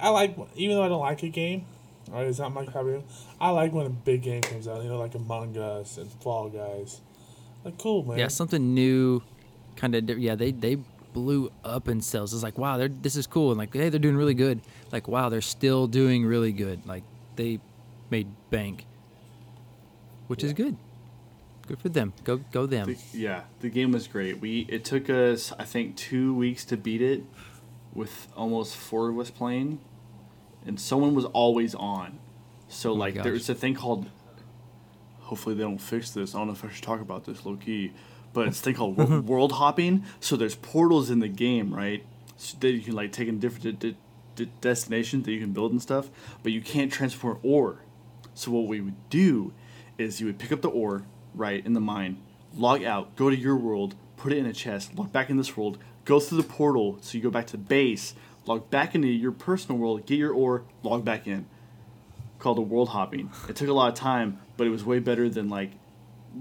I 0.00 0.10
like 0.10 0.36
even 0.56 0.76
though 0.76 0.82
I 0.82 0.88
don't 0.88 1.00
like 1.00 1.22
a 1.22 1.28
game, 1.28 1.64
or 2.12 2.24
it's 2.24 2.38
not 2.38 2.52
my 2.52 2.64
type 2.64 2.76
of 2.76 2.86
game. 2.86 3.04
I 3.40 3.50
like 3.50 3.72
when 3.72 3.86
a 3.86 3.90
big 3.90 4.22
game 4.22 4.42
comes 4.42 4.68
out. 4.68 4.82
You 4.82 4.88
know, 4.88 4.98
like 4.98 5.14
Among 5.14 5.56
Us 5.56 5.96
and 5.98 6.10
Fall 6.10 6.48
Guys. 6.48 7.00
Like 7.64 7.78
cool, 7.78 8.04
man. 8.04 8.18
Yeah, 8.18 8.28
something 8.28 8.74
new, 8.74 9.22
kind 9.76 9.94
of. 9.94 10.18
Yeah, 10.18 10.34
they 10.34 10.52
they 10.52 10.76
blew 11.12 11.50
up 11.64 11.88
in 11.88 12.00
sales. 12.00 12.34
It's 12.34 12.42
like 12.42 12.58
wow, 12.58 12.76
they're 12.76 12.88
this 12.88 13.16
is 13.16 13.26
cool, 13.26 13.50
and 13.50 13.58
like 13.58 13.72
hey, 13.72 13.88
they're 13.88 13.98
doing 13.98 14.16
really 14.16 14.34
good. 14.34 14.60
Like 14.92 15.08
wow, 15.08 15.28
they're 15.28 15.40
still 15.40 15.86
doing 15.86 16.26
really 16.26 16.52
good. 16.52 16.86
Like 16.86 17.02
they 17.36 17.58
made 18.10 18.28
bank, 18.50 18.86
which 20.26 20.44
is 20.44 20.52
good. 20.52 20.76
Good 21.66 21.80
for 21.80 21.88
them. 21.88 22.12
Go 22.22 22.36
go 22.52 22.66
them. 22.66 22.86
the, 22.86 23.18
yeah, 23.18 23.42
the 23.60 23.68
game 23.68 23.92
was 23.92 24.06
great. 24.06 24.40
We 24.40 24.66
it 24.68 24.84
took 24.84 25.10
us 25.10 25.52
I 25.58 25.64
think 25.64 25.96
two 25.96 26.34
weeks 26.34 26.64
to 26.66 26.76
beat 26.76 27.02
it, 27.02 27.24
with 27.96 28.28
almost 28.36 28.76
four 28.76 29.08
of 29.08 29.18
us 29.18 29.30
playing, 29.30 29.80
and 30.64 30.78
someone 30.78 31.14
was 31.14 31.24
always 31.26 31.74
on. 31.74 32.18
So 32.68 32.92
oh 32.92 32.94
my 32.94 33.06
like 33.06 33.14
gosh. 33.14 33.24
there's 33.24 33.48
a 33.48 33.54
thing 33.54 33.74
called, 33.74 34.10
hopefully 35.20 35.54
they 35.54 35.62
don't 35.62 35.78
fix 35.78 36.10
this. 36.10 36.34
I 36.34 36.38
don't 36.38 36.48
know 36.48 36.52
if 36.52 36.64
I 36.64 36.68
should 36.68 36.84
talk 36.84 37.00
about 37.00 37.24
this 37.24 37.44
low 37.46 37.56
key, 37.56 37.92
but 38.32 38.48
it's 38.48 38.60
a 38.60 38.62
thing 38.62 38.74
called 38.74 38.96
world 39.26 39.52
hopping. 39.52 40.04
So 40.20 40.36
there's 40.36 40.56
portals 40.56 41.10
in 41.10 41.20
the 41.20 41.28
game, 41.28 41.74
right? 41.74 42.04
So 42.36 42.56
that 42.60 42.70
you 42.70 42.80
can 42.80 42.94
like 42.94 43.12
take 43.12 43.28
in 43.28 43.38
different 43.40 43.80
de- 43.80 43.96
de- 44.36 44.50
destinations 44.60 45.24
that 45.24 45.32
you 45.32 45.40
can 45.40 45.52
build 45.52 45.72
and 45.72 45.80
stuff, 45.80 46.10
but 46.42 46.52
you 46.52 46.60
can't 46.60 46.92
transport 46.92 47.38
ore. 47.42 47.78
So 48.36 48.50
what 48.50 48.66
we 48.66 48.82
would 48.82 49.08
do 49.08 49.54
is 49.96 50.20
you 50.20 50.26
would 50.26 50.38
pick 50.38 50.52
up 50.52 50.60
the 50.60 50.68
ore, 50.68 51.04
right, 51.34 51.64
in 51.64 51.72
the 51.72 51.80
mine, 51.80 52.18
log 52.54 52.84
out, 52.84 53.16
go 53.16 53.30
to 53.30 53.36
your 53.36 53.56
world, 53.56 53.94
put 54.18 54.30
it 54.32 54.36
in 54.36 54.44
a 54.44 54.52
chest, 54.52 54.96
log 54.96 55.10
back 55.10 55.30
in 55.30 55.38
this 55.38 55.56
world, 55.56 55.78
go 56.04 56.20
through 56.20 56.42
the 56.42 56.48
portal, 56.48 56.98
so 57.00 57.16
you 57.16 57.22
go 57.22 57.30
back 57.30 57.46
to 57.46 57.52
the 57.52 57.62
base, 57.62 58.14
log 58.44 58.68
back 58.68 58.94
into 58.94 59.08
your 59.08 59.32
personal 59.32 59.78
world, 59.78 60.04
get 60.04 60.18
your 60.18 60.34
ore, 60.34 60.64
log 60.82 61.02
back 61.02 61.26
in. 61.26 61.46
Called 62.38 62.58
the 62.58 62.62
world 62.62 62.90
hopping. 62.90 63.30
It 63.48 63.56
took 63.56 63.68
a 63.68 63.72
lot 63.72 63.88
of 63.88 63.94
time, 63.94 64.38
but 64.58 64.66
it 64.66 64.70
was 64.70 64.84
way 64.84 64.98
better 64.98 65.30
than 65.30 65.48
like 65.48 65.70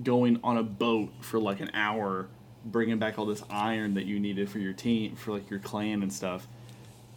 going 0.04 0.42
on 0.44 0.58
a 0.58 0.64
boat 0.64 1.14
for 1.22 1.40
like 1.40 1.62
an 1.62 1.72
hour, 1.74 2.28
bringing 2.66 3.00
back 3.00 3.18
all 3.18 3.26
this 3.26 3.42
iron 3.50 3.94
that 3.94 4.06
you 4.06 4.20
needed 4.20 4.50
for 4.50 4.60
your 4.60 4.74
team, 4.74 5.16
for 5.16 5.32
like 5.32 5.50
your 5.50 5.60
clan 5.60 6.04
and 6.04 6.12
stuff. 6.12 6.46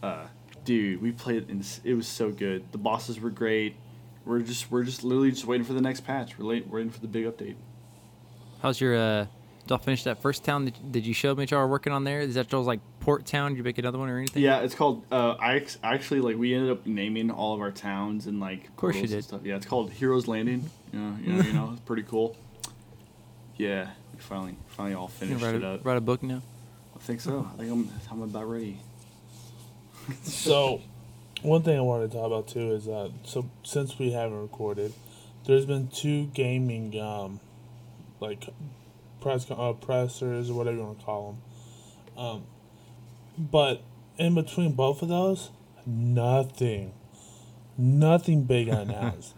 Uh, 0.01 0.27
dude, 0.65 1.03
we 1.03 1.11
played 1.11 1.39
it, 1.43 1.49
and 1.49 1.67
it 1.83 1.95
was 1.95 2.07
so 2.07 2.31
good. 2.31 2.71
The 2.71 2.79
bosses 2.79 3.19
were 3.19 3.31
great. 3.31 3.75
We're 4.29 4.41
just 4.41 4.71
we're 4.71 4.85
just 4.85 5.03
literally 5.05 5.31
just 5.31 5.47
waiting 5.47 5.65
for 5.65 5.73
the 5.73 5.81
next 5.81 6.01
patch. 6.03 6.39
We're 6.39 6.45
late, 6.45 6.67
we're 6.69 6.77
waiting 6.81 6.93
for 6.93 7.01
the 7.01 7.09
big 7.09 7.25
update. 7.25 7.55
How's 8.61 8.79
your 8.79 8.95
uh? 8.95 9.25
Did 9.63 9.71
y'all 9.71 9.79
finish 9.79 10.05
that 10.05 10.21
first 10.21 10.45
town 10.45 10.67
that, 10.67 10.93
did 10.93 11.07
you 11.07 11.13
show 11.15 11.35
me 11.35 11.47
y'all 11.49 11.61
were 11.61 11.67
working 11.69 11.93
on 11.93 12.05
there? 12.05 12.21
Is 12.21 12.35
that 12.35 12.53
y'all's 12.53 12.67
like 12.67 12.81
port 13.01 13.25
town? 13.25 13.53
Did 13.53 13.59
you 13.59 13.65
make 13.65 13.79
another 13.79 13.99
one 13.99 14.11
or 14.11 14.19
anything? 14.19 14.43
Yeah, 14.43 14.61
it's 14.61 14.75
called. 14.75 15.03
Uh, 15.11 15.31
I 15.41 15.57
ex- 15.57 15.79
actually 15.83 16.21
like 16.21 16.37
we 16.37 16.55
ended 16.55 16.71
up 16.71 16.87
naming 16.87 17.31
all 17.31 17.55
of 17.55 17.61
our 17.61 17.71
towns 17.71 18.27
and 18.27 18.39
like. 18.39 18.67
Of 18.69 18.77
course 18.77 18.97
you 18.97 19.07
did. 19.07 19.25
Stuff. 19.25 19.41
Yeah, 19.45 19.57
it's 19.57 19.67
called 19.67 19.91
Heroes 19.93 20.29
Landing. 20.29 20.69
You 20.93 20.99
know, 20.99 21.17
you 21.23 21.33
know, 21.33 21.43
you 21.43 21.53
know, 21.55 21.71
it's 21.73 21.81
pretty 21.81 22.03
cool. 22.03 22.37
Yeah, 23.57 23.89
we 24.13 24.21
finally 24.21 24.57
finally 24.69 24.95
all 24.95 25.11
You 25.21 25.27
finished 25.27 25.43
write, 25.45 25.55
it 25.55 25.63
a, 25.65 25.69
up. 25.71 25.87
write 25.87 25.97
a 25.97 26.03
book 26.03 26.23
now. 26.23 26.43
I 26.95 26.99
think 26.99 27.23
so. 27.23 27.49
I 27.55 27.57
think 27.57 27.73
I'm 27.73 27.91
I'm 28.11 28.23
about 28.23 28.49
ready. 28.51 28.79
So, 30.23 30.81
one 31.43 31.63
thing 31.63 31.79
I 31.79 31.83
wanted 31.83 32.11
to 32.11 32.17
talk 32.17 32.27
about 32.27 32.49
too 32.49 32.73
is 32.73 32.89
uh, 32.89 33.11
so 33.25 33.49
since 33.63 33.99
we 33.99 34.13
haven't 34.13 34.41
recorded, 34.41 34.93
there's 35.47 35.67
been 35.67 35.89
two 35.89 36.27
gaming 36.27 36.99
um, 37.01 37.41
like 38.21 38.49
press 39.21 39.51
uh, 39.51 39.73
pressers 39.75 40.51
or 40.51 40.55
whatever 40.55 40.77
you 40.77 40.83
want 40.83 40.99
to 40.99 41.05
call 41.05 41.33
them. 42.17 42.25
Um, 42.25 42.43
but 43.39 43.83
in 44.19 44.35
between 44.35 44.73
both 44.73 45.03
of 45.03 45.09
those, 45.09 45.51
nothing, 45.87 46.93
nothing 47.77 48.45
big 48.45 48.69
announced. 48.69 49.35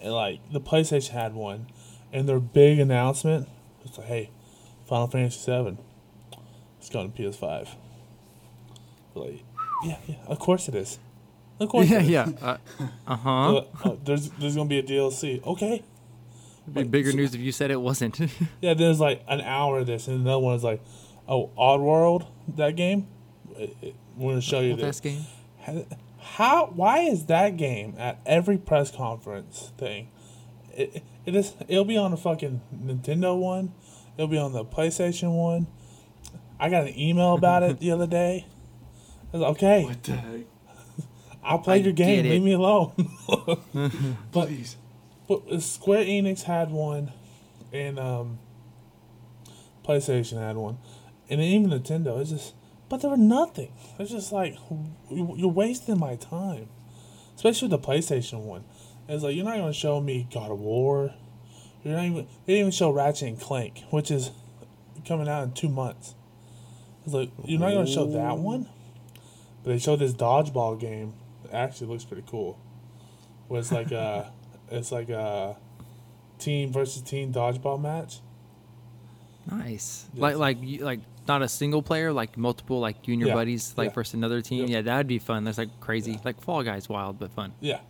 and 0.00 0.12
like 0.12 0.40
the 0.52 0.60
PlayStation 0.60 1.10
had 1.10 1.34
one, 1.34 1.66
and 2.12 2.28
their 2.28 2.40
big 2.40 2.78
announcement 2.78 3.48
was 3.82 3.96
like, 3.96 4.08
"Hey, 4.08 4.30
Final 4.88 5.06
Fantasy 5.06 5.38
Seven, 5.38 5.78
it's 6.78 6.90
going 6.90 7.12
to 7.12 7.30
PS 7.30 7.36
Five." 7.36 7.76
Like, 9.14 9.44
yeah, 9.84 9.98
yeah, 10.06 10.16
of 10.26 10.38
course 10.38 10.68
it 10.68 10.74
is. 10.74 10.98
Of 11.62 11.68
course. 11.68 11.88
Yeah, 11.88 12.00
yeah. 12.00 12.26
Uh 13.06 13.16
huh. 13.16 13.56
Uh, 13.56 13.64
oh, 13.84 13.98
there's 14.04 14.30
there's 14.30 14.56
gonna 14.56 14.68
be 14.68 14.78
a 14.78 14.82
DLC. 14.82 15.44
Okay. 15.44 15.82
It'd 16.64 16.74
Be 16.74 16.82
bigger 16.84 17.12
news 17.12 17.34
if 17.34 17.40
you 17.40 17.52
said 17.52 17.70
it 17.70 17.80
wasn't. 17.80 18.18
Yeah, 18.60 18.74
there's 18.74 19.00
like 19.00 19.22
an 19.28 19.40
hour 19.40 19.80
of 19.80 19.86
this, 19.86 20.06
and 20.08 20.20
another 20.20 20.38
one 20.38 20.54
is 20.54 20.62
like, 20.64 20.80
oh, 21.28 21.50
Oddworld, 21.58 22.26
that 22.56 22.76
game. 22.76 23.08
It, 23.56 23.76
it, 23.82 23.94
we're 24.16 24.32
gonna 24.32 24.40
show 24.40 24.60
you 24.60 24.76
Best 24.76 25.02
this. 25.02 25.14
game. 25.66 25.86
How? 26.20 26.66
Why 26.66 27.00
is 27.00 27.26
that 27.26 27.56
game 27.56 27.94
at 27.98 28.20
every 28.26 28.58
press 28.58 28.90
conference 28.90 29.72
thing? 29.76 30.08
It, 30.74 30.96
it, 30.96 31.02
it 31.26 31.34
is. 31.34 31.54
It'll 31.68 31.84
be 31.84 31.96
on 31.96 32.10
the 32.12 32.16
fucking 32.16 32.60
Nintendo 32.74 33.38
one. 33.38 33.72
It'll 34.16 34.28
be 34.28 34.38
on 34.38 34.52
the 34.52 34.64
PlayStation 34.64 35.36
one. 35.36 35.66
I 36.60 36.68
got 36.70 36.86
an 36.86 36.98
email 36.98 37.34
about 37.34 37.62
it 37.64 37.80
the 37.80 37.90
other 37.90 38.06
day. 38.06 38.46
I 39.32 39.36
was 39.36 39.40
like, 39.42 39.50
okay, 39.56 39.84
What 39.84 40.02
the 40.04 40.12
heck? 40.12 40.40
I'll 41.42 41.58
play 41.58 41.74
I 41.74 41.78
your 41.78 41.92
game. 41.92 42.24
Leave 42.24 42.42
me 42.42 42.52
alone. 42.52 42.92
but 44.32 44.46
Please. 44.46 44.76
But 45.28 45.62
Square 45.62 46.04
Enix 46.04 46.42
had 46.42 46.70
one, 46.70 47.12
and 47.72 47.98
um, 47.98 48.38
PlayStation 49.84 50.38
had 50.38 50.56
one, 50.56 50.78
and 51.28 51.40
even 51.40 51.70
Nintendo. 51.70 52.20
It's 52.20 52.30
just, 52.30 52.54
but 52.88 53.00
there 53.00 53.10
were 53.10 53.16
nothing. 53.16 53.72
It's 53.98 54.10
just 54.10 54.32
like 54.32 54.56
you- 55.10 55.34
you're 55.36 55.48
wasting 55.48 55.98
my 55.98 56.16
time, 56.16 56.68
especially 57.34 57.68
with 57.68 57.80
the 57.82 57.86
PlayStation 57.88 58.40
one. 58.40 58.64
It's 59.08 59.22
like 59.24 59.34
you're 59.34 59.44
not 59.44 59.56
gonna 59.56 59.72
show 59.72 60.00
me 60.00 60.28
God 60.32 60.50
of 60.50 60.60
War. 60.60 61.14
You're 61.82 61.96
not 61.96 62.04
even. 62.04 62.26
They 62.46 62.54
didn't 62.54 62.60
even 62.60 62.70
show 62.70 62.90
Ratchet 62.90 63.28
and 63.28 63.40
Clank, 63.40 63.82
which 63.90 64.10
is 64.10 64.30
coming 65.06 65.28
out 65.28 65.42
in 65.44 65.52
two 65.52 65.68
months. 65.68 66.14
It's 67.04 67.14
like 67.14 67.30
you're 67.44 67.58
not 67.58 67.72
gonna 67.72 67.86
show 67.86 68.06
that 68.06 68.38
one, 68.38 68.68
but 69.64 69.70
they 69.70 69.78
showed 69.78 69.98
this 69.98 70.12
dodgeball 70.12 70.78
game. 70.78 71.14
It 71.52 71.56
actually 71.56 71.88
looks 71.88 72.04
pretty 72.04 72.24
cool. 72.26 72.58
Where 73.48 73.60
it's 73.60 73.70
like 73.72 73.90
a, 73.92 74.32
it's 74.70 74.90
like 74.90 75.10
a 75.10 75.56
team 76.38 76.72
versus 76.72 77.02
team 77.02 77.32
dodgeball 77.32 77.80
match. 77.80 78.20
Nice. 79.50 80.06
Yes. 80.14 80.20
Like 80.20 80.36
like 80.36 80.58
you, 80.62 80.78
like 80.84 81.00
not 81.28 81.42
a 81.42 81.48
single 81.48 81.82
player, 81.82 82.12
like 82.12 82.36
multiple 82.38 82.80
like 82.80 83.06
you 83.06 83.12
and 83.14 83.20
your 83.20 83.28
Yeah, 83.30 83.34
buddies 83.34 83.74
like 83.76 83.88
yeah. 83.90 83.94
versus 83.94 84.14
another 84.14 84.40
team. 84.40 84.66
Yeah. 84.66 84.76
Yeah, 84.76 84.82
that'd 84.82 85.06
be 85.08 85.18
fun. 85.18 85.44
That's 85.44 85.58
like 85.58 85.78
crazy. 85.80 86.18
Like 86.24 86.40
Fall 86.40 86.62
Guys, 86.62 86.88
wild 86.88 87.18
but 87.18 87.32
fun. 87.32 87.52
Yeah, 87.60 87.80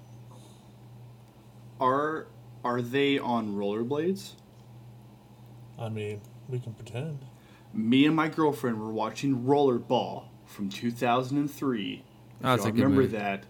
Are 1.81 2.27
are 2.64 2.81
they 2.83 3.18
on 3.18 3.55
rollerblades? 3.55 4.33
I 5.79 5.88
mean 5.88 6.20
we 6.48 6.59
can 6.59 6.75
pretend. 6.75 7.25
Me 7.75 8.05
and 8.07 8.14
my 8.14 8.29
girlfriend 8.29 8.79
were 8.79 8.92
watching 8.92 9.44
Rollerball 9.44 10.25
from 10.44 10.68
2003. 10.68 11.92
If 11.94 12.03
Oh, 12.44 12.48
that's 12.51 12.64
a 12.66 12.70
good 12.70 12.83
remember 12.83 13.03
movie. 13.03 13.16
that? 13.16 13.44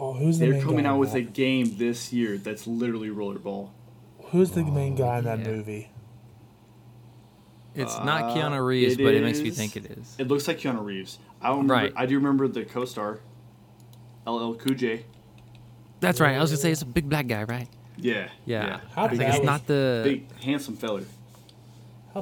Oh, 0.00 0.12
who's 0.12 0.38
the 0.38 0.44
They're 0.46 0.54
main 0.54 0.62
coming 0.62 0.84
guy 0.84 0.90
out 0.90 0.98
with 0.98 1.12
that? 1.12 1.18
a 1.18 1.22
game 1.22 1.76
this 1.76 2.12
year 2.12 2.38
that's 2.38 2.66
literally 2.66 3.08
Rollerball. 3.08 3.70
Who's 4.26 4.52
the 4.52 4.62
main 4.64 4.94
guy 4.94 5.18
in 5.18 5.24
that 5.24 5.40
yeah. 5.40 5.46
movie? 5.48 5.90
It's 7.74 7.96
not 7.98 8.24
Uh, 8.24 8.34
Keanu 8.34 8.64
Reeves, 8.64 8.94
it 8.94 9.02
but 9.02 9.14
it 9.14 9.22
makes 9.22 9.40
me 9.40 9.48
is- 9.48 9.56
think 9.56 9.76
it 9.76 9.86
is. 9.86 10.14
It 10.18 10.28
looks 10.28 10.46
like 10.48 10.58
Keanu 10.58 10.84
Reeves. 10.84 11.18
I 11.40 11.48
don't 11.48 11.58
remember. 11.68 11.74
Right. 11.74 11.92
I 11.96 12.06
do 12.06 12.16
remember 12.16 12.48
the 12.48 12.64
co-star, 12.64 13.20
LL 14.26 14.54
Cool 14.54 14.74
J. 14.74 15.04
That's 16.00 16.20
right. 16.20 16.36
I 16.36 16.40
was 16.40 16.50
gonna 16.50 16.60
say 16.60 16.72
it's 16.72 16.82
a 16.82 16.86
big 16.86 17.08
black 17.08 17.26
guy, 17.26 17.44
right? 17.44 17.68
Yeah. 17.96 18.28
Yeah. 18.44 18.80
How 18.94 19.04
I 19.04 19.08
think 19.08 19.20
bad 19.20 19.28
it's 19.30 19.38
was- 19.40 19.46
not 19.46 19.66
the. 19.66 20.00
Big 20.04 20.40
handsome 20.42 20.76
fella. 20.76 21.02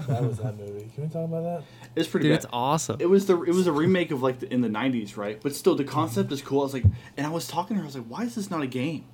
How 0.01 0.07
bad 0.15 0.27
was 0.27 0.39
that 0.39 0.57
movie? 0.59 0.91
Can 0.95 1.05
we 1.05 1.09
talk 1.09 1.25
about 1.25 1.43
that? 1.45 1.63
It's 1.95 2.09
pretty 2.09 2.25
Dude, 2.29 2.33
bad. 2.33 2.45
it's 2.45 2.47
awesome. 2.53 2.97
It 3.01 3.07
was 3.07 3.27
the 3.27 3.41
it 3.43 3.53
was 3.55 3.67
a 3.67 3.73
remake 3.73 4.11
of 4.11 4.23
like 4.23 4.41
the, 4.41 4.53
in 4.53 4.61
the 4.61 4.69
'90s, 4.69 5.17
right? 5.17 5.41
But 5.43 5.55
still, 5.55 5.75
the 5.75 5.85
concept 5.85 6.31
is 6.33 6.43
cool. 6.43 6.61
I 6.61 6.65
was 6.65 6.75
like, 6.75 6.85
and 7.17 7.27
I 7.27 7.31
was 7.31 7.47
talking 7.49 7.77
to 7.77 7.81
her. 7.81 7.85
I 7.85 7.87
was 7.87 7.97
like, 7.97 8.07
why 8.07 8.23
is 8.25 8.35
this 8.35 8.51
not 8.51 8.63
a 8.63 8.67
game? 8.67 9.05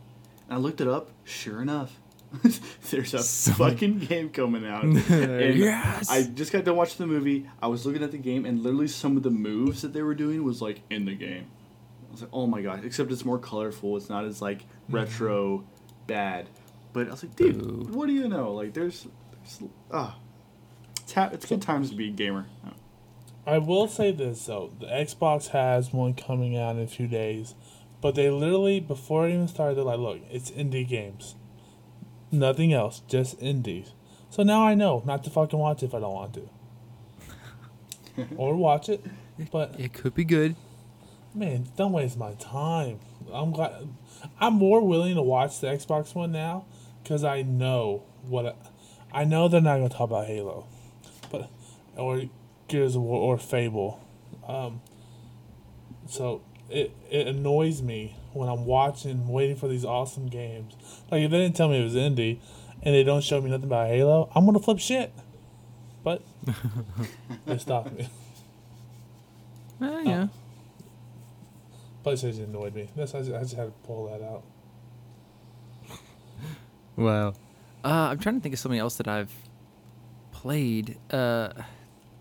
And 0.48 0.54
I 0.54 0.60
looked 0.60 0.80
it 0.80 0.88
up. 0.88 1.10
Sure 1.24 1.62
enough, 1.62 1.98
there's 2.90 3.14
a 3.14 3.18
So- 3.22 3.52
fucking 3.52 4.00
game 4.00 4.30
coming 4.30 4.66
out. 4.66 4.84
and 4.84 5.56
Yes! 5.58 6.10
I 6.10 6.22
just 6.24 6.52
got 6.52 6.64
done 6.64 6.76
watching 6.76 7.06
the 7.06 7.12
movie. 7.12 7.46
I 7.62 7.66
was 7.68 7.86
looking 7.86 8.02
at 8.02 8.10
the 8.10 8.18
game, 8.18 8.44
and 8.46 8.62
literally 8.62 8.88
some 8.88 9.16
of 9.16 9.22
the 9.22 9.30
moves 9.30 9.82
that 9.82 9.92
they 9.92 10.02
were 10.02 10.14
doing 10.14 10.42
was 10.44 10.60
like 10.62 10.80
in 10.90 11.04
the 11.04 11.14
game. 11.14 11.46
I 12.08 12.12
was 12.12 12.20
like, 12.22 12.30
oh 12.32 12.46
my 12.46 12.60
god! 12.62 12.84
Except 12.84 13.10
it's 13.10 13.24
more 13.24 13.38
colorful. 13.38 13.96
It's 13.96 14.08
not 14.10 14.24
as 14.24 14.42
like 14.42 14.66
retro 14.88 15.64
bad. 16.06 16.48
But 16.92 17.08
I 17.08 17.12
was 17.12 17.22
like, 17.22 17.34
dude, 17.36 17.58
Boo. 17.58 17.88
what 17.96 18.06
do 18.06 18.12
you 18.12 18.28
know? 18.28 18.52
Like, 18.52 18.74
there's, 18.74 19.06
there's 19.32 19.62
ah, 19.90 20.14
it's 21.12 21.18
ha- 21.18 21.30
it's 21.30 21.46
good 21.46 21.60
times 21.60 21.90
to 21.90 21.96
be 21.96 22.08
a 22.08 22.10
gamer. 22.10 22.46
I 23.46 23.58
will 23.58 23.86
say 23.86 24.12
this 24.12 24.46
though: 24.46 24.72
the 24.80 24.86
Xbox 24.86 25.48
has 25.48 25.92
one 25.92 26.14
coming 26.14 26.56
out 26.56 26.76
in 26.76 26.82
a 26.82 26.86
few 26.86 27.06
days, 27.06 27.54
but 28.00 28.14
they 28.14 28.30
literally 28.30 28.80
before 28.80 29.26
it 29.28 29.34
even 29.34 29.48
started, 29.48 29.76
they're 29.76 29.84
like, 29.84 29.98
"Look, 29.98 30.20
it's 30.30 30.50
indie 30.50 30.88
games, 30.88 31.34
nothing 32.30 32.72
else, 32.72 33.02
just 33.08 33.40
indies." 33.42 33.92
So 34.30 34.42
now 34.42 34.64
I 34.64 34.74
know 34.74 35.02
not 35.04 35.22
to 35.24 35.30
fucking 35.30 35.58
watch 35.58 35.82
it 35.82 35.86
if 35.86 35.94
I 35.94 36.00
don't 36.00 36.14
want 36.14 36.34
to, 36.34 36.48
or 38.36 38.56
watch 38.56 38.88
it. 38.88 39.04
But 39.50 39.78
it 39.78 39.92
could 39.92 40.14
be 40.14 40.24
good. 40.24 40.56
man, 41.34 41.66
don't 41.76 41.92
waste 41.92 42.16
my 42.16 42.32
time. 42.34 43.00
I'm 43.30 43.52
glad. 43.52 43.86
I'm 44.40 44.54
more 44.54 44.80
willing 44.80 45.16
to 45.16 45.22
watch 45.22 45.60
the 45.60 45.66
Xbox 45.66 46.14
one 46.14 46.32
now 46.32 46.64
because 47.02 47.22
I 47.22 47.42
know 47.42 48.04
what 48.26 48.46
I, 48.46 49.20
I 49.20 49.24
know. 49.24 49.48
They're 49.48 49.60
not 49.60 49.76
gonna 49.76 49.88
talk 49.90 50.08
about 50.08 50.26
Halo, 50.26 50.66
but 50.68 50.81
or 51.96 52.22
Gears 52.68 52.96
of 52.96 53.02
War 53.02 53.20
or 53.20 53.38
Fable. 53.38 54.00
Um, 54.46 54.80
so 56.06 56.42
it 56.68 56.94
it 57.10 57.26
annoys 57.26 57.82
me 57.82 58.16
when 58.32 58.48
I'm 58.48 58.64
watching, 58.64 59.28
waiting 59.28 59.56
for 59.56 59.68
these 59.68 59.84
awesome 59.84 60.28
games. 60.28 60.74
Like 61.10 61.22
if 61.22 61.30
they 61.30 61.38
didn't 61.38 61.56
tell 61.56 61.68
me 61.68 61.80
it 61.80 61.84
was 61.84 61.94
indie, 61.94 62.38
and 62.82 62.94
they 62.94 63.04
don't 63.04 63.22
show 63.22 63.40
me 63.40 63.50
nothing 63.50 63.66
about 63.66 63.88
Halo, 63.88 64.30
I'm 64.34 64.44
gonna 64.46 64.58
flip 64.58 64.78
shit. 64.78 65.12
But 66.02 66.22
they 67.46 67.58
stopped 67.58 67.92
me. 67.92 68.08
Uh, 69.80 70.00
yeah. 70.04 70.26
PlayStation 72.04 72.44
annoyed 72.44 72.74
me. 72.74 72.88
That's 72.96 73.14
I 73.14 73.20
just, 73.20 73.32
I 73.32 73.40
just 73.40 73.54
had 73.54 73.66
to 73.66 73.86
pull 73.86 74.10
that 74.10 74.24
out. 74.24 74.42
Wow. 76.96 77.28
Uh, 77.84 78.10
I'm 78.10 78.18
trying 78.18 78.36
to 78.36 78.40
think 78.40 78.54
of 78.54 78.58
something 78.58 78.78
else 78.78 78.96
that 78.96 79.08
I've 79.08 79.32
played. 80.30 80.98
Uh, 81.10 81.50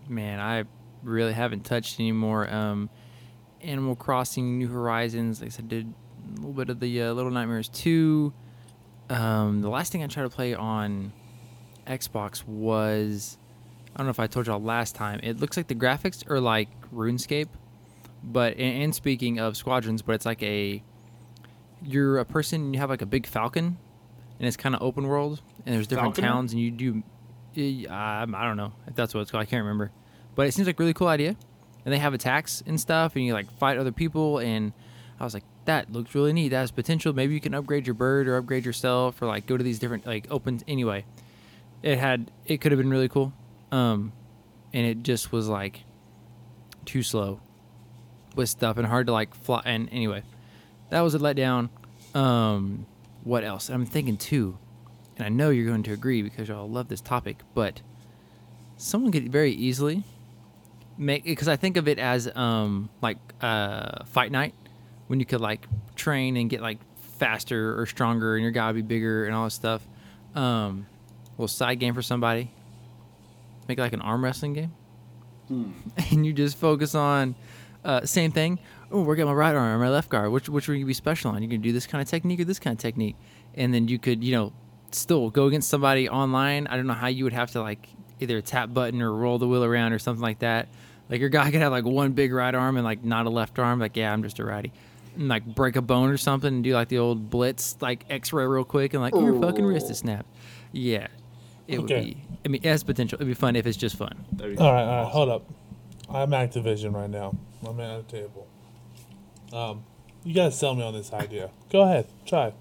man, 0.08 0.40
I 0.40 0.64
really 1.02 1.32
haven't 1.32 1.64
touched 1.64 1.98
anymore. 2.00 2.52
Um, 2.52 2.90
Animal 3.60 3.96
Crossing: 3.96 4.58
New 4.58 4.68
Horizons. 4.68 5.40
Like 5.40 5.48
I 5.48 5.50
said, 5.50 5.68
did 5.68 5.92
a 6.24 6.36
little 6.36 6.52
bit 6.52 6.70
of 6.70 6.80
the 6.80 7.02
uh, 7.02 7.12
Little 7.12 7.30
Nightmares 7.30 7.68
2. 7.68 8.32
Um, 9.10 9.60
the 9.60 9.68
last 9.68 9.92
thing 9.92 10.02
I 10.02 10.06
tried 10.06 10.22
to 10.24 10.30
play 10.30 10.54
on 10.54 11.12
Xbox 11.86 12.46
was 12.46 13.38
I 13.94 13.98
don't 13.98 14.06
know 14.06 14.10
if 14.10 14.20
I 14.20 14.26
told 14.26 14.46
y'all 14.46 14.62
last 14.62 14.94
time. 14.94 15.20
It 15.22 15.38
looks 15.38 15.56
like 15.56 15.66
the 15.66 15.74
graphics 15.74 16.28
are 16.30 16.40
like 16.40 16.68
RuneScape, 16.92 17.48
but 18.22 18.54
and, 18.54 18.84
and 18.84 18.94
speaking 18.94 19.38
of 19.38 19.56
squadrons, 19.56 20.02
but 20.02 20.14
it's 20.14 20.26
like 20.26 20.42
a 20.42 20.82
you're 21.82 22.18
a 22.18 22.24
person 22.24 22.72
you 22.72 22.80
have 22.80 22.90
like 22.90 23.02
a 23.02 23.06
big 23.06 23.26
falcon, 23.26 23.76
and 24.38 24.48
it's 24.48 24.56
kind 24.56 24.74
of 24.74 24.82
open 24.82 25.06
world, 25.06 25.42
and 25.66 25.74
there's 25.74 25.86
different 25.86 26.14
Falconeer? 26.14 26.22
towns, 26.22 26.52
and 26.52 26.62
you 26.62 26.70
do. 26.70 27.02
Uh, 27.56 27.90
I 27.90 28.24
don't 28.26 28.56
know 28.56 28.72
if 28.86 28.94
that's 28.94 29.14
what 29.14 29.20
it's 29.20 29.30
called. 29.30 29.42
I 29.42 29.46
can't 29.46 29.62
remember, 29.62 29.90
but 30.34 30.46
it 30.46 30.54
seems 30.54 30.66
like 30.66 30.78
a 30.78 30.82
really 30.82 30.94
cool 30.94 31.08
idea, 31.08 31.36
and 31.84 31.92
they 31.92 31.98
have 31.98 32.14
attacks 32.14 32.62
and 32.66 32.80
stuff, 32.80 33.14
and 33.16 33.24
you 33.24 33.32
like 33.32 33.50
fight 33.58 33.78
other 33.78 33.92
people, 33.92 34.38
and 34.38 34.72
I 35.20 35.24
was 35.24 35.34
like, 35.34 35.44
that 35.64 35.92
looks 35.92 36.14
really 36.14 36.32
neat. 36.32 36.48
That 36.48 36.60
has 36.60 36.70
potential. 36.70 37.12
Maybe 37.12 37.34
you 37.34 37.40
can 37.40 37.54
upgrade 37.54 37.86
your 37.86 37.94
bird 37.94 38.26
or 38.26 38.36
upgrade 38.36 38.64
yourself, 38.64 39.20
or 39.22 39.26
like 39.26 39.46
go 39.46 39.56
to 39.56 39.64
these 39.64 39.78
different 39.78 40.06
like 40.06 40.26
open. 40.30 40.60
Anyway, 40.66 41.04
it 41.82 41.98
had 41.98 42.30
it 42.46 42.60
could 42.60 42.72
have 42.72 42.78
been 42.78 42.90
really 42.90 43.08
cool, 43.08 43.32
um, 43.70 44.12
and 44.72 44.86
it 44.86 45.02
just 45.02 45.30
was 45.32 45.48
like 45.48 45.84
too 46.84 47.02
slow 47.02 47.40
with 48.34 48.48
stuff 48.48 48.76
and 48.76 48.86
hard 48.86 49.06
to 49.06 49.12
like 49.12 49.34
fly. 49.34 49.62
And 49.64 49.88
anyway, 49.92 50.22
that 50.90 51.00
was 51.00 51.14
a 51.14 51.18
letdown. 51.18 51.68
Um, 52.14 52.86
what 53.24 53.44
else? 53.44 53.68
I'm 53.68 53.86
thinking 53.86 54.16
too, 54.16 54.58
and 55.16 55.26
I 55.26 55.28
know 55.28 55.50
you're 55.50 55.66
going 55.66 55.82
to 55.84 55.92
agree 55.92 56.22
because 56.22 56.48
y'all 56.48 56.68
love 56.68 56.88
this 56.88 57.00
topic, 57.00 57.38
but 57.54 57.80
someone 58.76 59.12
could 59.12 59.30
very 59.30 59.52
easily 59.52 60.04
make 60.98 61.24
because 61.24 61.48
I 61.48 61.56
think 61.56 61.76
of 61.76 61.88
it 61.88 61.98
as 61.98 62.28
um 62.36 62.90
like 63.00 63.16
uh 63.40 64.04
fight 64.04 64.30
night 64.30 64.54
when 65.06 65.20
you 65.20 65.26
could 65.26 65.40
like 65.40 65.66
train 65.94 66.36
and 66.36 66.50
get 66.50 66.60
like 66.60 66.78
faster 67.18 67.78
or 67.80 67.86
stronger 67.86 68.34
and 68.34 68.42
your 68.42 68.50
guy 68.50 68.66
would 68.66 68.74
be 68.76 68.82
bigger 68.82 69.26
and 69.26 69.34
all 69.34 69.44
this 69.44 69.54
stuff. 69.54 69.86
Um, 70.34 70.86
little 71.32 71.48
side 71.48 71.78
game 71.78 71.94
for 71.94 72.02
somebody. 72.02 72.50
Make 73.68 73.78
it 73.78 73.82
like 73.82 73.92
an 73.92 74.00
arm 74.00 74.24
wrestling 74.24 74.54
game, 74.54 74.72
and 76.10 76.26
you 76.26 76.32
just 76.32 76.58
focus 76.58 76.94
on 76.94 77.34
uh, 77.84 78.04
same 78.04 78.32
thing. 78.32 78.58
Oh, 78.90 79.02
work 79.02 79.18
out 79.20 79.26
my 79.26 79.32
right 79.32 79.54
arm 79.54 79.80
or 79.80 79.84
my 79.84 79.90
left 79.90 80.08
guard. 80.08 80.32
Which 80.32 80.48
which 80.48 80.68
one 80.68 80.78
you 80.78 80.86
be 80.86 80.94
special 80.94 81.30
on? 81.30 81.42
You 81.42 81.48
can 81.48 81.60
do 81.60 81.72
this 81.72 81.86
kind 81.86 82.02
of 82.02 82.08
technique 82.08 82.40
or 82.40 82.44
this 82.44 82.58
kind 82.58 82.74
of 82.74 82.80
technique, 82.80 83.16
and 83.54 83.72
then 83.72 83.88
you 83.88 83.98
could 83.98 84.24
you 84.24 84.32
know 84.32 84.52
still 84.94 85.30
go 85.30 85.46
against 85.46 85.68
somebody 85.68 86.08
online. 86.08 86.66
I 86.66 86.76
don't 86.76 86.86
know 86.86 86.94
how 86.94 87.08
you 87.08 87.24
would 87.24 87.32
have 87.32 87.50
to 87.52 87.62
like 87.62 87.88
either 88.20 88.40
tap 88.40 88.72
button 88.72 89.02
or 89.02 89.12
roll 89.12 89.38
the 89.38 89.48
wheel 89.48 89.64
around 89.64 89.92
or 89.92 89.98
something 89.98 90.22
like 90.22 90.40
that. 90.40 90.68
Like 91.08 91.20
your 91.20 91.28
guy 91.28 91.50
could 91.50 91.60
have 91.60 91.72
like 91.72 91.84
one 91.84 92.12
big 92.12 92.32
right 92.32 92.54
arm 92.54 92.76
and 92.76 92.84
like 92.84 93.04
not 93.04 93.26
a 93.26 93.30
left 93.30 93.58
arm. 93.58 93.78
Like 93.78 93.96
yeah, 93.96 94.12
I'm 94.12 94.22
just 94.22 94.38
a 94.38 94.44
righty. 94.44 94.72
And 95.14 95.28
like 95.28 95.44
break 95.44 95.76
a 95.76 95.82
bone 95.82 96.08
or 96.08 96.16
something 96.16 96.54
and 96.54 96.64
do 96.64 96.72
like 96.72 96.88
the 96.88 96.98
old 96.98 97.28
blitz 97.28 97.76
like 97.80 98.04
X-ray 98.08 98.46
real 98.46 98.64
quick 98.64 98.94
and 98.94 99.02
like 99.02 99.14
your 99.14 99.38
fucking 99.40 99.64
wrist 99.64 99.90
is 99.90 99.98
snapped. 99.98 100.28
Yeah, 100.72 101.08
it 101.68 101.78
would 101.78 101.88
be. 101.88 102.16
I 102.44 102.48
mean, 102.48 102.62
it 102.64 102.68
has 102.68 102.82
potential. 102.82 103.16
It'd 103.16 103.28
be 103.28 103.34
fun 103.34 103.56
if 103.56 103.66
it's 103.66 103.76
just 103.76 103.96
fun. 103.96 104.24
All 104.40 104.48
right, 104.48 104.58
all 104.58 104.72
right, 104.72 104.84
awesome. 104.84 105.12
hold 105.12 105.28
up. 105.28 105.44
I'm 106.08 106.30
Activision 106.30 106.94
right 106.94 107.10
now. 107.10 107.36
I'm 107.66 107.78
at 107.80 108.00
a 108.00 108.02
table. 108.02 108.46
Um, 109.52 109.84
you 110.24 110.34
guys 110.34 110.58
sell 110.58 110.74
me 110.74 110.82
on 110.82 110.94
this 110.94 111.12
idea. 111.12 111.50
Go 111.70 111.82
ahead, 111.82 112.06
try. 112.26 112.52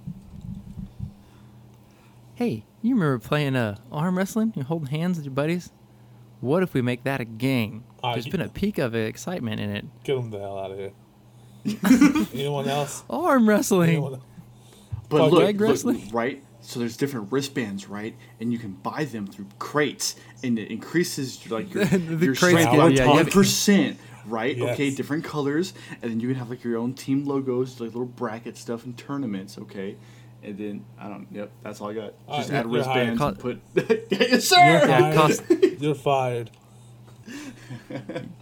Hey, 2.42 2.64
you 2.82 2.96
remember 2.96 3.20
playing 3.20 3.56
uh, 3.56 3.78
arm 3.92 4.18
wrestling? 4.18 4.52
You're 4.56 4.66
holding 4.66 4.88
hands 4.88 5.18
with 5.18 5.26
your 5.26 5.34
buddies. 5.36 5.70
What 6.39 6.64
if 6.64 6.74
we 6.74 6.82
make 6.82 7.04
that 7.04 7.22
a 7.22 7.26
game? 7.26 7.84
Uh, 8.04 8.14
There's 8.14 8.26
you- 8.26 8.32
been 8.32 8.42
a 8.42 8.50
peak 8.50 8.80
of 8.80 8.96
excitement 8.96 9.60
in 9.62 9.70
it. 9.70 9.86
Get 10.04 10.16
them 10.16 10.32
the 10.32 10.39
hell 10.39 10.58
out 10.58 10.72
of 10.72 10.78
here. 10.80 10.92
Anyone 12.34 12.68
else? 12.68 13.04
Arm 13.12 13.48
wrestling. 13.48 13.89
Anyone? 13.92 14.22
But 15.08 15.20
Fuck 15.20 15.32
look, 15.34 15.44
leg 15.44 15.62
look, 15.62 15.98
right? 16.12 16.44
So 16.62 16.80
there's 16.80 16.98
different 16.98 17.32
wristbands, 17.32 17.88
right? 17.88 18.16
And 18.39 18.52
you 18.52 18.58
can 18.58 18.72
buy 18.72 19.06
them 19.06 19.28
through 19.28 19.46
crates, 19.60 20.16
and 20.44 20.58
it 20.58 20.72
increases 20.72 21.48
like 21.52 21.72
your, 21.72 21.86
The 21.86 22.00
your 22.00 22.18
crates 22.34 22.39
strength 22.39 22.72
get- 22.72 22.78
one 22.80 22.96
yeah, 22.96 23.06
you 23.06 23.18
have- 23.20 23.30
percent, 23.30 24.00
right? 24.26 24.58
Yes. 24.58 24.74
Okay, 24.74 24.89
different 24.89 25.24
colors, 25.24 25.76
and 26.02 26.10
then 26.10 26.20
you 26.20 26.30
can 26.30 26.38
have 26.38 26.50
like 26.50 26.64
your 26.64 26.80
own 26.80 26.96
team 26.96 27.24
logos, 27.24 27.80
like 27.80 27.89
little 27.89 28.06
bracket 28.06 28.58
stuff 28.58 28.84
and 28.84 28.98
tournaments, 28.98 29.60
okay? 29.60 29.96
And 30.44 30.58
then 30.58 30.86
I 31.00 31.08
don't. 31.08 31.28
Yep, 31.32 31.52
that's 31.64 31.80
all 31.82 31.89
I 31.89 31.94
got. 31.94 32.14
All 32.28 32.38
Just 32.39 32.50
right, 32.52 32.66
add 32.66 32.72
you're 32.72 32.84
hired. 32.84 33.10
wristbands 33.20 33.22
and 33.22 33.39
put. 33.39 33.62
yes, 34.12 34.46
sir. 34.46 34.58
You're 34.58 34.88
fired. 34.88 35.16
cost- 35.16 35.44
You're 35.82 35.96
fired. 35.96 36.52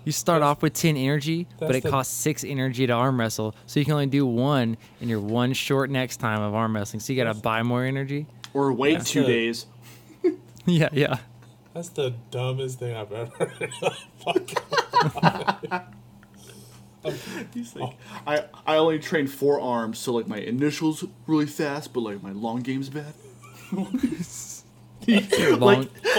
You 0.06 0.12
start 0.12 0.41
off 0.41 0.62
with 0.64 0.74
10 0.74 0.95
energy, 0.97 1.45
but 1.60 1.76
it 1.76 1.84
the- 1.84 1.89
costs 1.89 2.16
6 2.18 2.43
energy 2.45 2.88
to 2.88 2.93
arm 2.93 3.20
wrestle. 3.20 3.54
So 3.68 3.80
you 3.80 3.86
can 3.86 3.93
only 3.93 4.08
do 4.08 4.26
one, 4.26 4.78
and 5.02 5.10
you're 5.10 5.20
one 5.20 5.54
short 5.54 5.89
next 5.89 6.18
time 6.18 6.41
of 6.41 6.56
arm 6.56 6.74
wrestling. 6.76 7.00
So 7.02 7.14
you 7.14 7.22
got 7.24 7.34
to 7.34 7.39
buy 7.39 7.62
more 7.64 7.84
energy. 7.84 8.26
Or 8.54 8.72
wait 8.74 8.93
That's 9.00 9.12
two 9.12 9.22
good. 9.22 9.28
days. 9.28 9.66
yeah, 10.66 10.89
yeah. 10.93 11.18
That's 11.74 11.89
the 11.89 12.14
dumbest 12.32 12.80
thing 12.80 12.95
I've 12.95 13.12
ever 13.12 13.32
heard. 14.26 15.84
Fuck. 17.04 17.14
He's 17.54 17.76
like, 17.76 17.93
oh. 17.93 17.95
I 18.28 18.45
I 18.66 18.76
only 18.78 19.00
train 19.00 19.28
four 19.28 19.60
arms, 19.62 20.00
so 20.00 20.14
like 20.14 20.28
my 20.28 20.38
initials 20.38 21.06
really 21.28 21.45
fast, 21.45 21.93
but 21.93 22.02
like 22.02 22.24
my 22.24 22.32
long 22.32 22.62
game's 22.62 22.89
bad. 22.89 23.14
Long- 23.72 24.00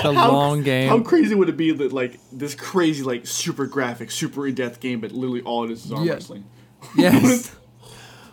the 0.03 0.13
long 0.13 0.63
game. 0.63 0.89
How 0.89 1.01
crazy 1.01 1.35
would 1.35 1.49
it 1.49 1.57
be 1.57 1.73
that 1.73 1.93
like 1.93 2.19
this 2.33 2.55
crazy 2.55 3.03
like 3.03 3.27
super 3.27 3.67
graphic, 3.67 4.11
super 4.11 4.47
in 4.47 4.55
depth 4.55 4.81
game, 4.81 5.01
but 5.01 5.13
literally 5.13 5.43
all 5.43 5.65
it 5.65 5.71
is 5.71 5.85
is 5.85 5.93
arm 5.93 6.05
Yeah. 6.05 6.15
wrestling. 6.15 6.45
Yes. 6.97 7.55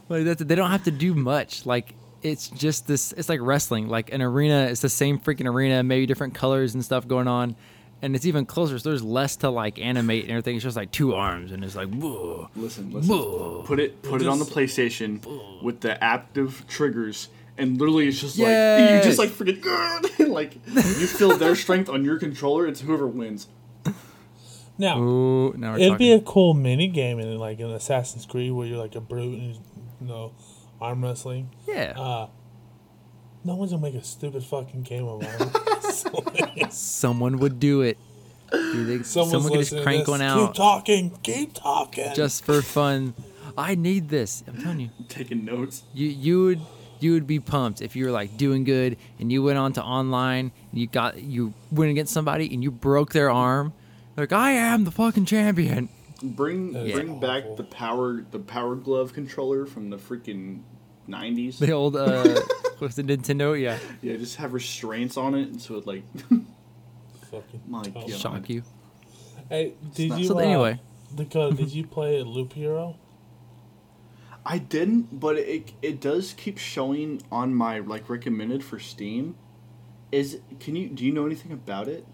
like 0.10 0.24
that's, 0.24 0.42
they 0.44 0.56
don't 0.56 0.72
have 0.72 0.84
to 0.86 0.92
do 0.92 1.14
much. 1.14 1.66
Like 1.66 1.94
it's 2.24 2.48
just 2.50 2.88
this. 2.88 3.12
It's 3.14 3.30
like 3.30 3.40
wrestling. 3.42 3.88
Like 3.90 4.12
an 4.14 4.22
arena. 4.22 4.68
It's 4.72 4.82
the 4.82 4.90
same 4.90 5.20
freaking 5.20 5.48
arena, 5.48 5.84
maybe 5.84 6.06
different 6.06 6.34
colors 6.34 6.74
and 6.74 6.84
stuff 6.84 7.08
going 7.08 7.28
on, 7.28 7.56
and 8.02 8.16
it's 8.16 8.26
even 8.26 8.46
closer. 8.46 8.78
So 8.80 8.90
there's 8.90 9.04
less 9.04 9.36
to 9.38 9.50
like 9.50 9.80
animate 9.80 10.24
and 10.24 10.32
everything. 10.32 10.56
It's 10.56 10.64
just 10.64 10.78
like 10.78 10.92
two 10.92 11.14
arms, 11.16 11.52
and 11.52 11.64
it's 11.64 11.76
like 11.76 11.90
whoa. 11.90 12.50
Listen, 12.56 12.92
listen. 12.92 13.64
Put 13.66 13.80
it 13.80 14.02
put 14.02 14.22
it 14.22 14.28
on 14.28 14.40
the 14.40 14.46
PlayStation 14.46 15.62
with 15.64 15.82
the 15.82 16.02
active 16.04 16.66
triggers. 16.68 17.30
And 17.60 17.80
literally, 17.80 18.08
it's 18.08 18.22
just 18.22 18.38
like 18.38 18.50
you 18.50 19.02
just 19.04 19.18
like 19.18 19.30
freaking 19.30 20.30
like 20.30 20.56
you 20.68 21.08
feel 21.08 21.36
their 21.38 21.56
strength 21.56 21.90
on 21.90 22.06
your 22.06 22.20
controller. 22.20 22.68
It's 22.68 22.82
whoever 22.82 23.08
wins. 23.08 23.48
Now, 24.78 25.00
Ooh, 25.02 25.54
now 25.58 25.74
it'd 25.74 25.88
talking. 25.88 25.98
be 25.98 26.12
a 26.12 26.22
cool 26.22 26.54
mini 26.54 26.88
game 26.88 27.20
in 27.20 27.36
like 27.40 27.60
an 27.60 27.72
Assassin's 27.72 28.28
Creed 28.28 28.52
where 28.52 28.68
you're 28.68 28.78
like 28.78 28.94
a 28.94 29.02
brute 29.02 29.40
and 29.40 29.56
you 29.56 30.08
know 30.08 30.34
arm 30.80 31.04
wrestling. 31.04 31.50
yeah. 31.68 31.94
Uh, 31.98 32.28
no 33.44 33.56
one's 33.56 33.72
gonna 33.72 33.82
make 33.82 33.96
a 33.96 34.04
stupid 34.04 34.44
fucking 34.44 34.84
game 34.84 35.06
of 35.06 35.24
arm 35.24 35.32
wrestling. 35.40 35.77
Someone 36.70 37.38
would 37.40 37.60
do 37.60 37.82
it. 37.82 37.98
Dude, 38.52 38.88
they, 38.88 39.04
someone 39.04 39.44
could 39.52 39.60
just 39.60 39.84
crank 39.84 40.08
one 40.08 40.22
out. 40.22 40.48
Keep 40.48 40.56
talking. 40.56 41.18
Keep 41.22 41.54
talking. 41.54 42.14
just 42.14 42.46
for 42.46 42.62
fun. 42.62 43.14
I 43.58 43.76
need 43.76 44.08
this. 44.08 44.44
I'm 44.48 44.62
telling 44.62 44.80
you. 44.80 44.90
Taking 45.10 45.44
notes. 45.44 45.84
you 45.94 46.08
you 46.08 46.44
would 46.46 46.62
you 47.00 47.14
would 47.14 47.28
be 47.28 47.40
pumped 47.40 47.82
if 47.82 47.96
you 47.96 48.06
were 48.06 48.12
like 48.12 48.38
doing 48.38 48.64
good 48.64 48.98
and 49.20 49.32
you 49.32 49.44
went 49.44 49.58
on 49.58 49.74
to 49.74 49.84
online 49.84 50.52
and 50.72 50.82
you 50.82 50.88
got 50.88 51.22
you 51.22 51.54
went 51.72 51.92
against 51.92 52.14
somebody 52.14 52.52
and 52.54 52.64
you 52.64 52.72
broke 52.72 53.14
their 53.14 53.30
arm 53.30 53.74
like 54.16 54.34
i 54.34 54.52
am 54.52 54.84
the 54.84 54.92
fucking 54.92 55.26
champion 55.26 55.90
Bring 56.24 56.74
That 56.74 56.88
is 56.88 56.94
bring 56.94 57.20
back 57.20 57.44
the 57.56 57.64
power 57.64 58.26
the 58.32 58.40
power 58.40 58.76
glove 58.76 59.14
controller 59.14 59.68
from 59.68 59.92
the 59.92 59.98
freaking 59.98 60.62
nineties. 61.08 61.60
the 61.60 61.72
old 61.72 61.96
uh 61.96 62.24
what's 62.80 62.96
the 62.96 63.04
nintendo 63.04 63.60
yeah 63.60 63.78
Yeah, 64.02 64.18
just 64.18 64.36
have 64.38 64.54
restraints 64.54 65.18
on 65.18 65.34
it, 65.36 65.48
and 65.50 65.62
so 65.62 65.76
it 65.76 65.88
like 65.88 66.04
Fucking 67.32 67.62
My 67.68 67.82
dumb. 67.84 67.94
God. 67.94 68.10
shock 68.12 68.50
you 68.50 68.64
Hey, 69.50 69.74
did 69.96 70.10
not- 70.10 70.20
you? 70.20 70.28
so 70.28 70.38
uh, 70.38 70.42
anyway 70.42 70.80
Dakota, 71.16 71.56
did 71.56 71.70
you 71.74 71.86
play 71.88 72.22
Loop 72.22 72.54
Hero? 72.54 72.98
I 74.46 74.58
didn't, 74.60 75.20
but 75.20 75.38
it 75.38 75.74
it 75.82 76.00
does 76.00 76.34
keep 76.38 76.58
showing 76.58 77.22
on 77.32 77.54
my 77.54 77.80
like 77.80 78.10
recommended 78.10 78.64
for 78.64 78.80
Steam. 78.80 79.36
Is 80.12 80.40
can 80.62 80.76
you 80.78 80.88
do 80.90 81.04
you 81.06 81.12
know 81.12 81.26
anything 81.26 81.52
about 81.52 81.88
it? 81.90 82.06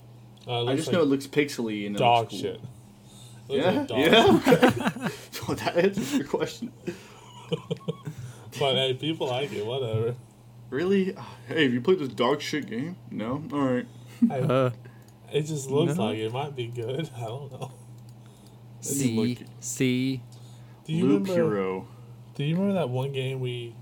Uh, 0.48 0.52
it 0.66 0.70
I 0.70 0.76
just 0.76 0.88
like 0.88 0.94
know 0.96 1.02
it 1.04 1.08
looks 1.10 1.28
pixely 1.28 1.86
and 1.86 1.96
it 1.96 2.00
dog 2.00 2.32
looks 2.32 2.34
cool. 2.34 2.42
shit. 2.42 2.62
It 3.50 3.58
Yeah, 3.58 3.72
like 3.72 3.88
dog 3.88 4.00
yeah. 4.00 4.40
Okay. 4.54 5.14
so 5.32 5.54
that 5.54 5.78
answers 5.78 6.14
your 6.16 6.26
question. 6.28 6.72
But 8.60 8.76
hey, 8.76 8.94
people 8.94 9.28
like 9.28 9.52
it. 9.52 9.66
Whatever. 9.66 10.16
Really? 10.70 11.16
Hey, 11.48 11.64
have 11.64 11.74
you 11.74 11.82
played 11.82 12.00
this 12.00 12.10
dog 12.10 12.42
shit 12.42 12.68
game? 12.68 12.96
No. 13.12 13.44
All 13.52 13.60
right. 13.60 13.86
Hey, 14.28 14.42
uh 14.42 14.70
it 15.32 15.44
just 15.44 15.70
looks 15.70 15.96
no. 15.96 16.06
like 16.06 16.18
it 16.18 16.32
might 16.32 16.56
be 16.56 16.68
good. 16.68 17.10
I 17.18 17.22
don't 17.22 17.52
know. 17.52 17.72
see 18.82 19.36
look- 19.36 19.48
see 19.60 20.22
Do 20.86 20.94
you 20.94 21.06
Loop 21.06 21.28
remember? 21.28 21.56
Hero. 21.56 21.88
Do 22.36 22.44
you 22.44 22.56
remember 22.56 22.76
that 22.76 22.90
one 22.90 23.12
game 23.12 23.40
we 23.40 23.76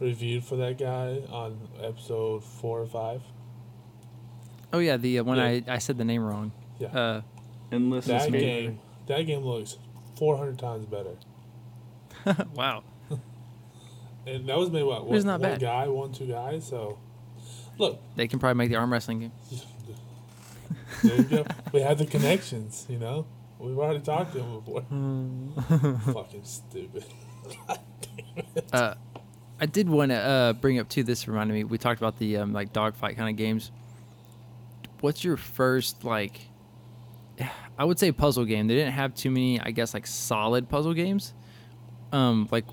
reviewed 0.00 0.44
for 0.44 0.56
that 0.56 0.78
guy 0.78 1.22
on 1.30 1.68
episode 1.80 2.44
four 2.44 2.80
or 2.80 2.86
five? 2.86 3.22
Oh 4.72 4.78
yeah, 4.78 4.96
the 4.96 5.18
uh, 5.18 5.24
one 5.24 5.38
Yeah. 5.38 5.44
I 5.44 5.64
I 5.68 5.78
said 5.78 5.98
the 5.98 6.04
name 6.04 6.22
wrong. 6.22 6.52
Yeah. 6.78 6.88
Uh, 6.88 7.22
Endless 7.70 8.06
that 8.06 8.30
game, 8.30 8.80
that 9.06 9.22
game 9.22 9.42
looks 9.42 9.78
400 10.16 10.58
times 10.58 10.86
better. 10.86 11.16
wow. 12.54 12.84
And 14.26 14.48
that 14.48 14.56
was 14.56 14.70
made 14.70 14.82
what? 14.84 15.02
It's 15.02 15.08
One, 15.10 15.26
not 15.26 15.40
one 15.40 15.50
bad. 15.50 15.60
guy, 15.60 15.88
one 15.88 16.12
two 16.12 16.26
guys. 16.26 16.66
So, 16.66 16.98
look, 17.78 18.00
They 18.16 18.28
can 18.28 18.38
probably 18.38 18.58
make 18.58 18.70
the 18.70 18.76
arm 18.76 18.92
wrestling 18.92 19.20
game. 19.20 19.32
there 21.02 21.16
you 21.16 21.22
go. 21.24 21.44
we 21.72 21.80
have 21.80 21.98
the 21.98 22.06
connections. 22.06 22.86
You 22.88 22.98
know, 22.98 23.26
we've 23.58 23.76
already 23.78 24.00
talked 24.00 24.32
to 24.34 24.40
him 24.40 24.60
before. 24.60 24.82
Fucking 26.14 26.44
stupid. 26.44 27.04
Uh, 28.72 28.94
I 29.60 29.66
did 29.66 29.88
want 29.88 30.10
to 30.10 30.16
uh, 30.16 30.52
bring 30.54 30.78
up 30.78 30.88
too. 30.88 31.02
This 31.02 31.28
reminded 31.28 31.52
me. 31.54 31.64
We 31.64 31.76
talked 31.76 32.00
about 32.00 32.18
the 32.18 32.38
um, 32.38 32.52
like 32.52 32.72
dogfight 32.72 33.16
kind 33.16 33.28
of 33.28 33.36
games. 33.36 33.70
What's 35.00 35.22
your 35.22 35.36
first 35.36 36.02
like? 36.04 36.40
I 37.78 37.84
would 37.84 37.98
say 37.98 38.10
puzzle 38.12 38.44
game. 38.44 38.66
They 38.68 38.74
didn't 38.74 38.92
have 38.94 39.14
too 39.14 39.30
many, 39.30 39.60
I 39.60 39.70
guess, 39.70 39.92
like 39.94 40.06
solid 40.06 40.68
puzzle 40.68 40.94
games. 40.94 41.34
Um, 42.12 42.48
like 42.50 42.64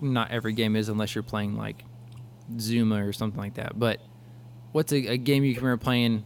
not 0.00 0.30
every 0.30 0.52
game 0.52 0.76
is 0.76 0.88
unless 0.88 1.14
you're 1.14 1.22
playing 1.22 1.56
like 1.56 1.84
Zuma 2.58 3.06
or 3.06 3.12
something 3.12 3.40
like 3.40 3.54
that. 3.54 3.78
But 3.78 4.00
what's 4.72 4.92
a, 4.92 5.06
a 5.08 5.16
game 5.16 5.44
you 5.44 5.54
can 5.54 5.64
remember 5.64 5.82
playing 5.82 6.24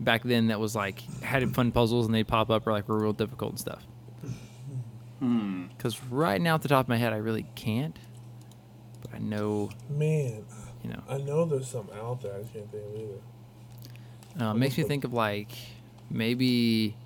back 0.00 0.22
then 0.24 0.48
that 0.48 0.58
was 0.60 0.74
like 0.74 1.00
had 1.22 1.54
fun 1.54 1.70
puzzles 1.72 2.06
and 2.06 2.14
they 2.14 2.24
pop 2.24 2.50
up 2.50 2.66
or 2.66 2.72
like 2.72 2.88
were 2.88 2.98
real 2.98 3.12
difficult 3.12 3.52
and 3.52 3.60
stuff? 3.60 3.82
Hmm. 5.20 5.66
Because 5.68 6.02
right 6.04 6.40
now, 6.40 6.54
at 6.56 6.62
the 6.62 6.68
top 6.68 6.84
of 6.86 6.88
my 6.88 6.96
head, 6.96 7.12
I 7.12 7.16
really 7.16 7.46
can't. 7.54 7.96
But 9.00 9.14
I 9.14 9.18
know, 9.18 9.70
Man, 9.88 10.44
you 10.82 10.90
know, 10.90 11.02
I 11.08 11.18
know 11.18 11.44
there's 11.44 11.68
some 11.68 11.88
out 11.94 12.20
there. 12.22 12.34
I 12.34 12.40
just 12.40 12.52
can't 12.52 12.70
think 12.70 12.84
of 12.84 12.94
either. 12.96 14.44
uh, 14.44 14.50
it 14.50 14.58
makes 14.58 14.76
me 14.76 14.84
think 14.84 15.04
of 15.04 15.12
like 15.12 15.52
maybe 16.10 16.96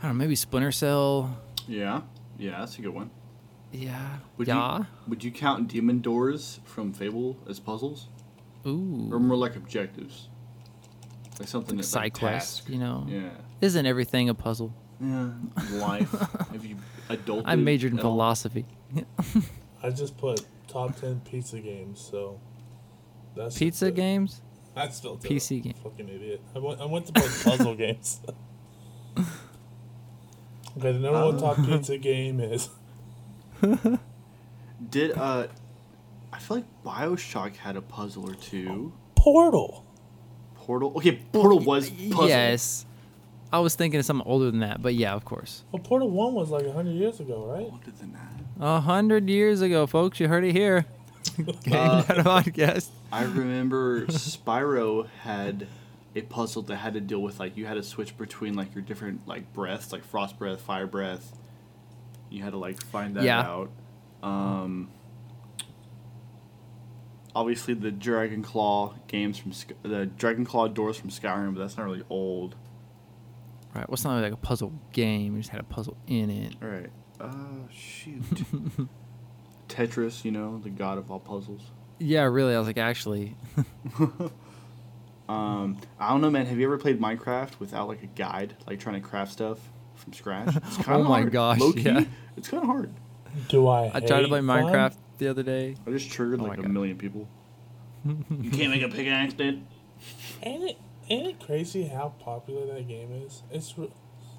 I 0.00 0.06
don't 0.08 0.18
know, 0.18 0.22
maybe 0.24 0.36
Splinter 0.36 0.72
Cell. 0.72 1.38
Yeah. 1.66 2.02
Yeah, 2.38 2.60
that's 2.60 2.78
a 2.78 2.82
good 2.82 2.94
one. 2.94 3.10
Yeah, 3.72 4.18
Would 4.38 4.48
yeah. 4.48 4.78
you 4.78 4.86
would 5.08 5.22
you 5.24 5.30
count 5.30 5.68
Demon 5.68 6.00
Doors 6.00 6.60
from 6.64 6.92
Fable 6.92 7.36
as 7.48 7.60
puzzles, 7.60 8.08
or 8.64 8.70
more 9.20 9.36
like 9.36 9.56
objectives? 9.56 10.28
Like 11.38 11.48
something 11.48 11.76
like 11.76 11.82
that's 11.82 11.88
side 11.88 12.02
like 12.04 12.14
quests. 12.14 12.58
task. 12.60 12.70
You 12.70 12.78
know, 12.78 13.06
Yeah. 13.08 13.28
isn't 13.60 13.84
everything 13.86 14.28
a 14.28 14.34
puzzle? 14.34 14.72
Yeah. 15.00 15.30
Life. 15.72 16.10
Have 16.52 16.64
you 16.64 16.76
adulted? 17.08 17.42
I 17.44 17.54
majored 17.56 17.92
in 17.92 17.98
at 17.98 18.02
philosophy. 18.02 18.64
I 19.82 19.90
just 19.90 20.16
put 20.16 20.40
top 20.66 20.96
10 20.96 21.20
pizza 21.20 21.60
games. 21.60 22.00
So, 22.00 22.40
that's 23.36 23.56
Pizza 23.58 23.84
that- 23.86 23.94
games. 23.94 24.40
I 24.74 24.88
still 24.88 25.14
it. 25.14 25.20
PC 25.22 25.62
game. 25.62 25.74
Fucking 25.82 26.08
idiot. 26.08 26.40
I 26.54 26.58
went, 26.58 26.80
I 26.80 26.84
went 26.86 27.06
to 27.06 27.12
play 27.12 27.28
puzzle 27.44 27.74
games. 27.84 28.20
Okay, 30.76 30.92
the 30.92 30.98
number 30.98 31.24
one 31.24 31.38
top 31.38 31.56
pizza 31.64 31.98
game 31.98 32.38
is 32.40 32.68
Did 34.90 35.16
uh, 35.16 35.46
I 36.32 36.38
feel 36.38 36.58
like 36.58 36.66
Bioshock 36.84 37.56
had 37.56 37.76
a 37.76 37.82
puzzle 37.82 38.28
or 38.30 38.34
two. 38.34 38.92
Portal. 39.14 39.84
Portal. 40.54 40.92
Okay, 40.96 41.12
Portal 41.32 41.58
was 41.58 41.90
puzzle. 41.90 42.28
Yes, 42.28 42.86
I 43.52 43.58
was 43.60 43.74
thinking 43.74 43.98
of 43.98 44.06
something 44.06 44.26
older 44.26 44.50
than 44.50 44.60
that, 44.60 44.82
but 44.82 44.94
yeah, 44.94 45.14
of 45.14 45.24
course. 45.24 45.64
Well, 45.72 45.82
Portal 45.82 46.10
1 46.10 46.34
was 46.34 46.50
like 46.50 46.64
100 46.64 46.90
years 46.92 47.18
ago, 47.20 47.46
right? 47.46 47.64
Older 47.64 47.90
than 47.98 48.12
that. 48.12 48.32
A 48.60 48.80
hundred 48.80 49.28
years 49.30 49.60
ago, 49.60 49.86
folks, 49.86 50.18
you 50.20 50.28
heard 50.28 50.44
it 50.44 50.52
here. 50.52 50.84
Game 51.36 51.74
Uh, 51.74 52.02
podcast. 52.02 52.88
I 53.12 53.22
remember 53.22 54.06
Spyro 54.06 55.08
had 55.22 55.66
a 56.16 56.22
puzzle 56.22 56.62
that 56.62 56.76
had 56.76 56.94
to 56.94 57.00
deal 57.00 57.20
with 57.22 57.38
like 57.38 57.56
you 57.56 57.66
had 57.66 57.74
to 57.74 57.82
switch 57.82 58.16
between 58.18 58.54
like 58.54 58.74
your 58.74 58.82
different 58.82 59.26
like 59.26 59.52
breaths, 59.52 59.92
like 59.92 60.04
frost 60.04 60.38
breath, 60.38 60.60
fire 60.60 60.86
breath. 60.86 61.32
You 62.30 62.42
had 62.42 62.50
to 62.52 62.58
like 62.58 62.82
find 62.82 63.16
that 63.16 63.24
Yeah. 63.24 63.40
out. 63.40 63.70
Um, 64.22 64.90
obviously 67.34 67.74
the 67.74 67.90
Dragon 67.90 68.42
Claw 68.42 68.94
games 69.06 69.38
from 69.38 69.52
Sk- 69.52 69.72
the 69.82 70.06
Dragon 70.06 70.44
Claw 70.44 70.68
doors 70.68 70.96
from 70.98 71.10
Skyrim, 71.10 71.54
but 71.54 71.60
that's 71.60 71.76
not 71.76 71.84
really 71.84 72.04
old. 72.10 72.56
Right, 73.74 73.88
what's 73.88 74.04
not 74.04 74.20
like 74.20 74.32
a 74.32 74.36
puzzle 74.36 74.72
game? 74.92 75.34
We 75.34 75.40
just 75.40 75.50
had 75.50 75.60
a 75.60 75.64
puzzle 75.64 75.96
in 76.06 76.30
it. 76.30 76.56
All 76.62 76.68
right. 76.68 76.90
Uh, 77.20 77.68
shoot. 77.70 78.22
Tetris, 79.68 80.24
you 80.24 80.30
know, 80.30 80.58
the 80.58 80.70
god 80.70 80.98
of 80.98 81.10
all 81.10 81.20
puzzles. 81.20 81.62
Yeah, 81.98 82.22
really. 82.24 82.54
I 82.54 82.58
was 82.58 82.66
like, 82.66 82.78
actually, 82.78 83.36
Um, 85.28 85.76
I 86.00 86.08
don't 86.08 86.22
know, 86.22 86.30
man. 86.30 86.46
Have 86.46 86.58
you 86.58 86.64
ever 86.64 86.78
played 86.78 86.98
Minecraft 86.98 87.58
without 87.60 87.86
like 87.86 88.02
a 88.02 88.06
guide, 88.06 88.56
like 88.66 88.80
trying 88.80 89.00
to 89.00 89.06
craft 89.06 89.32
stuff 89.32 89.58
from 89.98 90.12
scratch? 90.12 90.56
It's 90.56 90.76
kind 90.82 91.02
Oh 91.02 91.08
my 91.08 91.22
gosh, 91.24 91.60
Low 91.60 91.72
key, 91.72 91.82
yeah. 91.82 92.04
it's 92.36 92.48
kind 92.48 92.62
of 92.62 92.68
hard. 92.68 92.92
Do 93.48 93.66
I? 93.68 93.90
I 93.94 94.00
tried 94.00 94.22
to 94.22 94.28
play 94.28 94.38
hate 94.40 94.46
Minecraft 94.46 94.96
the 95.18 95.28
other 95.28 95.42
day. 95.42 95.76
I 95.86 95.90
just 95.90 96.10
triggered 96.10 96.40
Oh 96.40 96.44
like 96.44 96.58
a 96.58 96.62
God. 96.62 96.70
million 96.70 96.96
people. 96.96 97.28
you 98.04 98.50
can't 98.50 98.70
make 98.70 98.82
a 98.82 98.88
pickaxe, 98.88 99.34
dude. 99.34 99.64
Ain't 100.42 100.64
it? 100.70 100.78
Ain't 101.10 101.26
it 101.26 101.40
crazy 101.40 101.86
how 101.86 102.14
popular 102.20 102.66
that 102.74 102.86
game 102.88 103.12
is? 103.12 103.42
It's. 103.50 103.76
re- 103.78 103.92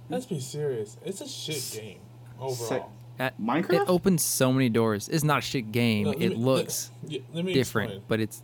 Let's 0.10 0.26
be 0.26 0.40
serious. 0.40 0.98
It's 1.06 1.22
a 1.22 1.28
shit 1.28 1.80
game 1.82 2.00
overall. 2.40 2.92
That, 3.18 3.40
Minecraft? 3.40 3.74
It 3.84 3.90
opens 3.90 4.24
so 4.24 4.52
many 4.54 4.70
doors. 4.70 5.08
It's 5.10 5.24
not 5.24 5.40
a 5.40 5.42
shit 5.42 5.72
game. 5.72 6.06
No, 6.06 6.10
let 6.12 6.22
it 6.22 6.30
me- 6.30 6.36
looks 6.36 6.90
let- 7.04 7.12
yeah, 7.12 7.20
let 7.34 7.46
different, 7.48 7.90
explain. 7.92 8.06
but 8.08 8.20
it's 8.22 8.42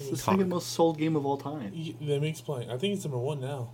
It's 0.00 0.10
the 0.10 0.16
second 0.16 0.48
most 0.48 0.70
sold 0.70 0.98
game 0.98 1.14
of 1.14 1.24
all 1.26 1.36
time. 1.36 1.72
Y- 1.74 1.94
Let 2.00 2.20
me 2.22 2.28
explain. 2.30 2.68
I 2.70 2.78
think 2.78 2.94
it's 2.94 3.04
number 3.04 3.18
one 3.18 3.40
now. 3.40 3.68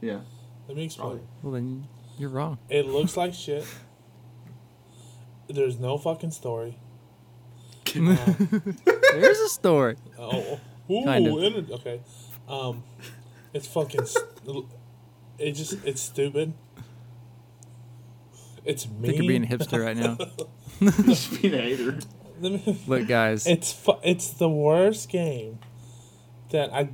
Yeah. 0.00 0.20
Let 0.68 0.76
me 0.76 0.84
explain. 0.84 1.08
Probably. 1.08 1.26
well. 1.42 1.52
Then 1.54 1.88
you're 2.18 2.28
wrong. 2.30 2.58
It 2.68 2.86
looks 2.86 3.16
like 3.16 3.34
shit. 3.44 3.64
There's 5.48 5.78
no 5.78 5.96
fucking 5.98 6.30
story. 6.32 6.78
Um, 7.96 8.18
There's 9.12 9.38
a 9.38 9.48
story. 9.48 9.96
oh, 10.18 10.60
ooh, 10.90 11.04
Kind 11.04 11.26
of. 11.26 11.42
inter- 11.42 11.72
okay. 11.76 12.00
Um, 12.46 12.82
it's 13.54 13.66
fucking. 13.66 14.04
st- 14.04 14.26
It 15.38 15.52
just 15.52 15.82
it's 15.86 16.02
stupid. 16.02 16.52
It's 18.64 18.84
I 18.86 18.90
mean. 18.90 19.02
think 19.02 19.16
you're 19.18 19.26
being 19.28 19.44
a 19.44 19.46
hipster 19.46 19.82
right 19.82 19.96
now. 19.96 20.18
just 21.06 21.40
being 21.40 21.54
a 21.54 21.58
hater. 21.62 21.98
Look, 22.86 23.06
guys. 23.08 23.46
It's 23.46 23.72
fu- 23.72 23.98
it's 24.02 24.28
the 24.30 24.50
worst 24.50 25.08
game 25.08 25.58
that 26.50 26.70
I, 26.74 26.90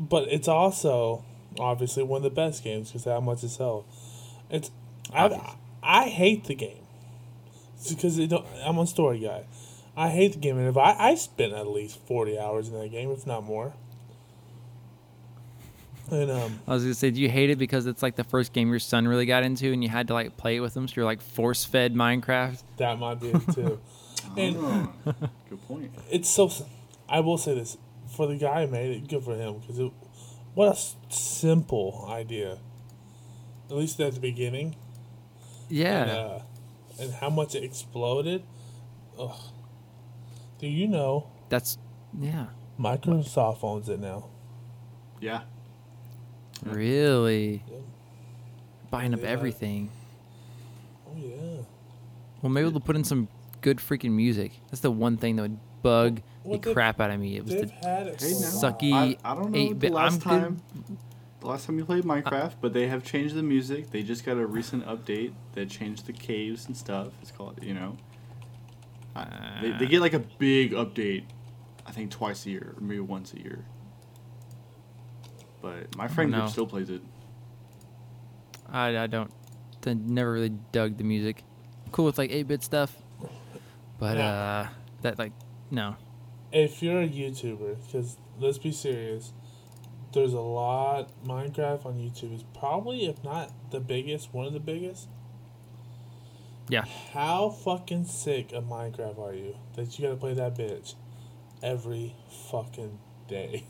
but 0.00 0.28
it's 0.32 0.48
also 0.48 1.22
obviously 1.58 2.02
one 2.02 2.18
of 2.18 2.22
the 2.24 2.30
best 2.30 2.62
games 2.64 2.88
because 2.90 3.04
how 3.04 3.20
much 3.20 3.42
it 3.44 3.48
sell. 3.50 3.84
It's 4.50 4.70
I 5.12 5.54
I 5.82 6.04
hate 6.08 6.44
the 6.44 6.54
game 6.54 6.84
because 7.88 8.18
I'm 8.18 8.78
a 8.78 8.86
story 8.86 9.18
guy. 9.20 9.44
I 9.96 10.08
hate 10.10 10.32
the 10.32 10.38
game, 10.38 10.58
and 10.58 10.68
if 10.68 10.76
I 10.76 10.94
I 10.98 11.14
spent 11.14 11.52
at 11.52 11.66
least 11.66 11.98
forty 12.06 12.38
hours 12.38 12.68
in 12.68 12.74
that 12.80 12.90
game, 12.90 13.10
if 13.10 13.26
not 13.26 13.44
more. 13.44 13.74
And 16.10 16.30
um, 16.30 16.60
I 16.68 16.74
was 16.74 16.82
gonna 16.82 16.94
say, 16.94 17.10
do 17.10 17.20
you 17.20 17.30
hate 17.30 17.48
it 17.50 17.56
because 17.56 17.86
it's 17.86 18.02
like 18.02 18.14
the 18.16 18.24
first 18.24 18.52
game 18.52 18.68
your 18.68 18.78
son 18.78 19.08
really 19.08 19.24
got 19.24 19.42
into, 19.42 19.72
and 19.72 19.82
you 19.82 19.88
had 19.88 20.08
to 20.08 20.14
like 20.14 20.36
play 20.36 20.56
it 20.56 20.60
with 20.60 20.76
him, 20.76 20.86
so 20.86 20.94
you're 20.96 21.04
like 21.06 21.22
force 21.22 21.64
fed 21.64 21.94
Minecraft? 21.94 22.62
that 22.76 22.98
might 22.98 23.20
be 23.20 23.28
it 23.30 23.42
too. 23.54 23.80
And- 24.36 24.56
Oh, 24.58 24.92
good 25.48 25.62
point. 25.66 25.90
it's 26.10 26.28
so. 26.28 26.50
I 27.08 27.20
will 27.20 27.38
say 27.38 27.54
this 27.54 27.76
for 28.16 28.26
the 28.26 28.36
guy 28.36 28.66
who 28.66 28.72
made 28.72 28.90
it, 28.96 29.08
good 29.08 29.22
for 29.24 29.34
him 29.34 29.58
because 29.60 29.78
it. 29.78 29.92
What 30.54 30.68
a 30.68 30.70
s- 30.72 30.96
simple 31.08 32.06
idea. 32.08 32.58
At 33.70 33.76
least 33.76 33.98
at 34.00 34.14
the 34.14 34.20
beginning. 34.20 34.76
Yeah. 35.68 36.02
And, 36.02 36.10
uh, 36.10 36.38
and 37.00 37.12
how 37.14 37.30
much 37.30 37.54
it 37.54 37.64
exploded. 37.64 38.42
Ugh. 39.18 39.36
Do 40.58 40.66
you 40.68 40.86
know 40.88 41.26
That's 41.48 41.78
yeah. 42.18 42.46
Microsoft 42.78 43.62
owns 43.64 43.88
it 43.88 44.00
now? 44.00 44.26
Yeah. 45.20 45.42
Really 46.64 47.62
Yep. 47.70 47.80
buying 48.90 49.14
up 49.14 49.20
Yeah. 49.22 49.28
everything. 49.28 49.90
Oh 51.08 51.16
yeah. 51.16 51.62
Well, 52.42 52.50
maybe 52.50 52.70
they'll 52.70 52.80
put 52.80 52.96
in 52.96 53.04
some 53.04 53.28
good 53.60 53.78
freaking 53.78 54.12
music. 54.12 54.52
That's 54.70 54.80
the 54.80 54.90
one 54.90 55.16
thing 55.16 55.36
that 55.36 55.42
would 55.42 55.58
bug 55.82 56.22
Well, 56.44 56.58
the 56.58 56.72
crap 56.74 57.00
out 57.00 57.10
of 57.10 57.18
me. 57.18 57.36
It 57.36 57.44
was 57.44 57.54
the 57.54 57.66
had 57.82 58.06
it 58.06 58.20
Hey, 58.22 58.32
for 58.34 58.40
now. 58.40 58.46
a 58.46 58.50
while. 58.50 58.72
sucky 58.72 58.92
I, 59.24 59.30
I 59.30 59.34
don't 59.34 59.50
know 59.50 59.58
eight 59.58 59.68
the 59.70 59.74
bit. 59.74 59.92
last 59.92 60.14
I'm 60.14 60.20
time. 60.20 60.60
good. 60.86 60.98
The 61.40 61.46
last 61.46 61.66
time 61.66 61.78
you 61.78 61.84
played 61.84 62.04
Minecraft, 62.04 62.54
but 62.60 62.72
they 62.72 62.86
have 62.88 63.04
changed 63.04 63.34
the 63.34 63.42
music. 63.42 63.90
They 63.90 64.02
just 64.02 64.24
got 64.24 64.36
a 64.38 64.46
recent 64.46 64.86
update 64.86 65.32
that 65.52 65.68
changed 65.68 66.06
the 66.06 66.12
caves 66.14 66.66
and 66.66 66.76
stuff. 66.76 67.08
It's 67.20 67.30
called, 67.30 67.58
you 67.62 67.74
know. 67.74 67.96
I- 69.16 69.58
they, 69.62 69.70
they 69.72 69.86
get 69.86 70.00
like 70.00 70.14
a 70.14 70.20
big 70.38 70.72
update, 70.72 71.24
I 71.86 71.92
think 71.92 72.10
twice 72.10 72.46
a 72.46 72.50
year 72.50 72.74
or 72.76 72.80
maybe 72.82 73.00
once 73.00 73.32
a 73.34 73.38
year. 73.40 73.64
But 75.62 75.96
my 75.96 76.08
friend 76.08 76.32
group 76.32 76.48
still 76.48 76.66
plays 76.66 76.90
it. 76.90 77.00
I, 78.70 78.98
I 78.98 79.06
don't. 79.06 79.30
I 79.86 79.94
never 79.94 80.32
really 80.32 80.52
dug 80.72 80.96
the 80.96 81.04
music. 81.04 81.42
Cool 81.92 82.06
with 82.06 82.16
like 82.18 82.30
eight 82.30 82.48
bit 82.48 82.62
stuff, 82.62 82.94
but 83.98 84.16
Yeah. 84.16 84.32
uh, 84.32 84.68
that 85.02 85.18
like 85.18 85.32
no. 85.70 85.96
If 86.54 86.82
you're 86.84 87.02
a 87.02 87.08
YouTuber, 87.08 87.84
because 87.84 88.16
let's 88.38 88.58
be 88.58 88.70
serious, 88.70 89.32
there's 90.12 90.32
a 90.32 90.40
lot. 90.40 91.10
Minecraft 91.24 91.84
on 91.84 91.94
YouTube 91.94 92.32
is 92.32 92.44
probably, 92.56 93.06
if 93.06 93.22
not 93.24 93.50
the 93.72 93.80
biggest, 93.80 94.32
one 94.32 94.46
of 94.46 94.52
the 94.52 94.60
biggest. 94.60 95.08
Yeah. 96.68 96.84
How 97.12 97.50
fucking 97.50 98.04
sick 98.04 98.52
of 98.52 98.64
Minecraft 98.64 99.18
are 99.18 99.34
you 99.34 99.56
that 99.74 99.98
you 99.98 100.04
gotta 100.04 100.16
play 100.16 100.32
that 100.34 100.54
bitch 100.56 100.94
every 101.60 102.14
fucking 102.50 103.00
day? 103.28 103.66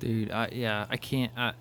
Dude, 0.00 0.32
I, 0.32 0.48
yeah, 0.50 0.86
I 0.90 0.96
can't. 0.96 1.32
I, 1.36 1.52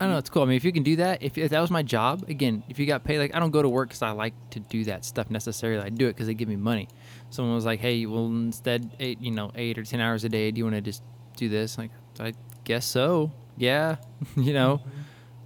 I 0.00 0.04
don't 0.04 0.10
know. 0.12 0.18
It's 0.18 0.30
cool. 0.30 0.42
I 0.42 0.46
mean, 0.46 0.56
if 0.56 0.64
you 0.64 0.72
can 0.72 0.82
do 0.82 0.96
that, 0.96 1.22
if, 1.22 1.36
if 1.36 1.50
that 1.50 1.60
was 1.60 1.70
my 1.70 1.82
job, 1.82 2.24
again, 2.28 2.62
if 2.68 2.78
you 2.78 2.86
got 2.86 3.04
paid, 3.04 3.18
like 3.18 3.34
I 3.34 3.40
don't 3.40 3.50
go 3.50 3.62
to 3.62 3.68
work 3.68 3.88
because 3.88 4.02
I 4.02 4.10
like 4.12 4.34
to 4.50 4.60
do 4.60 4.84
that 4.84 5.04
stuff 5.04 5.30
necessarily. 5.30 5.82
I 5.82 5.88
do 5.88 6.06
it 6.06 6.14
because 6.14 6.26
they 6.26 6.34
give 6.34 6.48
me 6.48 6.56
money. 6.56 6.88
Someone 7.30 7.54
was 7.54 7.64
like, 7.64 7.80
"Hey, 7.80 8.06
well, 8.06 8.26
instead 8.26 8.90
eight, 9.00 9.20
you 9.20 9.30
know, 9.30 9.50
eight 9.54 9.78
or 9.78 9.84
ten 9.84 10.00
hours 10.00 10.24
a 10.24 10.28
day, 10.28 10.50
do 10.50 10.58
you 10.58 10.64
want 10.64 10.76
to 10.76 10.82
just 10.82 11.02
do 11.36 11.48
this?" 11.48 11.78
Like, 11.78 11.90
I 12.18 12.34
guess 12.64 12.84
so. 12.84 13.32
Yeah, 13.56 13.96
you 14.36 14.52
know. 14.52 14.78
Mm-hmm. 14.78 15.00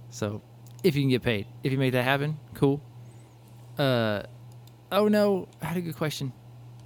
So, 0.09 0.41
if 0.83 0.95
you 0.95 1.01
can 1.01 1.09
get 1.09 1.23
paid, 1.23 1.47
if 1.63 1.71
you 1.71 1.77
make 1.77 1.93
that 1.93 2.03
happen, 2.03 2.39
cool. 2.53 2.81
Uh, 3.77 4.23
oh 4.91 5.07
no, 5.07 5.47
I 5.61 5.65
had 5.65 5.77
a 5.77 5.81
good 5.81 5.95
question. 5.95 6.31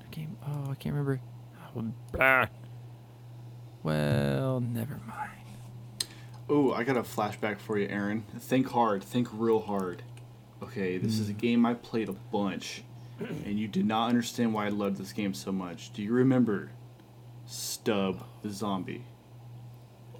I 0.01 0.07
can't. 0.11 0.37
Oh, 0.45 0.71
I 0.71 0.75
can't 0.75 0.95
remember. 0.95 1.21
Oh. 2.19 2.45
Well, 3.83 4.59
never 4.59 4.99
mind. 5.07 5.29
Oh, 6.49 6.73
I 6.73 6.83
got 6.83 6.97
a 6.97 7.03
flashback 7.03 7.59
for 7.59 7.77
you, 7.77 7.87
Aaron. 7.87 8.23
Think 8.39 8.67
hard. 8.69 9.03
Think 9.03 9.29
real 9.31 9.61
hard. 9.61 10.03
Okay, 10.61 10.97
this 10.97 11.19
is 11.19 11.29
a 11.29 11.33
hmm. 11.33 11.37
game 11.37 11.65
I 11.65 11.75
played 11.75 12.09
a 12.09 12.13
bunch, 12.13 12.83
and 13.19 13.59
you 13.59 13.67
did 13.67 13.85
not 13.85 14.07
understand 14.09 14.53
why 14.53 14.65
I 14.65 14.69
loved 14.69 14.97
this 14.97 15.13
game 15.13 15.33
so 15.33 15.51
much. 15.51 15.91
Do 15.93 16.01
you 16.01 16.13
remember 16.13 16.71
Stubbs 17.45 18.21
the 18.41 18.49
Zombie? 18.49 19.03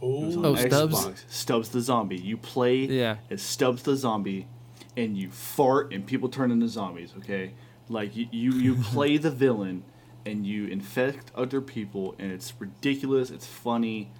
It 0.01 0.05
was 0.05 0.37
on 0.37 0.45
Ooh, 0.45 0.47
Oh, 0.49 0.55
Stubbs? 0.55 0.95
Xbox. 1.05 1.23
Stubbs 1.27 1.69
the 1.69 1.81
Zombie. 1.81 2.17
You 2.17 2.37
play 2.37 2.77
Yeah. 2.85 3.17
as 3.29 3.41
Stubbs 3.41 3.83
the 3.83 3.95
Zombie, 3.95 4.47
and 4.95 5.17
you 5.17 5.29
fart, 5.29 5.93
and 5.93 6.05
people 6.05 6.29
turn 6.29 6.51
into 6.51 6.67
zombies. 6.67 7.13
Okay, 7.19 7.53
like 7.89 8.15
you 8.15 8.27
you, 8.31 8.51
you 8.53 8.75
play 8.83 9.17
the 9.17 9.31
villain, 9.31 9.83
and 10.25 10.45
you 10.47 10.65
infect 10.67 11.31
other 11.35 11.61
people, 11.61 12.15
and 12.17 12.31
it's 12.31 12.53
ridiculous. 12.59 13.29
It's 13.29 13.45
funny, 13.45 14.11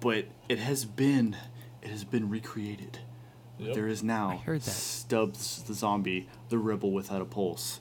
but 0.00 0.26
it 0.48 0.58
has 0.58 0.84
been 0.84 1.36
it 1.82 1.90
has 1.90 2.04
been 2.04 2.28
recreated. 2.28 2.98
Yep. 3.58 3.74
There 3.74 3.86
is 3.88 4.02
now 4.02 4.30
I 4.30 4.36
heard 4.36 4.62
that. 4.62 4.70
Stubbs 4.70 5.62
the 5.62 5.74
Zombie, 5.74 6.28
the 6.48 6.58
rebel 6.58 6.92
without 6.92 7.20
a 7.22 7.26
pulse. 7.26 7.80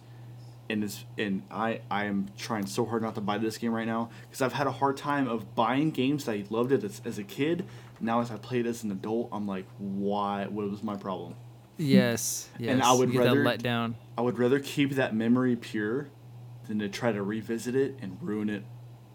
And 0.71 0.83
it's, 0.83 1.03
and 1.17 1.41
I, 1.49 1.81
I 1.89 2.05
am 2.05 2.27
trying 2.37 2.67
so 2.67 2.85
hard 2.85 3.01
not 3.01 3.15
to 3.15 3.21
buy 3.21 3.39
this 3.39 3.57
game 3.57 3.71
right 3.73 3.87
now 3.87 4.09
because 4.27 4.41
I've 4.43 4.53
had 4.53 4.67
a 4.67 4.71
hard 4.71 4.97
time 4.97 5.27
of 5.27 5.55
buying 5.55 5.89
games 5.89 6.25
that 6.25 6.33
I 6.33 6.43
loved 6.51 6.71
it 6.71 6.83
as, 6.83 7.01
as 7.05 7.17
a 7.17 7.23
kid. 7.23 7.65
Now 7.99 8.21
as 8.21 8.29
I 8.29 8.37
play 8.37 8.59
it 8.59 8.67
as 8.67 8.83
an 8.83 8.91
adult, 8.91 9.29
I'm 9.31 9.47
like, 9.47 9.65
why? 9.79 10.45
What 10.45 10.69
was 10.69 10.83
my 10.83 10.95
problem? 10.95 11.35
Yes, 11.77 12.49
yes. 12.59 12.71
And 12.71 12.83
I 12.83 12.93
would 12.93 13.09
you 13.09 13.13
get 13.19 13.25
rather- 13.25 13.37
that 13.43 13.49
let 13.49 13.63
down. 13.63 13.95
I 14.17 14.21
would 14.21 14.37
rather 14.37 14.59
keep 14.59 14.91
that 14.91 15.15
memory 15.15 15.55
pure 15.55 16.09
than 16.67 16.77
to 16.79 16.87
try 16.89 17.11
to 17.13 17.23
revisit 17.23 17.75
it 17.75 17.97
and 18.01 18.17
ruin 18.21 18.49
it 18.49 18.63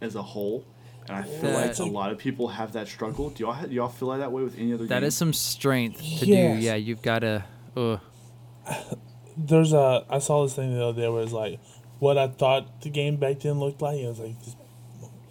as 0.01 0.17
a 0.17 0.23
whole. 0.23 0.65
And 1.07 1.17
I 1.17 1.23
feel 1.23 1.53
like 1.53 1.79
a 1.79 1.85
lot 1.85 2.11
of 2.11 2.19
people 2.19 2.49
have 2.49 2.73
that 2.73 2.89
struggle. 2.89 3.31
Do 3.31 3.45
y'all 3.45 3.53
ha- 3.53 3.67
do 3.67 3.75
y'all 3.75 3.89
feel 3.91 4.09
like 4.09 4.19
that 4.21 4.33
way 4.33 4.43
with 4.43 4.59
any 4.59 4.73
other 4.73 4.87
That 4.87 5.01
game? 5.01 5.07
is 5.09 5.15
some 5.15 5.33
strength 5.35 5.99
to 5.99 6.27
Yes. 6.27 6.59
do. 6.61 6.65
Yeah, 6.67 6.75
you've 6.75 7.03
got 7.03 7.19
to. 7.21 7.45
Uh, 7.77 7.99
there's 9.37 9.73
a. 9.73 10.05
I 10.09 10.19
saw 10.19 10.43
this 10.45 10.55
thing 10.55 10.75
the 10.75 10.85
other 10.85 11.03
day 11.03 11.09
where 11.09 11.23
it's 11.23 11.33
like 11.33 11.61
what 11.99 12.19
I 12.19 12.29
thought 12.29 12.83
the 12.83 12.91
game 12.91 13.17
back 13.17 13.41
then 13.41 13.61
looked 13.61 13.83
like. 13.83 13.99
It 13.99 14.07
was 14.09 14.19
like 14.19 14.39
this 14.45 14.57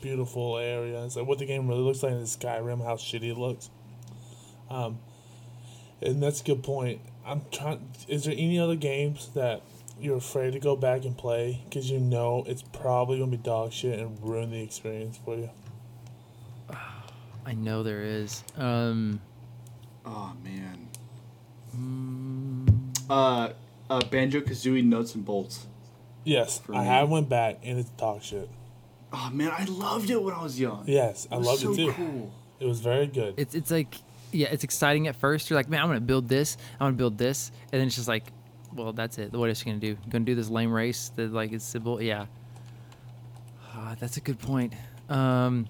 beautiful 0.01 0.57
area. 0.57 1.03
It's 1.05 1.15
like 1.15 1.27
what 1.27 1.39
the 1.39 1.45
game 1.45 1.67
really 1.67 1.81
looks 1.81 2.03
like 2.03 2.11
in 2.11 2.19
Skyrim, 2.23 2.83
how 2.83 2.95
shitty 2.95 3.31
it 3.31 3.37
looks. 3.37 3.69
Um, 4.69 4.99
and 6.01 6.21
that's 6.21 6.41
a 6.41 6.43
good 6.43 6.63
point. 6.63 7.01
I'm 7.25 7.41
trying. 7.51 7.89
Is 8.07 8.25
there 8.25 8.33
any 8.33 8.59
other 8.59 8.75
games 8.75 9.29
that 9.35 9.61
you're 9.99 10.17
afraid 10.17 10.51
to 10.53 10.59
go 10.59 10.75
back 10.75 11.05
and 11.05 11.17
play 11.17 11.61
because 11.65 11.89
you 11.89 11.99
know 11.99 12.43
it's 12.47 12.61
probably 12.61 13.19
gonna 13.19 13.31
be 13.31 13.37
dog 13.37 13.71
shit 13.71 13.99
and 13.99 14.17
ruin 14.21 14.51
the 14.51 14.61
experience 14.61 15.17
for 15.23 15.35
you? 15.35 15.49
I 17.45 17.53
know 17.53 17.83
there 17.83 18.01
is. 18.01 18.43
Um, 18.57 19.21
oh 20.05 20.33
man. 20.43 20.87
mm, 21.75 22.99
Uh, 23.09 23.53
uh, 23.93 24.01
Banjo 24.09 24.41
Kazooie 24.41 24.83
Nuts 24.83 25.15
and 25.15 25.23
Bolts. 25.25 25.67
Yes, 26.23 26.61
I 26.73 26.83
have 26.83 27.09
went 27.09 27.29
back 27.29 27.59
and 27.63 27.77
it's 27.79 27.89
dog 27.91 28.23
shit. 28.23 28.49
Oh 29.11 29.29
man, 29.31 29.51
I 29.55 29.65
loved 29.65 30.09
it 30.09 30.21
when 30.21 30.33
I 30.33 30.41
was 30.41 30.59
young. 30.59 30.83
Yes, 30.87 31.27
I 31.31 31.37
was 31.37 31.47
loved 31.47 31.61
so 31.61 31.71
it 31.73 31.75
too. 31.75 31.91
Cool. 31.93 32.33
It 32.59 32.65
was 32.65 32.79
very 32.79 33.07
good. 33.07 33.33
it's 33.37 33.53
it's 33.55 33.69
like, 33.71 33.95
yeah, 34.31 34.47
it's 34.51 34.63
exciting 34.63 35.07
at 35.07 35.15
first. 35.15 35.49
You're 35.49 35.59
like, 35.59 35.69
man, 35.69 35.81
I'm 35.81 35.87
gonna 35.87 35.99
build 36.01 36.27
this. 36.29 36.57
I'm 36.79 36.87
gonna 36.87 36.97
build 36.97 37.17
this, 37.17 37.51
and 37.71 37.79
then 37.79 37.87
it's 37.87 37.95
just 37.95 38.07
like, 38.07 38.23
well, 38.73 38.93
that's 38.93 39.17
it. 39.17 39.33
What 39.33 39.49
else 39.49 39.59
you 39.59 39.65
gonna 39.71 39.79
do? 39.79 39.97
Gonna 40.09 40.25
do 40.25 40.33
this 40.33 40.49
lame 40.49 40.71
race 40.71 41.11
that 41.15 41.31
like 41.33 41.51
it's 41.51 41.65
simple. 41.65 42.01
Yeah. 42.01 42.25
Ah, 43.75 43.95
that's 43.99 44.17
a 44.17 44.21
good 44.21 44.39
point. 44.39 44.73
Um. 45.09 45.67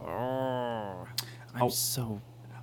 Oh, 0.00 1.06
I'm 1.54 1.62
Oh, 1.62 1.68
so. 1.68 2.20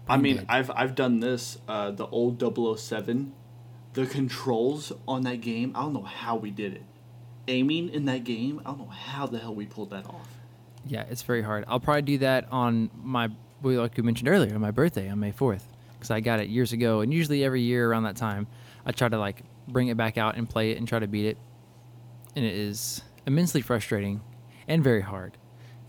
I 0.08 0.18
mean. 0.18 0.46
I've 0.48 0.70
I've 0.72 0.96
done 0.96 1.20
this. 1.20 1.58
Uh, 1.68 1.92
the 1.92 2.06
old 2.08 2.40
007, 2.80 3.34
the 4.00 4.08
controls 4.08 4.94
on 5.08 5.24
that 5.24 5.42
game. 5.42 5.74
I 5.76 5.82
don't 5.82 5.94
know 5.94 6.04
how 6.04 6.36
we 6.38 6.52
did 6.52 6.74
it. 6.74 6.84
Aiming 7.48 7.90
in 7.90 8.06
that 8.06 8.24
game, 8.24 8.62
I 8.66 8.70
don't 8.70 8.80
know 8.80 8.86
how 8.86 9.28
the 9.28 9.40
hell 9.40 9.54
we 9.54 9.66
pulled 9.66 9.90
that 9.90 10.06
off. 10.06 10.30
Yeah, 10.86 11.04
it's 11.10 11.24
very 11.24 11.42
hard. 11.42 11.66
I'll 11.68 11.80
probably 11.80 12.04
do 12.04 12.18
that 12.20 12.48
on 12.52 12.90
my, 13.04 13.30
like 13.62 13.98
we 13.98 14.04
mentioned 14.04 14.30
earlier, 14.30 14.56
on 14.56 14.62
my 14.62 14.72
birthday 14.72 15.10
on 15.10 15.20
May 15.20 15.32
4th, 15.32 15.64
because 15.94 16.12
I 16.12 16.22
got 16.22 16.40
it 16.40 16.48
years 16.48 16.72
ago. 16.72 17.02
And 17.02 17.14
usually 17.14 17.44
every 17.44 17.62
year 17.62 17.90
around 17.90 18.04
that 18.04 18.16
time, 18.16 18.48
I 18.86 18.92
try 18.92 19.10
to 19.10 19.18
like 19.18 19.44
bring 19.68 19.90
it 19.90 19.98
back 19.98 20.18
out 20.18 20.38
and 20.38 20.50
play 20.50 20.72
it 20.72 20.78
and 20.78 20.88
try 20.88 21.00
to 21.00 21.08
beat 21.08 21.26
it. 21.26 21.38
And 22.36 22.46
it 22.46 22.54
is 22.54 23.02
immensely 23.26 23.62
frustrating 23.62 24.22
and 24.68 24.82
very 24.84 25.02
hard. 25.02 25.38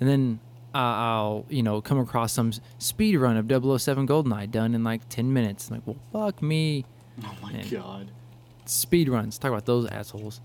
And 0.00 0.08
then 0.08 0.40
uh, 0.74 0.78
I'll, 0.78 1.46
you 1.48 1.62
know, 1.62 1.80
come 1.80 1.98
across 1.98 2.32
some 2.32 2.52
speed 2.78 3.16
run 3.16 3.36
of 3.36 3.46
007 3.46 4.08
GoldenEye 4.08 4.50
done 4.50 4.74
in 4.74 4.82
like 4.82 5.08
10 5.08 5.32
minutes. 5.32 5.68
I'm 5.68 5.76
like, 5.76 5.86
well, 5.86 5.96
fuck 6.12 6.42
me. 6.42 6.84
Oh 7.24 7.34
my 7.42 7.52
Man. 7.52 7.68
god. 7.70 8.10
Speed 8.66 9.08
runs. 9.08 9.38
Talk 9.38 9.50
about 9.50 9.66
those 9.66 9.86
assholes. 9.88 10.40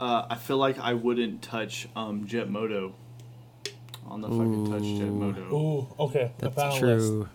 Uh, 0.00 0.26
I 0.28 0.34
feel 0.34 0.58
like 0.58 0.78
I 0.78 0.92
wouldn't 0.94 1.40
touch 1.42 1.88
um, 1.96 2.26
Jet 2.26 2.50
Moto. 2.50 2.94
I 4.04 4.08
don't 4.10 4.20
know 4.20 4.26
if 4.28 4.34
I 4.34 4.44
could 4.44 4.80
touch 4.82 4.98
Jet 4.98 5.10
Moto. 5.10 5.54
Ooh, 5.56 6.02
okay. 6.04 6.32
That's 6.38 6.54
found 6.54 6.72
list. 6.72 6.80
true. 6.80 7.28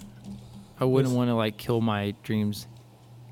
I 0.80 0.86
wouldn't 0.86 1.14
want 1.16 1.30
to 1.30 1.36
like 1.36 1.58
kill 1.58 1.82
my 1.82 2.14
dreams. 2.24 2.68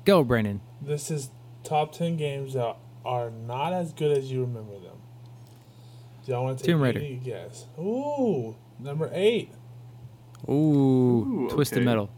Go, 0.04 0.24
Brandon. 0.24 0.60
This 0.80 1.10
is 1.10 1.30
top 1.62 1.92
ten 1.92 2.16
games 2.16 2.54
that 2.54 2.76
are 3.04 3.30
not 3.30 3.72
as 3.72 3.92
good 3.92 4.16
as 4.16 4.30
you 4.30 4.40
remember 4.42 4.72
them. 4.78 4.96
Do 6.24 6.32
y'all 6.32 6.44
want 6.44 6.58
to 6.58 6.64
take 6.64 6.72
Tomb 6.72 6.80
Raider. 6.82 7.00
any 7.00 7.16
guess? 7.16 7.66
Ooh, 7.78 8.56
number 8.78 9.10
eight. 9.12 9.50
Ooh, 10.48 10.52
Ooh, 10.52 11.48
Twisted 11.50 11.78
okay. 11.78 11.84
Metal. 11.84 12.10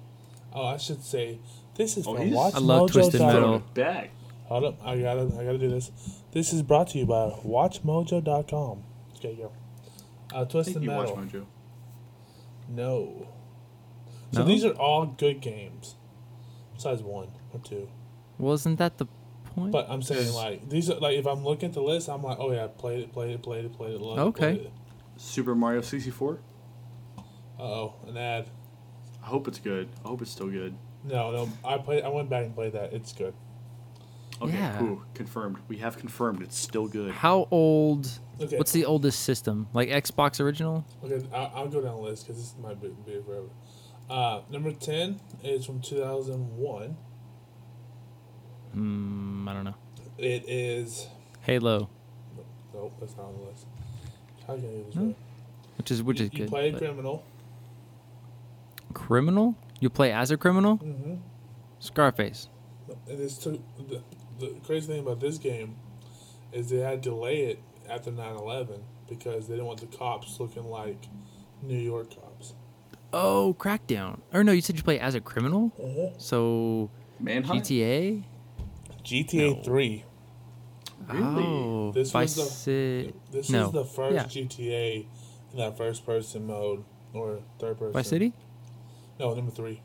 Oh, 0.52 0.66
I 0.66 0.76
should 0.76 1.02
say 1.02 1.38
this 1.76 1.96
is 1.96 2.06
Oh, 2.06 2.14
from 2.14 2.24
he's- 2.26 2.36
Watch 2.36 2.54
I 2.54 2.58
love 2.58 2.88
Mojo. 2.88 2.92
Twisted 2.92 3.20
dot- 3.20 3.34
Metal. 3.34 3.62
Back. 3.74 4.10
Hold 4.46 4.64
up, 4.64 4.86
I 4.86 5.00
gotta, 5.00 5.22
I 5.38 5.44
gotta 5.44 5.58
do 5.58 5.68
this. 5.70 5.90
This 6.32 6.52
is 6.52 6.62
brought 6.62 6.88
to 6.88 6.98
you 6.98 7.06
by 7.06 7.30
WatchMojo.com. 7.44 8.82
Okay, 9.16 9.34
go. 9.34 9.52
Uh, 10.34 10.44
Twisted 10.44 10.74
Thank 10.74 10.84
you, 10.86 10.90
Watch 10.90 11.08
Metal. 11.16 11.40
Mojo. 11.40 11.46
No. 12.68 13.26
So 14.32 14.40
No? 14.40 14.46
these 14.46 14.64
are 14.64 14.72
all 14.72 15.06
good 15.06 15.40
games, 15.40 15.94
besides 16.74 17.02
one 17.02 17.28
or 17.52 17.60
two. 17.60 17.88
Wasn't 18.38 18.78
that 18.78 18.98
the 18.98 19.06
point? 19.54 19.72
But 19.72 19.86
I'm 19.90 20.00
saying 20.02 20.32
like 20.34 20.68
these 20.70 20.90
are 20.90 20.98
like 20.98 21.16
if 21.18 21.26
I'm 21.26 21.44
looking 21.44 21.68
at 21.68 21.74
the 21.74 21.82
list, 21.82 22.08
I'm 22.08 22.22
like, 22.22 22.38
oh 22.40 22.50
yeah, 22.52 22.66
played 22.66 23.00
it, 23.00 23.12
played 23.12 23.30
it, 23.34 23.42
played 23.42 23.64
it, 23.66 23.72
played 23.74 23.94
it. 23.94 24.00
Love 24.00 24.18
it, 24.18 24.20
Okay. 24.22 24.54
played 24.54 24.66
it. 24.66 24.72
Super 25.16 25.54
Mario 25.54 25.82
64. 25.82 26.38
Uh 27.58 27.62
oh, 27.62 27.94
an 28.08 28.16
ad. 28.16 28.46
I 29.22 29.26
hope 29.26 29.46
it's 29.48 29.58
good. 29.58 29.88
I 30.04 30.08
hope 30.08 30.22
it's 30.22 30.30
still 30.30 30.48
good. 30.48 30.74
No, 31.04 31.30
no, 31.32 31.48
I 31.64 31.78
played. 31.78 32.04
I 32.04 32.08
went 32.08 32.30
back 32.30 32.44
and 32.44 32.54
played 32.54 32.72
that. 32.74 32.92
It's 32.92 33.12
good. 33.12 33.34
Okay, 34.40 34.52
Yeah. 34.54 34.78
cool. 34.78 35.02
Confirmed. 35.14 35.58
We 35.68 35.78
have 35.78 35.96
confirmed 35.98 36.42
it's 36.42 36.56
still 36.58 36.88
good. 36.88 37.12
How 37.12 37.46
old? 37.50 38.08
Okay. 38.40 38.56
What's 38.58 38.72
the 38.72 38.84
oldest 38.84 39.20
system? 39.20 39.68
Like 39.72 39.88
Xbox 39.88 40.40
original? 40.40 40.84
Okay, 41.04 41.24
I'll, 41.32 41.52
I'll 41.54 41.68
go 41.68 41.80
down 41.80 41.96
the 41.96 42.02
list 42.02 42.26
because 42.26 42.40
this 42.42 42.54
might 42.60 42.80
be, 42.80 42.88
be 43.06 43.20
forever. 43.24 43.46
Uh, 44.10 44.40
number 44.50 44.72
ten 44.72 45.20
is 45.44 45.64
from 45.64 45.80
2001. 45.80 46.96
Hmm, 48.72 49.48
I 49.48 49.52
don't 49.52 49.64
know. 49.64 49.74
It 50.18 50.44
is. 50.48 51.06
Halo, 51.42 51.88
Nope, 52.74 52.92
that's 53.00 53.16
not 53.16 53.26
on 53.26 53.34
the 53.38 53.44
list. 53.46 53.66
How 54.46 54.54
can 54.54 54.64
I 54.64 54.68
do? 54.68 54.98
Hmm. 54.98 55.06
right? 55.08 55.16
which 55.78 55.90
is 55.90 56.02
which 56.02 56.20
you, 56.20 56.26
is 56.26 56.32
you 56.32 56.38
good. 56.40 56.48
play 56.48 56.70
but- 56.70 56.78
criminal. 56.80 57.24
Criminal? 58.94 59.56
You 59.82 59.90
play 59.90 60.12
as 60.12 60.30
a 60.30 60.36
criminal? 60.36 60.78
Mm-hmm. 60.78 61.14
Scarface. 61.80 62.48
And 63.08 63.18
this 63.18 63.36
took 63.36 63.60
the, 63.88 64.00
the 64.38 64.54
crazy 64.64 64.86
thing 64.86 65.00
about 65.00 65.18
this 65.18 65.38
game 65.38 65.74
is 66.52 66.70
they 66.70 66.78
had 66.78 67.02
to 67.02 67.10
delay 67.10 67.46
it 67.46 67.58
after 67.90 68.12
9/11 68.12 68.78
because 69.08 69.48
they 69.48 69.54
didn't 69.54 69.66
want 69.66 69.80
the 69.80 69.86
cops 69.86 70.38
looking 70.38 70.64
like 70.70 71.08
New 71.62 71.76
York 71.78 72.14
cops. 72.14 72.54
Oh, 73.12 73.56
Crackdown. 73.58 74.20
Or 74.32 74.44
no, 74.44 74.52
you 74.52 74.60
said 74.60 74.76
you 74.76 74.84
play 74.84 75.00
as 75.00 75.16
a 75.16 75.20
criminal. 75.20 75.72
Uh-huh. 75.82 76.14
So 76.16 76.88
Manhunt. 77.18 77.64
GTA. 77.64 78.22
GTA 79.02 79.56
No. 79.56 79.62
Three. 79.64 80.04
Really? 81.08 81.42
Oh, 81.44 81.90
This 81.92 82.14
was 82.14 82.36
the- 82.36 83.10
Ci- 83.10 83.14
This 83.32 83.50
No. 83.50 83.66
is 83.66 83.72
the 83.72 83.84
first 83.84 84.14
Yeah. 84.14 84.24
GTA 84.26 85.06
in 85.52 85.58
that 85.58 85.76
first 85.76 86.06
person 86.06 86.46
mode 86.46 86.84
or 87.12 87.40
third 87.58 87.78
person. 87.80 87.92
Vice 87.94 88.06
City. 88.08 88.32
No, 89.22 89.32
number 89.34 89.52
three. 89.52 89.80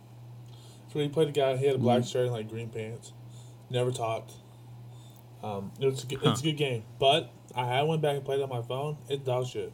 So 0.91 0.97
he 0.99 1.07
played 1.09 1.27
a 1.27 1.31
guy. 1.31 1.55
He 1.57 1.67
had 1.67 1.75
a 1.75 1.77
black 1.77 2.01
Mm. 2.01 2.11
shirt 2.11 2.23
and 2.25 2.31
like 2.33 2.49
green 2.49 2.69
pants. 2.69 3.13
Never 3.69 3.91
talked. 3.91 4.33
Um, 5.43 5.71
it 5.79 5.85
was 5.85 6.03
a 6.03 6.07
good, 6.07 6.19
it's 6.23 6.39
a 6.39 6.43
good 6.43 6.57
game, 6.57 6.83
but 6.97 7.31
I 7.55 7.65
had 7.67 7.83
went 7.88 8.01
back 8.01 8.15
and 8.15 8.25
played 8.25 8.39
it 8.39 8.43
on 8.43 8.49
my 8.49 8.63
phone. 8.63 8.97
It's 9.07 9.23
dog 9.23 9.45
shit. 9.45 9.71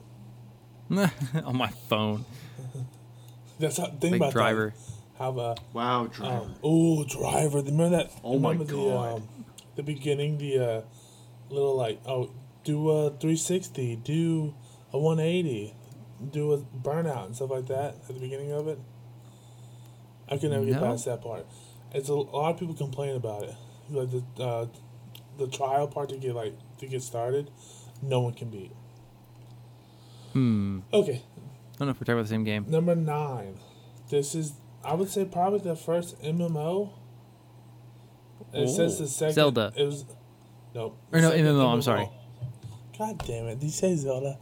on 0.92 1.56
my 1.56 1.70
phone. 1.88 2.26
That's 3.60 3.78
how 3.78 3.86
think 3.86 4.12
Like 4.12 4.16
about 4.22 4.34
driver. 4.34 4.74
that. 4.76 4.94
How 5.18 5.38
uh, 5.40 5.56
Wow, 5.72 6.08
driver. 6.08 6.44
um, 6.44 6.56
oh 6.62 7.06
driver. 7.06 7.60
Remember 7.62 7.90
that? 7.98 8.12
Oh 8.22 8.38
my 8.38 8.52
remember 8.52 8.74
the, 8.74 8.78
God. 8.78 9.16
um, 9.22 9.28
the 9.78 9.84
beginning, 9.84 10.38
the 10.40 10.60
uh, 10.60 10.82
little 11.50 11.78
like 11.78 12.02
oh, 12.06 12.32
do 12.66 12.90
a 12.90 13.12
three 13.12 13.38
sixty, 13.38 13.96
do 13.96 14.54
a 14.92 15.00
one 15.00 15.22
eighty, 15.22 15.74
do 16.32 16.52
a 16.52 16.58
burnout 16.58 17.28
and 17.28 17.36
stuff 17.36 17.52
like 17.52 17.68
that 17.68 17.96
at 17.96 18.08
the 18.08 18.14
beginning 18.20 18.52
of 18.52 18.68
it. 18.68 18.80
I 20.30 20.38
could 20.38 20.52
never 20.52 20.66
get 20.66 20.80
past 20.80 21.06
that 21.06 21.22
part. 21.22 21.46
It's 21.94 22.10
a, 22.10 22.14
a 22.14 22.16
lot 22.16 22.52
of 22.54 22.60
people 22.60 22.74
complain 22.74 23.16
about 23.16 23.44
it. 23.44 23.56
Like 23.90 24.10
the 24.12 24.44
uh, 24.44 24.66
the 25.38 25.48
trial 25.48 25.88
part 25.88 26.10
to 26.10 26.18
get 26.18 26.34
like 26.36 26.56
to 26.80 26.88
get 26.88 27.02
started, 27.04 27.52
no 28.02 28.22
one 28.22 28.34
can 28.34 28.50
beat. 28.50 28.72
Hmm. 30.34 30.80
Okay, 30.92 31.22
I 31.22 31.78
don't 31.78 31.88
know 31.88 31.92
if 31.92 32.00
we're 32.00 32.06
talking 32.06 32.14
about 32.14 32.24
the 32.24 32.30
same 32.30 32.44
game. 32.44 32.66
Number 32.68 32.96
nine. 32.96 33.60
This 34.10 34.36
is, 34.36 34.54
I 34.84 34.94
would 34.94 35.10
say, 35.10 35.26
probably 35.26 35.60
the 35.60 35.76
first 35.76 36.22
MMO. 36.22 36.92
It 38.54 38.68
says 38.70 39.00
the 39.00 39.08
second. 39.08 39.34
Zelda. 39.34 39.74
It 39.76 39.86
was. 39.86 40.06
Nope. 40.76 40.98
Or 41.12 41.22
no, 41.22 41.30
second 41.30 41.46
MMO, 41.46 41.74
I'm 41.74 41.82
sorry. 41.82 42.10
God 42.98 43.24
damn 43.26 43.48
it! 43.48 43.60
Did 43.60 43.66
you 43.66 43.72
say 43.72 43.96
Zelda? 43.96 44.38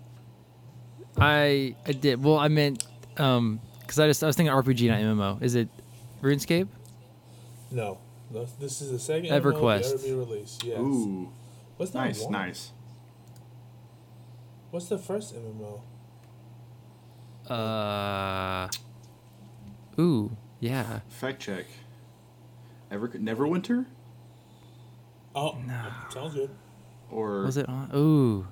I 1.18 1.76
I 1.86 1.92
did. 1.94 2.24
Well, 2.24 2.38
I 2.38 2.48
meant 2.48 2.86
um 3.18 3.62
because 3.92 4.00
I 4.00 4.08
just 4.08 4.24
I 4.24 4.28
was 4.28 4.38
thinking 4.38 4.54
RPG, 4.56 4.88
not 4.88 5.00
MMO. 5.02 5.44
Is 5.44 5.56
it 5.56 5.68
RuneScape? 6.22 6.70
No. 7.72 7.98
No, 8.34 8.46
This 8.58 8.82
is 8.82 8.89
the 8.89 8.98
second 9.00 9.30
EverQuest. 9.30 9.82
MMO 9.82 9.82
to 9.82 9.94
ever 9.96 9.98
be 9.98 10.14
released. 10.14 10.64
Yes. 10.64 10.80
Ooh, 10.80 11.30
What's 11.76 11.92
that 11.92 12.00
nice, 12.06 12.22
one? 12.24 12.32
nice. 12.32 12.72
What's 14.70 14.86
the 14.88 14.98
first 14.98 15.36
MMO? 15.36 15.82
Uh. 17.54 18.70
Ooh, 20.00 20.38
yeah. 20.62 21.02
Fact 21.10 21.42
check. 21.42 21.66
Ever 22.89 23.10
Neverwinter 23.10 23.88
Oh, 25.36 25.58
No. 25.68 25.84
sounds 26.14 26.34
good. 26.36 26.50
or 27.10 27.42
Was 27.42 27.58
it 27.58 27.68
on? 27.68 27.92
Ooh. 27.94 28.48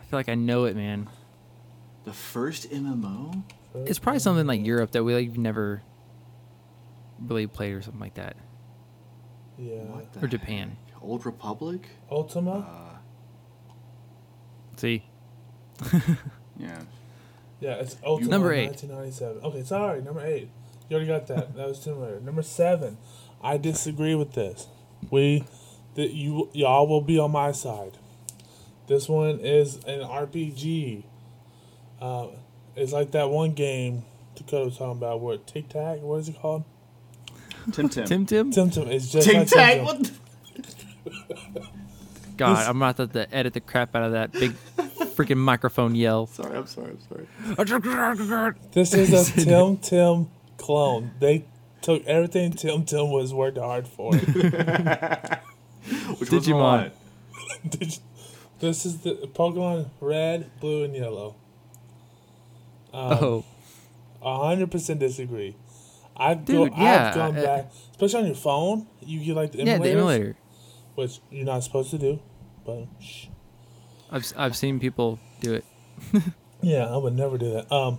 I 0.00 0.04
feel 0.04 0.18
like 0.20 0.28
I 0.28 0.36
know 0.36 0.66
it, 0.66 0.76
man. 0.76 1.08
the 2.04 2.12
first 2.12 2.70
MMO? 2.70 3.42
It's 3.74 3.98
probably 3.98 4.20
something 4.20 4.46
like 4.46 4.64
Europe 4.64 4.92
that 4.92 5.02
we 5.04 5.14
like 5.14 5.36
never 5.36 5.82
really 7.20 7.46
played 7.46 7.72
or 7.74 7.82
something 7.82 8.00
like 8.00 8.14
that, 8.14 8.36
Yeah. 9.58 9.82
What 9.84 10.12
the 10.12 10.24
or 10.24 10.28
Japan. 10.28 10.76
heck? 10.92 11.02
Old 11.02 11.26
Republic? 11.26 11.88
Ultima. 12.10 12.50
Uh, 12.52 12.90
See, 14.76 15.04
yeah. 16.58 16.82
Yeah, 17.60 17.74
it's 17.76 17.96
Ultima. 18.04 18.28
Number 18.30 18.52
eight. 18.52 18.66
1997. 18.66 19.42
Okay, 19.44 19.62
sorry. 19.64 20.02
Number 20.02 20.24
eight. 20.24 20.48
You 20.88 20.96
already 20.96 21.06
got 21.08 21.26
that. 21.28 21.54
That 21.56 21.68
was 21.68 21.80
Tomb 21.80 22.00
Raider. 22.00 22.20
Number 22.20 22.42
seven. 22.42 22.98
I 23.42 23.56
disagree 23.56 24.14
with 24.14 24.32
this. 24.34 24.66
We, 25.10 25.44
that 25.94 26.12
you 26.12 26.50
y'all 26.52 26.86
will 26.86 27.00
be 27.00 27.18
on 27.18 27.30
my 27.30 27.52
side. 27.52 27.98
This 28.86 29.08
one 29.08 29.38
is 29.40 29.76
an 29.84 30.00
RPG. 30.00 31.04
Uh, 32.00 32.26
it's 32.76 32.92
like 32.92 33.10
that 33.12 33.30
one 33.30 33.52
game 33.52 34.04
Dakota 34.34 34.64
was 34.66 34.76
talking 34.78 34.92
about. 34.98 35.20
What 35.20 35.46
Tic 35.46 35.68
Tac. 35.68 36.00
What 36.00 36.16
is 36.16 36.28
it 36.28 36.38
called? 36.40 36.64
Temtem. 37.70 38.06
Tim 38.06 38.26
Tim. 38.26 38.50
Temtem. 38.52 38.86
It's 38.88 39.10
just 39.10 39.26
Tic 39.28 39.36
like 39.38 39.48
Tac. 39.48 39.74
Tim 39.76 39.84
Tim. 39.84 39.84
What? 39.84 40.02
The- 40.04 41.64
God, 42.36 42.56
This- 42.58 42.66
I'm 42.68 42.76
about 42.82 42.96
to 42.96 43.02
have 43.02 43.12
to 43.12 43.34
edit 43.34 43.52
the 43.54 43.60
crap 43.60 43.94
out 43.94 44.02
of 44.02 44.12
that 44.12 44.32
big 44.32 44.52
freaking 45.14 45.36
microphone 45.38 45.94
yell. 45.94 46.26
sorry, 46.32 46.56
I'm 46.58 46.66
sorry, 46.66 46.90
I'm 46.90 47.00
sorry. 47.08 48.54
This 48.72 48.92
is 48.94 49.12
a 49.12 49.40
Temtem 49.40 50.26
clone. 50.56 51.12
They 51.20 51.44
took 51.80 52.04
everything 52.06 52.52
Temtem 52.52 53.12
was 53.12 53.32
worked 53.32 53.58
hard 53.58 53.86
for. 53.86 54.12
Which 54.14 54.24
one's 56.32 56.46
Digimon. 56.46 56.90
what? 56.90 56.96
Did 57.70 57.94
you- 57.96 58.02
this 58.60 58.86
is 58.86 58.98
the 59.00 59.28
Pokemon 59.34 59.90
Red, 60.00 60.50
Blue, 60.60 60.84
and 60.84 60.94
Yellow. 60.94 61.34
Um, 62.94 63.18
Oh, 63.20 63.44
A 64.22 64.46
hundred 64.46 64.70
percent 64.70 65.00
disagree. 65.00 65.56
I've 66.16 66.44
Dude, 66.44 66.70
go, 66.70 66.76
yeah, 66.76 67.08
I've 67.08 67.14
gone 67.14 67.36
uh, 67.36 67.42
back, 67.42 67.72
especially 67.90 68.20
on 68.20 68.26
your 68.26 68.36
phone. 68.36 68.86
You 69.00 69.20
get 69.20 69.34
like 69.36 69.52
the 69.52 69.58
yeah, 69.64 69.78
the 69.78 69.90
emulator. 69.90 70.36
which 70.94 71.20
you're 71.30 71.44
not 71.44 71.64
supposed 71.64 71.90
to 71.90 71.98
do. 71.98 72.20
But 72.64 72.86
shh. 73.00 73.26
I've 74.10 74.32
I've 74.36 74.56
seen 74.56 74.78
people 74.78 75.18
do 75.40 75.54
it. 75.54 75.64
yeah, 76.62 76.86
I 76.86 76.96
would 76.96 77.14
never 77.14 77.36
do 77.36 77.52
that. 77.52 77.70
Um, 77.72 77.98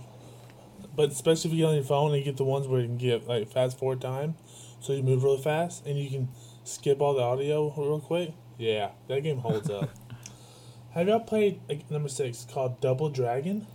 but 0.96 1.10
especially 1.10 1.50
if 1.50 1.56
you 1.56 1.62
get 1.64 1.68
on 1.68 1.74
your 1.74 1.84
phone 1.84 2.10
and 2.10 2.18
you 2.18 2.24
get 2.24 2.38
the 2.38 2.44
ones 2.44 2.66
where 2.66 2.80
you 2.80 2.86
can 2.86 2.96
get 2.96 3.28
like 3.28 3.52
fast 3.52 3.78
forward 3.78 4.00
time, 4.00 4.34
so 4.80 4.94
you 4.94 5.02
move 5.02 5.22
really 5.22 5.42
fast 5.42 5.86
and 5.86 5.98
you 5.98 6.08
can 6.08 6.28
skip 6.64 7.00
all 7.00 7.14
the 7.14 7.22
audio 7.22 7.72
real 7.76 8.00
quick. 8.00 8.32
Yeah, 8.58 8.92
that 9.08 9.22
game 9.22 9.38
holds 9.38 9.68
up. 9.68 9.90
Have 10.92 11.08
y'all 11.08 11.20
played 11.20 11.60
like, 11.68 11.90
number 11.90 12.08
six 12.08 12.46
called 12.50 12.80
Double 12.80 13.10
Dragon? 13.10 13.66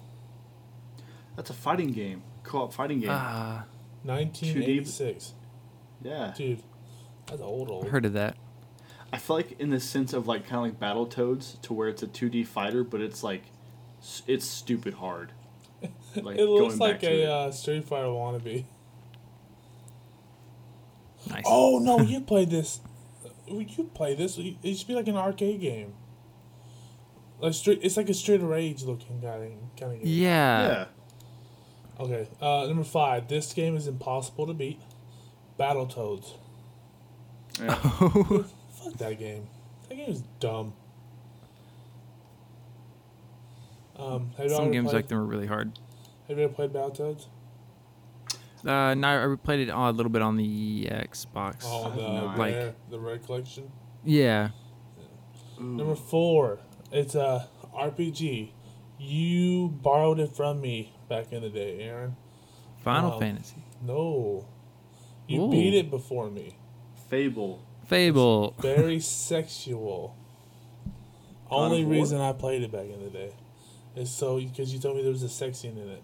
That's 1.35 1.49
a 1.49 1.53
fighting 1.53 1.91
game. 1.91 2.23
Co-op 2.43 2.73
fighting 2.73 2.99
game. 2.99 3.09
Ah, 3.11 3.65
1986. 4.03 5.33
yeah. 6.01 6.33
Dude, 6.35 6.61
that's 7.27 7.41
old 7.41 7.69
old. 7.69 7.85
I 7.85 7.89
heard 7.89 8.05
of 8.05 8.13
that. 8.13 8.35
I 9.13 9.17
feel 9.17 9.35
like 9.35 9.59
in 9.59 9.69
the 9.69 9.79
sense 9.79 10.13
of 10.13 10.27
like 10.27 10.47
kind 10.47 10.65
of 10.65 10.81
like 10.81 10.95
Battletoads, 10.95 11.61
to 11.61 11.73
where 11.73 11.87
it's 11.89 12.01
a 12.03 12.07
2D 12.07 12.47
fighter, 12.47 12.83
but 12.83 13.01
it's 13.01 13.23
like, 13.23 13.43
it's 14.27 14.45
stupid 14.45 14.95
hard. 14.95 15.31
Like 16.21 16.37
it 16.37 16.45
looks 16.45 16.75
going 16.75 16.79
like 16.79 16.91
back 16.95 17.09
to 17.09 17.23
a 17.23 17.31
uh, 17.47 17.51
Street 17.51 17.85
Fighter 17.85 18.07
wannabe. 18.07 18.65
Nice. 21.29 21.43
Oh 21.45 21.79
no, 21.81 22.01
you 22.01 22.19
played 22.19 22.49
this. 22.49 22.81
You 23.47 23.89
play 23.93 24.13
this. 24.15 24.37
It 24.37 24.75
should 24.75 24.87
be 24.87 24.93
like 24.93 25.07
an 25.07 25.15
arcade 25.15 25.61
game. 25.61 25.93
Like 27.39 27.53
street, 27.53 27.79
it's 27.81 27.95
like 27.97 28.09
a 28.09 28.13
Street 28.13 28.39
Rage 28.39 28.83
looking 28.83 29.21
kind 29.21 29.43
of 29.43 29.51
kind 29.79 29.93
of 29.93 29.99
game. 29.99 30.01
yeah. 30.03 30.67
yeah. 30.67 30.85
Okay, 32.01 32.27
uh, 32.41 32.65
number 32.65 32.83
five. 32.83 33.27
This 33.27 33.53
game 33.53 33.77
is 33.77 33.85
impossible 33.87 34.47
to 34.47 34.53
beat. 34.53 34.81
Battletoads. 35.59 36.33
yeah. 37.61 37.75
Fuck 37.75 38.93
that 38.97 39.19
game. 39.19 39.47
That 39.87 39.95
game 39.95 40.09
is 40.09 40.23
dumb. 40.39 40.73
Um, 43.95 44.31
have 44.37 44.47
you 44.47 44.55
Some 44.55 44.71
games 44.71 44.85
played, 44.85 44.95
like 44.95 45.07
them 45.09 45.19
are 45.19 45.25
really 45.25 45.45
hard. 45.45 45.77
Have 46.27 46.39
you 46.39 46.45
ever 46.45 46.53
played 46.53 46.73
Battletoads? 46.73 47.27
Uh, 48.65 48.95
no, 48.95 49.33
I 49.33 49.35
played 49.43 49.59
it 49.59 49.69
on, 49.69 49.93
a 49.93 49.95
little 49.95 50.11
bit 50.11 50.23
on 50.23 50.37
the 50.37 50.85
Xbox. 50.85 51.63
Oh, 51.65 51.91
the 51.91 51.97
no, 52.01 52.33
like- 52.35 52.55
rare, 52.55 52.75
the 52.89 52.99
Red 52.99 53.23
Collection. 53.23 53.71
Yeah. 54.03 54.49
Ooh. 55.59 55.63
Number 55.63 55.95
four, 55.95 56.57
it's 56.91 57.13
a 57.13 57.47
RPG. 57.75 58.53
You 59.03 59.69
borrowed 59.69 60.19
it 60.19 60.35
from 60.35 60.61
me 60.61 60.93
back 61.09 61.31
in 61.33 61.41
the 61.41 61.49
day, 61.49 61.79
Aaron. 61.81 62.15
Final 62.83 63.13
Um, 63.13 63.19
Fantasy. 63.19 63.63
No, 63.81 64.45
you 65.27 65.41
Ooh. 65.43 65.49
beat 65.51 65.73
it 65.73 65.89
before 65.89 66.29
me. 66.29 66.55
Fable. 67.09 67.61
Fable. 67.87 68.53
Very 68.59 68.99
sexual. 68.99 70.15
Only 71.49 71.83
reason 71.83 72.21
I 72.21 72.31
played 72.31 72.61
it 72.61 72.71
back 72.71 72.85
in 72.85 73.03
the 73.03 73.09
day 73.09 73.33
is 73.95 74.09
so 74.11 74.39
because 74.39 74.71
you 74.73 74.79
told 74.79 74.95
me 74.97 75.01
there 75.01 75.11
was 75.11 75.23
a 75.23 75.29
sex 75.29 75.57
scene 75.59 75.77
in 75.77 75.89
it. 75.89 76.03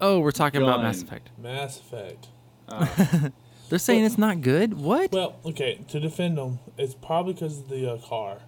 Oh, 0.00 0.20
we're 0.20 0.30
talking 0.30 0.62
about 0.62 0.82
Mass 0.82 1.02
Effect. 1.02 1.30
Mass 1.38 1.80
Effect. 1.80 2.28
Uh, 2.68 3.30
They're 3.70 3.78
saying 3.78 4.04
it's 4.04 4.18
not 4.18 4.42
good. 4.42 4.74
What? 4.74 5.10
Well, 5.10 5.36
okay, 5.46 5.80
to 5.88 5.98
defend 5.98 6.36
them, 6.38 6.60
it's 6.76 6.94
probably 6.94 7.32
because 7.32 7.60
of 7.60 7.68
the 7.68 7.92
uh, 7.94 7.98
car, 7.98 8.38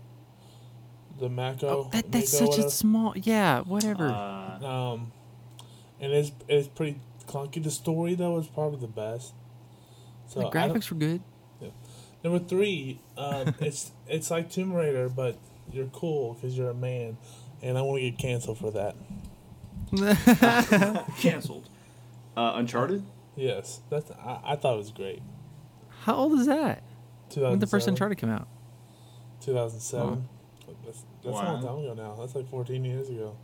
the 1.18 1.28
Mako. 1.28 1.68
Oh, 1.68 1.88
that, 1.92 2.10
that's 2.10 2.40
Mako, 2.40 2.52
such 2.52 2.64
a 2.64 2.70
small. 2.70 3.12
Yeah, 3.16 3.60
whatever. 3.62 4.06
uh, 4.08 4.64
Um, 4.64 5.12
and 6.00 6.12
it's 6.12 6.32
it's 6.48 6.68
pretty 6.68 7.00
clunky. 7.26 7.62
The 7.62 7.70
story 7.70 8.14
though 8.14 8.38
is 8.38 8.46
probably 8.46 8.80
the 8.80 8.86
best. 8.86 9.34
So 10.28 10.40
the 10.40 10.50
graphics 10.50 10.90
were 10.90 10.96
good. 10.98 11.22
number 12.22 12.38
three, 12.38 13.00
um, 13.16 13.54
it's 13.60 13.92
it's 14.06 14.30
like 14.30 14.50
Tomb 14.50 14.72
Raider, 14.72 15.08
but 15.08 15.38
you're 15.72 15.86
cool 15.86 16.34
because 16.34 16.56
you're 16.56 16.70
a 16.70 16.74
man, 16.74 17.16
and 17.62 17.76
I 17.78 17.82
want 17.82 18.00
to 18.02 18.10
get 18.10 18.18
canceled 18.18 18.58
for 18.58 18.70
that. 18.72 18.94
canceled. 21.18 21.68
Uh, 22.36 22.52
Uncharted. 22.56 23.02
Yes, 23.36 23.80
that's. 23.90 24.10
I, 24.10 24.40
I 24.44 24.56
thought 24.56 24.74
it 24.74 24.78
was 24.78 24.90
great. 24.90 25.22
How 26.02 26.14
old 26.14 26.38
is 26.38 26.46
that? 26.46 26.82
When 27.34 27.52
did 27.52 27.60
the 27.60 27.66
first 27.66 27.86
2007? 27.86 27.92
Uncharted 27.94 28.18
come 28.18 28.30
out? 28.30 28.48
2007. 29.40 30.28
That's, 31.32 31.40
that's 31.40 31.62
a 31.64 31.66
long 31.66 31.84
time 31.84 31.84
ago 31.92 31.94
now. 32.02 32.16
That's 32.20 32.34
like 32.34 32.48
14 32.50 32.84
years 32.84 33.08
ago. 33.08 33.36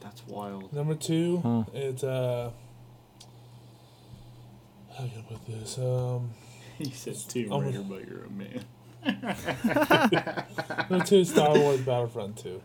That's 0.00 0.26
wild. 0.26 0.72
Number 0.72 0.94
two, 0.94 1.38
Huh. 1.42 1.64
it's 1.74 2.04
uh. 2.04 2.50
How 4.96 5.04
can 5.06 5.18
I 5.18 5.22
put 5.34 5.46
this? 5.46 5.78
Um, 5.78 6.30
He 6.78 6.90
said 6.90 7.16
Tomb 7.28 7.52
Um, 7.52 7.64
Raider, 7.64 7.80
but 7.82 8.06
you're 8.06 8.24
a 8.24 8.30
man. 8.30 8.64
number 10.90 11.04
two, 11.04 11.24
Star 11.24 11.56
Wars 11.58 11.80
Battlefront 11.80 12.36
2. 12.38 12.60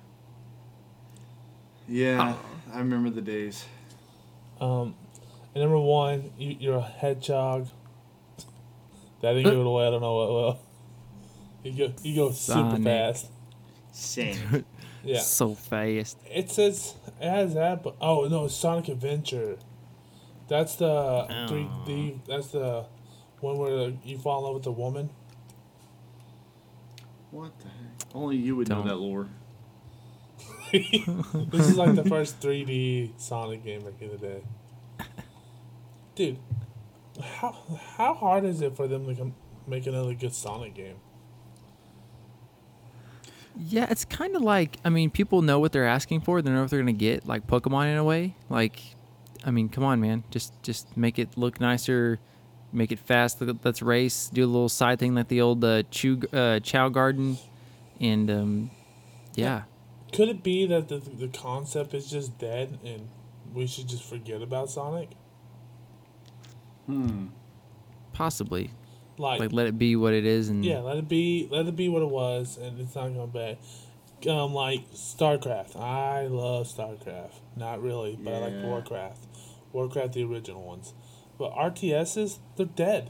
Yeah, 1.88 2.36
I 2.74 2.78
remember 2.80 3.10
the 3.10 3.22
days. 3.22 3.66
Um, 4.60 4.95
and 5.54 5.64
number 5.64 5.78
one, 5.80 6.32
you, 6.38 6.56
you're 6.60 6.78
a 6.78 6.82
hedgehog. 6.82 7.68
That 9.22 9.34
didn't 9.34 9.52
give 9.52 9.60
it 9.60 9.66
away. 9.66 9.88
I 9.88 9.91
don't 9.91 10.02
know 10.02 10.16
what 10.16 10.30
will. 10.30 10.60
You 11.64 11.74
go, 11.89 11.93
you 12.02 12.16
go 12.16 12.32
super 12.32 12.72
Sonic. 12.72 12.84
fast. 12.84 13.28
Same. 13.92 14.66
Yeah. 15.04 15.20
So 15.20 15.56
fast. 15.56 16.20
It 16.30 16.52
says 16.52 16.94
it 17.20 17.28
has 17.28 17.56
that, 17.56 17.82
but 17.82 17.96
oh 18.00 18.28
no, 18.28 18.48
Sonic 18.48 18.88
Adventure. 18.88 19.58
That's 20.48 20.76
the 20.76 21.26
three 21.50 21.68
oh. 21.68 21.84
D. 21.88 22.22
That's 22.28 22.50
the 22.50 22.86
one 23.39 23.58
where 23.58 23.94
you 24.04 24.20
fall 24.20 24.39
in 24.39 24.46
love 24.46 24.54
with 24.54 24.64
the 24.64 24.72
woman. 24.72 25.10
what 27.32 27.58
the 27.62 27.70
heck? 27.70 28.14
Only 28.14 28.38
you 28.38 28.56
would 28.56 28.70
know 28.70 28.76
Don't. 28.76 28.88
that 28.88 28.98
lore. 28.98 29.30
this 30.72 31.68
is 31.68 31.78
like 31.78 31.96
the 31.96 32.06
first 32.06 32.39
3D 32.39 33.12
Sonic 33.18 33.64
game 33.64 33.82
back 33.82 33.94
in 34.00 34.12
the 34.12 34.18
day. 34.18 34.42
Dude, 36.16 36.38
how 37.22 37.56
how 37.98 38.14
hard 38.14 38.46
is 38.46 38.62
it 38.62 38.76
for 38.76 38.88
them 38.88 39.06
to 39.08 39.16
come, 39.16 39.36
make 39.68 39.88
another 39.88 40.14
good 40.14 40.34
Sonic 40.34 40.76
game? 40.76 40.98
Yeah, 43.58 43.88
it's 43.89 44.06
kind 44.06 44.36
of 44.36 44.41
like 44.41 44.78
I 44.86 44.89
mean, 44.89 45.10
people 45.10 45.41
know 45.41 45.60
what 45.60 45.72
they're 45.72 45.88
asking 45.88 46.22
for. 46.22 46.41
They 46.41 46.52
know 46.52 46.62
what 46.62 46.70
they're 46.70 46.80
gonna 46.80 46.93
get, 46.93 47.28
like 47.28 47.47
Pokemon 47.47 47.91
in 47.91 47.97
a 47.97 48.04
way. 48.04 48.36
Like, 48.49 48.82
I 49.45 49.52
mean, 49.52 49.70
come 49.70 49.84
on, 49.84 49.99
man, 49.99 50.24
just 50.32 50.54
just 50.64 50.95
make 50.97 51.20
it 51.20 51.38
look 51.38 51.60
nicer, 51.60 52.20
make 52.72 52.91
it 52.91 52.99
fast. 52.99 53.41
let- 53.41 53.64
Let's 53.64 53.82
race, 53.82 54.30
do 54.34 54.43
a 54.43 54.47
little 54.47 54.70
side 54.70 54.99
thing 54.99 55.16
like 55.16 55.28
the 55.28 55.41
old 55.41 55.64
uh, 55.64 55.84
Chew 55.91 56.22
uh, 56.34 56.60
Chao 56.62 56.89
Garden, 56.89 57.38
and 57.99 58.32
um, 58.32 58.72
yeah, 59.36 59.64
Could 60.14 60.30
it 60.30 60.43
be 60.43 60.66
that 60.68 60.88
the 60.88 60.97
the 60.99 61.28
concept 61.28 61.93
is 61.93 62.10
just 62.10 62.38
dead 62.38 62.80
and 62.86 63.08
we 63.54 63.68
should 63.68 63.88
just 63.89 64.04
forget 64.04 64.41
about 64.41 64.70
Sonic? 64.70 65.10
Hmm. 66.88 67.28
possibly 68.14 68.72
Like, 69.22 69.39
like 69.39 69.53
let 69.53 69.67
it 69.67 69.78
be 69.78 69.95
what 69.95 70.13
it 70.13 70.26
is, 70.26 70.49
and 70.49 70.65
yeah, 70.65 70.80
let 70.80 70.97
it 70.97 71.07
be 71.07 71.47
let 71.51 71.67
it 71.67 71.76
be 71.76 71.88
what 71.89 72.01
it 72.01 72.09
was, 72.09 72.57
and 72.57 72.80
it's 72.80 72.95
not 72.95 73.13
going 73.13 73.30
back. 73.30 73.57
Um, 74.28 74.53
like 74.53 74.91
StarCraft. 74.91 75.76
I 75.76 76.28
love 76.28 76.67
StarCraft. 76.67 77.34
Not 77.55 77.82
really, 77.82 78.17
but 78.22 78.34
I 78.34 78.38
like 78.39 78.63
Warcraft. 78.63 79.26
Warcraft, 79.74 80.13
the 80.13 80.24
original 80.24 80.63
ones. 80.63 80.93
But 81.39 81.53
RTSs, 81.53 82.39
they're 82.55 82.65
dead. 82.65 83.09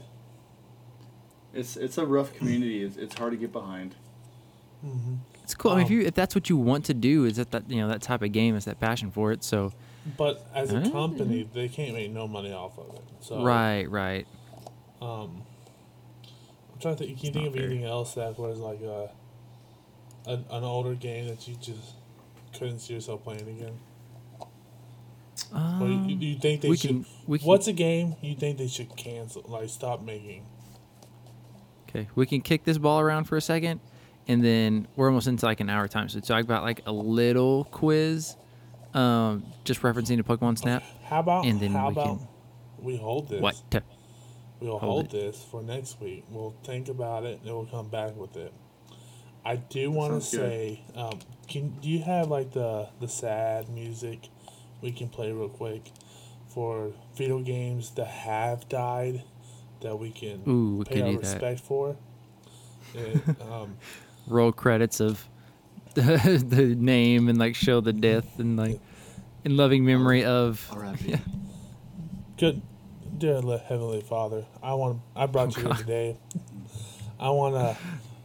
It's 1.52 1.76
it's 1.76 1.98
a 1.98 2.06
rough 2.06 2.34
community. 2.34 2.82
It's, 2.82 2.96
it's 2.96 3.14
hard 3.18 3.32
to 3.32 3.36
get 3.36 3.52
behind. 3.52 3.94
it's 5.42 5.54
cool. 5.54 5.72
I 5.72 5.76
mean, 5.76 5.84
if 5.84 5.90
Um, 5.90 5.96
you 5.96 6.02
if 6.02 6.14
that's 6.14 6.34
what 6.34 6.48
you 6.48 6.56
want 6.56 6.84
to 6.86 6.94
do, 6.94 7.24
is 7.24 7.36
that 7.36 7.50
that 7.50 7.68
you 7.70 7.76
know 7.80 7.88
that 7.88 8.00
type 8.02 8.22
of 8.22 8.32
game 8.32 8.56
is 8.56 8.64
that 8.64 8.80
passion 8.80 9.10
for 9.10 9.32
it. 9.32 9.44
So 9.44 9.72
But 10.16 10.46
as 10.54 10.72
a 10.72 10.90
company, 10.90 11.48
they 11.52 11.68
can't 11.68 11.92
make 11.92 12.10
no 12.10 12.26
money 12.26 12.52
off 12.52 12.78
of 12.78 12.94
it. 12.94 13.02
So 13.20 13.42
right, 13.44 13.88
right. 13.90 14.26
Um, 15.02 15.08
I'm 15.10 15.42
trying 16.82 16.96
to 16.96 17.04
think. 17.04 17.18
Can 17.18 17.26
you 17.28 17.32
think 17.32 17.46
of 17.48 17.54
fair. 17.54 17.64
anything 17.64 17.84
else 17.84 18.14
that 18.14 18.38
was 18.38 18.58
like 18.58 18.80
a, 18.82 19.10
an 20.26 20.44
an 20.50 20.64
older 20.64 20.94
game 20.94 21.28
that 21.28 21.46
you 21.48 21.54
just 21.56 21.94
couldn't 22.58 22.80
see 22.80 22.94
yourself 22.94 23.22
playing 23.24 23.48
again? 23.48 23.78
Or 25.54 25.86
you, 25.88 25.94
Um, 25.94 26.08
you 26.20 26.36
think 26.38 26.60
they 26.62 26.68
we 26.70 26.76
should? 26.76 26.90
can 26.90 27.06
we 27.26 27.38
can 27.38 27.46
What's 27.48 27.66
a 27.68 27.72
game 27.72 28.16
you 28.22 28.34
think 28.34 28.58
they 28.58 28.68
should 28.68 28.94
cancel? 28.96 29.42
Like 29.46 29.68
stop 29.68 30.02
making? 30.02 30.44
Okay, 31.88 32.08
we 32.14 32.24
can 32.26 32.40
kick 32.40 32.64
this 32.64 32.78
ball 32.78 33.00
around 33.00 33.24
for 33.24 33.36
a 33.36 33.40
second, 33.40 33.80
and 34.26 34.42
then 34.42 34.88
we're 34.96 35.08
almost 35.08 35.26
into 35.26 35.44
like 35.44 35.60
an 35.60 35.68
hour 35.68 35.88
time. 35.88 36.08
So 36.08 36.20
talk 36.20 36.42
about 36.42 36.62
like 36.62 36.80
a 36.86 36.92
little 36.92 37.64
quiz, 37.64 38.34
um, 38.94 39.44
just 39.64 39.82
referencing 39.82 40.16
to 40.16 40.24
Pokemon 40.24 40.56
Snap. 40.58 40.82
How 41.04 41.20
about 41.20 41.44
And 41.44 41.60
then 41.60 41.72
how 41.72 41.88
we 41.88 41.92
about 41.92 42.06
can- 42.18 42.28
we 42.80 42.96
hold 42.96 43.28
this? 43.28 43.40
What? 43.42 43.60
We'll 44.62 44.78
Hold 44.78 45.10
hold, 45.10 45.10
this 45.10 45.44
for 45.50 45.62
next 45.62 46.00
week. 46.00 46.24
We'll 46.30 46.54
think 46.62 46.88
about 46.88 47.24
it 47.24 47.40
and 47.44 47.52
we'll 47.52 47.66
come 47.66 47.88
back 47.88 48.16
with 48.16 48.36
it. 48.36 48.52
I 49.44 49.56
do 49.56 49.90
want 49.90 50.14
to 50.14 50.20
say, 50.20 50.82
um, 50.94 51.18
can 51.48 51.70
do 51.80 51.90
you 51.90 52.00
have 52.02 52.28
like 52.28 52.52
the 52.52 52.88
the 53.00 53.08
sad 53.08 53.68
music 53.68 54.28
we 54.80 54.92
can 54.92 55.08
play 55.08 55.32
real 55.32 55.48
quick 55.48 55.90
for 56.48 56.92
video 57.16 57.40
games 57.40 57.90
that 57.92 58.06
have 58.06 58.68
died 58.68 59.24
that 59.80 59.98
we 59.98 60.10
can 60.10 60.42
Ooh, 60.48 60.76
we 60.76 60.84
pay 60.84 60.94
could 60.94 61.02
our 61.02 61.08
do 61.08 61.16
that. 61.18 61.22
respect 61.22 61.60
for? 61.60 61.96
And, 62.96 63.36
um, 63.50 63.76
Roll 64.28 64.52
credits 64.52 65.00
of 65.00 65.28
the, 65.94 66.02
the 66.46 66.74
name 66.76 67.28
and 67.28 67.38
like 67.38 67.56
show 67.56 67.80
the 67.80 67.92
death 67.92 68.38
and 68.38 68.56
like 68.56 68.80
in 69.44 69.56
loving 69.56 69.84
memory 69.84 70.24
of. 70.24 70.68
Yeah. 71.04 71.18
Good, 72.38 72.62
dear 73.16 73.40
Heavenly 73.40 74.00
Father, 74.00 74.44
I 74.62 74.74
want 74.74 75.00
I 75.14 75.26
brought 75.26 75.56
you 75.56 75.62
here 75.64 75.74
today. 75.76 76.16
I 77.18 77.30
wanna 77.30 77.76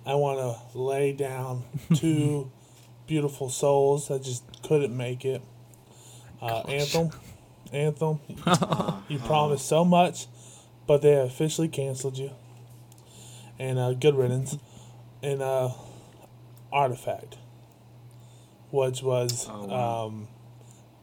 I 0.06 0.16
wanna 0.16 0.56
lay 0.74 1.14
down 1.14 1.64
two 1.96 2.52
beautiful 3.08 3.50
souls 3.50 4.08
that 4.08 4.24
just 4.24 4.44
couldn't 4.64 4.96
make 4.96 5.26
it. 5.26 5.42
Uh, 6.42 6.62
Anthem, 6.62 7.10
Anthem, 7.74 8.20
you 9.08 9.18
promised 9.20 9.68
so 9.68 9.84
much, 9.84 10.28
but 10.86 11.02
they 11.02 11.12
have 11.12 11.28
officially 11.28 11.68
canceled 11.68 12.18
you. 12.18 12.32
And 13.60 13.80
uh, 13.80 13.94
good 13.94 14.14
riddance, 14.16 14.56
and 15.24 15.42
uh, 15.42 15.70
Artifact, 16.72 17.38
which 18.70 19.02
was 19.02 19.48
Oh, 19.50 19.66
wow. 19.66 20.06
um, 20.06 20.28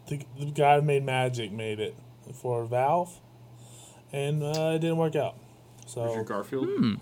the, 0.06 0.20
the 0.38 0.46
guy 0.52 0.76
who 0.76 0.82
made 0.82 1.04
Magic 1.04 1.50
made 1.50 1.80
it 1.80 1.96
for 2.32 2.64
Valve, 2.64 3.18
and 4.12 4.42
uh, 4.42 4.72
it 4.74 4.80
didn't 4.80 4.96
work 4.96 5.16
out. 5.16 5.36
So 5.86 6.04
Richard 6.04 6.26
Garfield. 6.26 6.68
Hmm. 6.68 6.94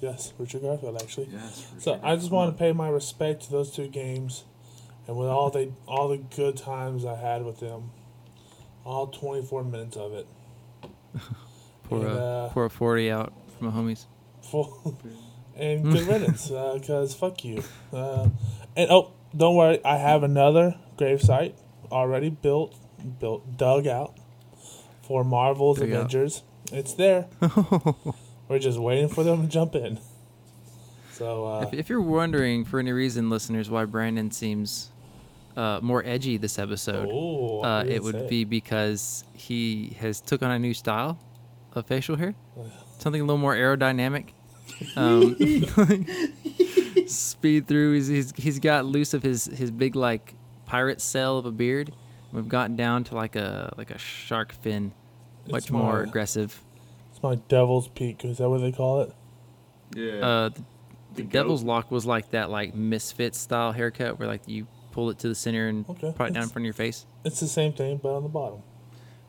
yes, 0.00 0.32
Richard 0.38 0.62
Garfield 0.62 1.00
actually. 1.00 1.28
Yes. 1.32 1.66
Richard 1.70 1.82
So 1.82 1.92
I 2.02 2.14
just 2.16 2.30
Garfield. 2.30 2.32
want 2.32 2.52
to 2.56 2.58
pay 2.58 2.72
my 2.72 2.88
respect 2.88 3.42
to 3.44 3.50
those 3.50 3.70
two 3.70 3.88
games, 3.88 4.44
and 5.06 5.16
with 5.16 5.28
all 5.28 5.50
they 5.50 5.72
all 5.86 6.08
the 6.08 6.18
good 6.18 6.56
times 6.56 7.04
I 7.04 7.14
had 7.16 7.44
with 7.44 7.60
them, 7.60 7.90
all 8.84 9.06
twenty 9.08 9.44
four 9.46 9.62
minutes 9.64 9.96
of 9.96 10.12
it. 10.14 10.26
Pour 11.84 11.98
And, 11.98 12.08
a 12.08 12.10
uh, 12.20 12.48
pour 12.50 12.64
a 12.64 12.70
forty 12.70 13.10
out 13.10 13.32
from 13.58 13.66
the 13.68 13.72
homies. 13.72 14.06
Full 14.42 14.98
and 15.56 15.84
good 15.84 16.06
riddance, 16.06 16.48
because 16.48 17.14
fuck 17.14 17.44
you. 17.44 17.62
Uh, 17.92 18.28
and 18.76 18.90
oh, 18.90 19.12
don't 19.36 19.54
worry, 19.54 19.84
I 19.84 19.96
have 19.98 20.22
another 20.22 20.76
gravesite 20.96 21.54
already 21.92 22.30
built, 22.30 22.74
built, 23.20 23.56
dug 23.56 23.86
out 23.86 24.16
for 25.06 25.24
Marvel's. 25.24 25.80
Avengers. 25.80 26.42
It's 26.72 26.94
there. 26.94 27.26
We're 28.48 28.58
just 28.58 28.78
waiting 28.78 29.08
for 29.08 29.22
them 29.22 29.42
to 29.42 29.48
jump 29.48 29.74
in. 29.74 29.98
So 31.12 31.46
uh, 31.46 31.60
If, 31.62 31.74
if 31.74 31.88
you're 31.88 32.00
wondering 32.00 32.64
for 32.64 32.78
any 32.80 32.92
reason, 32.92 33.30
listeners, 33.30 33.70
why 33.70 33.84
Brandon 33.84 34.30
seems 34.30 34.90
uh, 35.56 35.78
more 35.82 36.02
edgy 36.04 36.36
this 36.36 36.58
episode, 36.58 37.08
uh, 37.64 37.84
it 37.86 38.02
would 38.02 38.14
say. 38.14 38.28
be 38.28 38.44
because 38.44 39.24
he 39.32 39.96
has 40.00 40.20
took 40.20 40.42
on 40.42 40.50
a 40.50 40.58
new 40.58 40.74
style 40.74 41.18
of 41.72 41.86
facial 41.86 42.16
hair, 42.16 42.34
something 42.98 43.20
a 43.20 43.24
little 43.24 43.38
more 43.38 43.54
aerodynamic. 43.54 44.30
Um, 44.96 45.36
speed 47.06 47.68
through. 47.68 47.94
He's, 47.94 48.08
he's 48.08 48.32
he's 48.36 48.58
got 48.58 48.84
loose 48.84 49.14
of 49.14 49.22
his 49.22 49.44
his 49.44 49.70
big 49.70 49.94
like 49.94 50.34
pirate 50.66 51.00
cell 51.00 51.38
of 51.38 51.46
a 51.46 51.52
beard. 51.52 51.92
We've 52.34 52.48
gotten 52.48 52.76
down 52.76 53.04
to 53.04 53.14
like 53.14 53.36
a 53.36 53.72
like 53.78 53.90
a 53.90 53.98
shark 53.98 54.52
fin, 54.52 54.92
much 55.48 55.62
It's 55.64 55.70
more 55.70 55.98
my- 56.02 56.02
aggressive. 56.08 56.60
It's 57.12 57.22
my 57.22 57.36
devil's 57.36 57.88
peak. 57.88 58.24
Is 58.24 58.38
that 58.38 58.50
what 58.50 58.60
they 58.60 58.72
call 58.72 59.02
it? 59.02 59.12
Yeah. 59.94 60.12
Uh, 60.26 60.48
the, 60.50 60.54
The 61.14 61.22
the 61.22 61.22
Devil's? 61.22 61.62
Lock 61.62 61.90
was 61.92 62.04
like 62.04 62.30
that 62.32 62.50
like 62.50 62.74
misfit 62.74 63.34
style 63.36 63.70
haircut 63.72 64.18
where 64.18 64.26
like 64.26 64.42
you 64.48 64.66
pull 64.90 65.10
it 65.10 65.18
to 65.20 65.28
the 65.28 65.34
center 65.34 65.68
and 65.68 65.88
Okay, 65.88 66.12
put 66.16 66.30
it 66.30 66.34
down 66.34 66.42
in 66.42 66.48
front 66.48 66.64
of 66.64 66.66
your 66.66 66.72
face. 66.74 67.06
It's 67.24 67.38
the 67.40 67.46
same 67.46 67.72
thing, 67.72 68.00
but 68.02 68.16
on 68.16 68.24
the 68.24 68.28
bottom. 68.28 68.62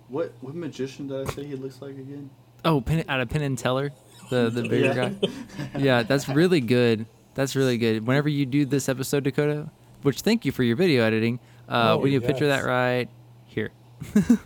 what 0.10 0.34
what 0.42 0.56
magician 0.56 1.08
did 1.08 1.28
I 1.28 1.32
say 1.32 1.46
he 1.46 1.56
looks 1.56 1.82
like 1.82 1.92
again? 1.92 2.30
Oh, 2.64 2.82
Penn, 2.82 3.04
out 3.08 3.22
of 3.22 3.30
Penn 3.30 3.44
and 3.44 3.58
Teller, 3.58 3.92
the 4.32 4.50
the 4.50 4.64
bigger 4.68 4.88
Yeah. 4.88 5.10
guy. 5.10 5.30
Yeah, 5.78 6.02
that's 6.04 6.28
really 6.28 6.62
good. 6.62 7.06
That's 7.36 7.56
really 7.56 7.78
good. 7.78 8.08
Whenever 8.08 8.30
you 8.30 8.46
do 8.48 8.66
this 8.66 8.90
episode, 8.90 9.24
Dakota, 9.26 9.70
which 10.02 10.22
thank 10.22 10.44
you 10.46 10.52
for 10.52 10.64
your 10.64 10.76
video 10.76 11.04
editing. 11.04 11.40
Uh, 11.68 11.94
Oh, 11.94 11.98
we 11.98 12.12
need 12.12 12.18
a 12.18 12.22
picture 12.28 12.46
of 12.46 12.50
that 12.50 12.66
right 12.66 13.10
here. 13.46 13.72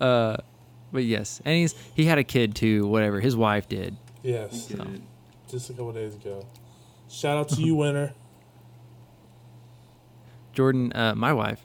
Uh, 0.00 0.36
but 0.90 1.04
yes, 1.04 1.40
and 1.44 1.54
he's 1.54 1.76
he 1.94 2.04
had 2.04 2.18
a 2.18 2.24
kid 2.24 2.56
too. 2.56 2.88
Whatever 2.88 3.20
his 3.20 3.36
wife 3.36 3.68
did. 3.68 3.96
Yes, 4.24 4.66
Get 4.66 4.80
it. 4.80 5.00
just 5.48 5.70
a 5.70 5.74
couple 5.74 5.92
days 5.92 6.16
ago. 6.16 6.44
Shout 7.08 7.36
out 7.38 7.48
to 7.50 7.62
you, 7.62 7.76
winner. 7.76 8.12
Jordan, 10.52 10.92
uh, 10.92 11.14
my 11.14 11.32
wife, 11.32 11.64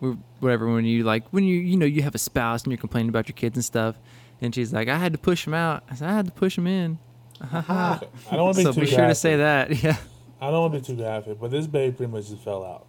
we- 0.00 0.16
whatever. 0.38 0.72
When 0.72 0.84
you 0.84 1.02
like, 1.02 1.28
when 1.30 1.42
you 1.42 1.60
you 1.60 1.76
know 1.76 1.86
you 1.86 2.02
have 2.02 2.14
a 2.14 2.18
spouse 2.18 2.62
and 2.62 2.70
you're 2.72 2.78
complaining 2.78 3.08
about 3.08 3.28
your 3.28 3.34
kids 3.34 3.56
and 3.56 3.64
stuff, 3.64 3.96
and 4.40 4.54
she's 4.54 4.72
like, 4.72 4.88
I 4.88 4.98
had 4.98 5.10
to 5.12 5.18
push 5.18 5.44
him 5.46 5.54
out. 5.54 5.82
I 5.90 5.96
said, 5.96 6.08
I 6.08 6.14
had 6.14 6.26
to 6.26 6.32
push 6.32 6.56
him 6.56 6.68
in. 6.68 6.98
I 7.40 7.98
don't 8.30 8.44
want 8.44 8.56
to 8.56 8.60
be 8.60 8.64
so 8.64 8.70
too 8.70 8.74
So 8.74 8.80
be 8.80 8.86
sure 8.86 9.08
to 9.08 9.14
say 9.14 9.36
that. 9.38 9.82
Yeah. 9.82 9.96
I 10.40 10.50
don't 10.52 10.60
want 10.70 10.74
to 10.74 10.78
be 10.80 10.86
too 10.86 11.02
graphic, 11.02 11.40
but 11.40 11.50
this 11.50 11.66
baby 11.66 11.96
pretty 11.96 12.12
much 12.12 12.28
just 12.28 12.42
fell 12.44 12.64
out. 12.64 12.86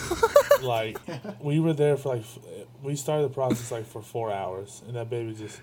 like 0.62 0.98
we 1.40 1.60
were 1.60 1.72
there 1.72 1.96
for 1.96 2.16
like 2.16 2.24
we 2.82 2.96
started 2.96 3.24
the 3.30 3.34
process 3.34 3.70
like 3.70 3.86
for 3.86 4.02
four 4.02 4.32
hours, 4.32 4.82
and 4.86 4.96
that 4.96 5.10
baby 5.10 5.32
just 5.34 5.60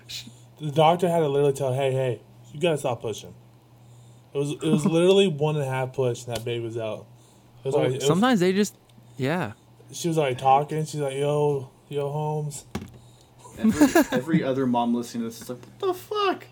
the 0.60 0.70
doctor 0.70 1.08
had 1.08 1.20
to 1.20 1.28
literally 1.28 1.52
tell, 1.54 1.72
hey, 1.72 1.92
hey, 1.92 2.20
you 2.52 2.60
gotta 2.60 2.78
stop 2.78 3.00
pushing. 3.00 3.34
It 4.34 4.38
was 4.38 4.50
it 4.52 4.62
was 4.62 4.84
literally 4.86 5.26
one 5.46 5.56
and 5.56 5.64
a 5.64 5.68
half 5.68 5.92
push, 5.92 6.24
and 6.26 6.34
that 6.36 6.44
baby 6.44 6.64
was 6.64 6.76
out. 6.78 7.06
It 7.64 7.66
was 7.66 7.74
like, 7.74 7.88
it 7.88 7.94
was- 7.96 8.06
Sometimes 8.06 8.40
they 8.40 8.52
just, 8.52 8.74
yeah. 9.16 9.52
she 9.92 10.08
was 10.08 10.16
like 10.16 10.38
talking. 10.38 10.84
She's 10.86 11.00
like, 11.00 11.16
yo, 11.16 11.70
yo, 11.88 12.10
Holmes. 12.10 12.64
Every, 13.58 14.02
every 14.18 14.42
other 14.44 14.66
mom 14.66 14.94
listening 14.94 15.22
to 15.24 15.28
this 15.28 15.42
is 15.42 15.50
like, 15.50 15.58
what 15.78 15.88
the 15.88 15.94
fuck? 15.94 16.46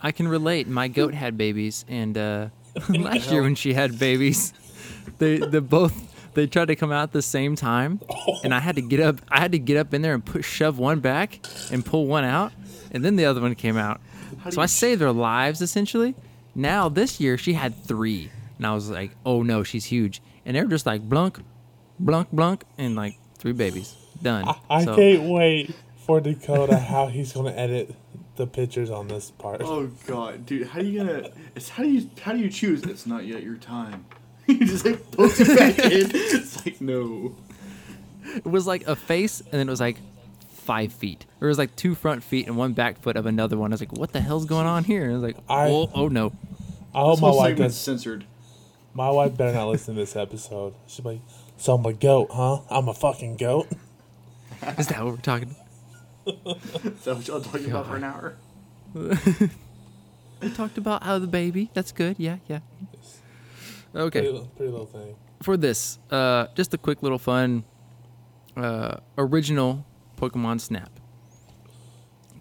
I 0.00 0.12
can 0.12 0.26
relate. 0.28 0.66
My 0.66 0.88
goat 0.88 1.12
had 1.12 1.36
babies, 1.36 1.84
and 1.88 2.16
uh, 2.16 2.48
last 2.88 3.30
year 3.30 3.42
when 3.42 3.54
she 3.54 3.74
had 3.74 3.98
babies, 3.98 4.54
they 5.18 5.36
the 5.38 5.60
both 5.60 6.09
they 6.34 6.46
tried 6.46 6.66
to 6.68 6.76
come 6.76 6.92
out 6.92 7.02
at 7.04 7.12
the 7.12 7.22
same 7.22 7.56
time, 7.56 8.00
and 8.44 8.54
I 8.54 8.60
had 8.60 8.76
to 8.76 8.82
get 8.82 9.00
up. 9.00 9.20
I 9.28 9.40
had 9.40 9.52
to 9.52 9.58
get 9.58 9.76
up 9.76 9.92
in 9.94 10.02
there 10.02 10.14
and 10.14 10.24
push 10.24 10.46
shove 10.48 10.78
one 10.78 11.00
back 11.00 11.40
and 11.72 11.84
pull 11.84 12.06
one 12.06 12.24
out, 12.24 12.52
and 12.92 13.04
then 13.04 13.16
the 13.16 13.24
other 13.26 13.40
one 13.40 13.54
came 13.54 13.76
out. 13.76 14.00
So 14.50 14.60
I 14.62 14.66
saved 14.66 15.00
their 15.00 15.12
lives 15.12 15.60
essentially. 15.60 16.14
Now 16.54 16.88
this 16.88 17.20
year 17.20 17.36
she 17.38 17.52
had 17.54 17.74
three, 17.84 18.30
and 18.58 18.66
I 18.66 18.74
was 18.74 18.90
like, 18.90 19.12
oh 19.26 19.42
no, 19.42 19.62
she's 19.62 19.84
huge, 19.86 20.22
and 20.46 20.56
they 20.56 20.62
were 20.62 20.68
just 20.68 20.86
like 20.86 21.02
blunk, 21.08 21.40
blunk, 21.98 22.30
blunk, 22.32 22.64
and 22.78 22.94
like 22.96 23.16
three 23.38 23.52
babies 23.52 23.94
done. 24.22 24.44
I 24.68 24.84
So- 24.84 24.94
can't 24.96 25.24
wait 25.30 25.74
for 26.06 26.20
Dakota 26.20 26.76
how 26.78 27.06
he's 27.08 27.32
gonna 27.32 27.50
edit 27.52 27.94
the 28.36 28.46
pictures 28.46 28.90
on 28.90 29.08
this 29.08 29.30
part. 29.32 29.60
Oh 29.62 29.88
god, 30.06 30.46
dude, 30.46 30.68
how 30.68 30.80
do 30.80 30.86
you 30.86 31.00
gonna? 31.04 31.30
It's 31.54 31.68
how 31.70 31.82
do 31.82 31.90
you 31.90 32.08
how 32.22 32.32
do 32.32 32.38
you 32.38 32.48
choose? 32.48 32.82
It's 32.84 33.06
not 33.06 33.26
yet 33.26 33.42
your 33.42 33.56
time. 33.56 34.06
you 34.60 34.66
just 34.66 34.84
like 34.84 35.10
poke 35.12 35.32
it 35.38 35.56
back 35.58 35.78
in. 35.78 36.10
It's 36.14 36.64
like 36.64 36.80
no. 36.80 37.34
It 38.24 38.44
was 38.46 38.66
like 38.66 38.86
a 38.86 38.94
face, 38.96 39.40
and 39.40 39.52
then 39.52 39.68
it 39.68 39.70
was 39.70 39.80
like 39.80 39.98
five 40.52 40.92
feet. 40.92 41.26
Or 41.40 41.48
it 41.48 41.50
was 41.50 41.58
like 41.58 41.74
two 41.76 41.94
front 41.94 42.22
feet 42.22 42.46
and 42.46 42.56
one 42.56 42.72
back 42.74 43.00
foot 43.00 43.16
of 43.16 43.26
another 43.26 43.56
one. 43.56 43.72
I 43.72 43.74
was 43.74 43.80
like, 43.80 43.92
what 43.92 44.12
the 44.12 44.20
hell's 44.20 44.44
going 44.46 44.66
on 44.66 44.84
here? 44.84 45.02
And 45.04 45.12
I 45.12 45.14
was 45.14 45.22
like, 45.22 45.36
I- 45.48 45.68
oh, 45.68 45.90
oh 45.94 46.08
no. 46.08 46.32
I 46.94 47.00
hope 47.00 47.16
This 47.16 47.22
my 47.22 47.30
wife 47.30 47.48
segment's 47.50 47.74
does. 47.76 47.80
censored. 47.82 48.24
My 48.94 49.10
wife 49.10 49.36
better 49.36 49.52
not 49.52 49.68
listen 49.68 49.94
to 49.94 50.00
this 50.00 50.16
episode. 50.16 50.74
She'll 50.88 51.04
like, 51.04 51.20
"So 51.56 51.74
I'm 51.74 51.86
a 51.86 51.92
goat, 51.92 52.28
huh? 52.32 52.60
I'm 52.68 52.88
a 52.88 52.94
fucking 52.94 53.36
goat." 53.36 53.68
Is 54.76 54.88
that 54.88 55.04
what 55.04 55.12
we're 55.14 55.16
talking? 55.18 55.54
Is 56.26 57.04
that 57.04 57.16
what 57.16 57.28
y'all 57.28 57.40
talking 57.40 57.70
about 57.70 57.86
for 57.86 57.96
an 57.96 58.04
hour? 58.04 58.34
We 60.42 60.50
talked 60.50 60.78
about 60.78 61.02
how 61.02 61.18
the 61.18 61.26
baby. 61.26 61.68
That's 61.74 61.92
good. 61.92 62.16
Yeah, 62.18 62.38
yeah. 62.48 62.60
Pretty, 63.92 64.06
Okay. 64.06 64.30
li- 64.30 64.48
pretty 64.56 64.70
little 64.72 64.86
thing. 64.86 65.14
For 65.42 65.56
this, 65.56 65.98
uh, 66.10 66.46
just 66.54 66.72
a 66.74 66.78
quick 66.78 67.02
little 67.02 67.18
fun, 67.18 67.64
uh, 68.56 68.96
original 69.18 69.84
Pokemon 70.16 70.60
Snap. 70.60 70.90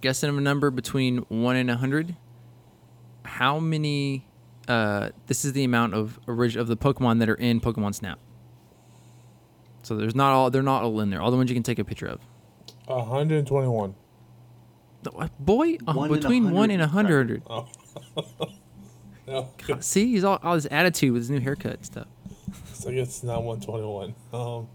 Guessing 0.01 0.29
a 0.29 0.41
number 0.41 0.69
between 0.71 1.19
one 1.29 1.55
and 1.55 1.69
a 1.69 1.75
hundred. 1.77 2.15
How 3.25 3.59
many? 3.59 4.25
Uh, 4.67 5.09
this 5.27 5.43
is 5.43 5.53
the 5.53 5.63
amount 5.63 5.93
of 5.95 6.19
orig- 6.27 6.55
of 6.55 6.67
the 6.67 6.77
Pokemon 6.77 7.19
that 7.19 7.29
are 7.29 7.35
in 7.35 7.59
Pokemon 7.59 7.95
Snap. 7.95 8.19
So 9.81 9.95
there's 9.95 10.15
not 10.15 10.31
all. 10.33 10.49
They're 10.51 10.61
not 10.61 10.83
all 10.83 10.99
in 10.99 11.09
there. 11.09 11.21
All 11.21 11.31
the 11.31 11.37
ones 11.37 11.49
you 11.49 11.55
can 11.55 11.63
take 11.63 11.79
a 11.79 11.83
picture 11.83 12.07
of. 12.07 12.19
121. 12.87 13.95
The- 15.03 15.11
what- 15.11 15.31
Boy, 15.39 15.77
uh, 15.87 15.93
One 15.93 16.09
in 16.09 16.13
a 16.13 16.17
between 16.17 16.51
one 16.51 16.69
and 16.71 16.81
a 16.81 16.87
hundred. 16.87 17.41
hundred. 17.47 17.67
No, 19.29 19.49
See, 19.79 20.07
he's 20.07 20.23
all, 20.23 20.39
all 20.41 20.55
his 20.55 20.65
attitude 20.65 21.13
with 21.13 21.21
his 21.21 21.29
new 21.29 21.39
haircut 21.39 21.73
and 21.75 21.85
stuff. 21.85 22.07
so 22.73 22.89
I 22.89 22.93
guess 22.95 23.07
it's 23.09 23.23
not 23.23 23.43
121. 23.43 24.15
Um, 24.33 24.67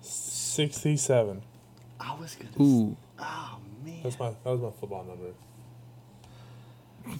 67. 0.00 1.42
I 2.00 2.14
was 2.20 2.36
gonna. 2.36 2.50
Ooh, 2.62 2.96
Oh 3.18 3.58
man. 3.84 4.00
That's 4.02 4.18
my 4.18 4.30
that 4.30 4.44
was 4.50 4.60
my 4.60 4.70
football 4.70 5.04
number. 5.04 5.32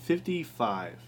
Fifty-five. 0.03 0.99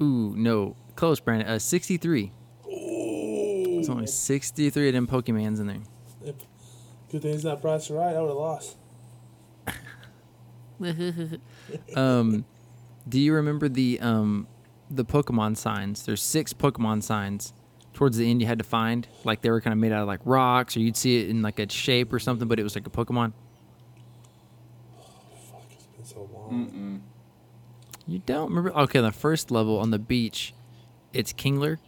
ooh, 0.00 0.34
no, 0.36 0.74
close, 0.96 1.20
Brandon. 1.20 1.48
Uh, 1.48 1.58
sixty-three. 1.58 2.32
Ooh. 2.66 3.74
There's 3.74 3.88
only 3.88 4.06
sixty-three 4.06 4.88
of 4.88 4.94
them 4.94 5.06
Pokemans 5.06 5.60
in 5.60 5.66
there. 5.66 5.80
If, 6.24 6.36
good 7.10 7.22
thing 7.22 7.34
it's 7.34 7.44
not 7.44 7.60
Price 7.60 7.90
Right. 7.90 8.14
I 8.14 8.20
would 8.20 8.28
have 8.28 8.36
lost. 8.36 8.76
um, 11.96 12.44
do 13.08 13.20
you 13.20 13.34
remember 13.34 13.68
the 13.68 14.00
um, 14.00 14.46
the 14.90 15.04
Pokemon 15.04 15.56
signs? 15.56 16.04
There's 16.04 16.22
six 16.22 16.52
Pokemon 16.52 17.02
signs. 17.02 17.52
Towards 17.92 18.16
the 18.16 18.28
end, 18.28 18.40
you 18.40 18.48
had 18.48 18.58
to 18.58 18.64
find 18.64 19.06
like 19.22 19.42
they 19.42 19.50
were 19.50 19.60
kind 19.60 19.72
of 19.72 19.78
made 19.78 19.92
out 19.92 20.02
of 20.02 20.08
like 20.08 20.20
rocks, 20.24 20.76
or 20.76 20.80
you'd 20.80 20.96
see 20.96 21.20
it 21.20 21.28
in 21.28 21.42
like 21.42 21.58
a 21.60 21.70
shape 21.70 22.12
or 22.12 22.18
something, 22.18 22.48
but 22.48 22.58
it 22.58 22.64
was 22.64 22.74
like 22.74 22.86
a 22.86 22.90
Pokemon. 22.90 23.32
Fuck, 25.50 25.62
it's 25.70 25.84
been 25.86 26.04
so 26.04 26.28
long. 26.32 26.66
Mm-mm. 26.66 27.00
You 28.06 28.18
don't 28.18 28.48
remember? 28.48 28.76
Okay, 28.80 29.00
the 29.00 29.12
first 29.12 29.50
level 29.50 29.78
on 29.78 29.90
the 29.90 29.98
beach, 29.98 30.54
it's 31.12 31.32
Kingler. 31.32 31.78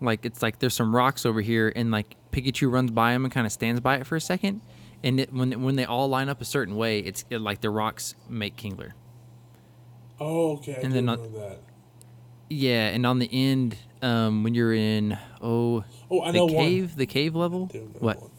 Like 0.00 0.26
it's 0.26 0.42
like 0.42 0.58
there's 0.58 0.74
some 0.74 0.94
rocks 0.94 1.24
over 1.24 1.40
here, 1.40 1.72
and 1.74 1.90
like 1.90 2.16
Pikachu 2.30 2.70
runs 2.70 2.90
by 2.90 3.12
him 3.12 3.24
and 3.24 3.32
kind 3.32 3.46
of 3.46 3.52
stands 3.52 3.80
by 3.80 3.96
it 3.96 4.06
for 4.06 4.16
a 4.16 4.20
second, 4.20 4.60
and 5.02 5.20
it, 5.20 5.32
when 5.32 5.62
when 5.62 5.76
they 5.76 5.84
all 5.84 6.08
line 6.08 6.28
up 6.28 6.40
a 6.40 6.44
certain 6.44 6.76
way, 6.76 6.98
it's 6.98 7.24
it, 7.30 7.38
like 7.38 7.60
the 7.60 7.70
rocks 7.70 8.14
make 8.28 8.56
Kingler. 8.56 8.92
Oh, 10.22 10.52
okay. 10.54 10.76
I 10.76 10.80
And 10.80 10.92
then 10.92 11.06
remember 11.06 11.38
that. 11.40 11.58
Yeah, 12.48 12.88
and 12.88 13.06
on 13.06 13.18
the 13.18 13.28
end, 13.32 13.76
um, 14.02 14.44
when 14.44 14.54
you're 14.54 14.74
in 14.74 15.16
oh 15.40 15.84
Oh, 16.10 16.20
I 16.20 16.32
the 16.32 16.38
know 16.38 16.48
cave, 16.48 16.96
the 16.96 17.06
cave 17.06 17.34
level. 17.34 17.66
one. 17.66 17.82
What? 17.98 18.20
one. 18.20 18.30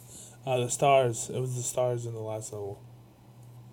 Uh, 0.45 0.57
the 0.65 0.69
stars. 0.69 1.29
It 1.33 1.39
was 1.39 1.55
the 1.55 1.63
stars 1.63 2.05
in 2.05 2.13
the 2.13 2.19
last 2.19 2.53
level. 2.53 2.81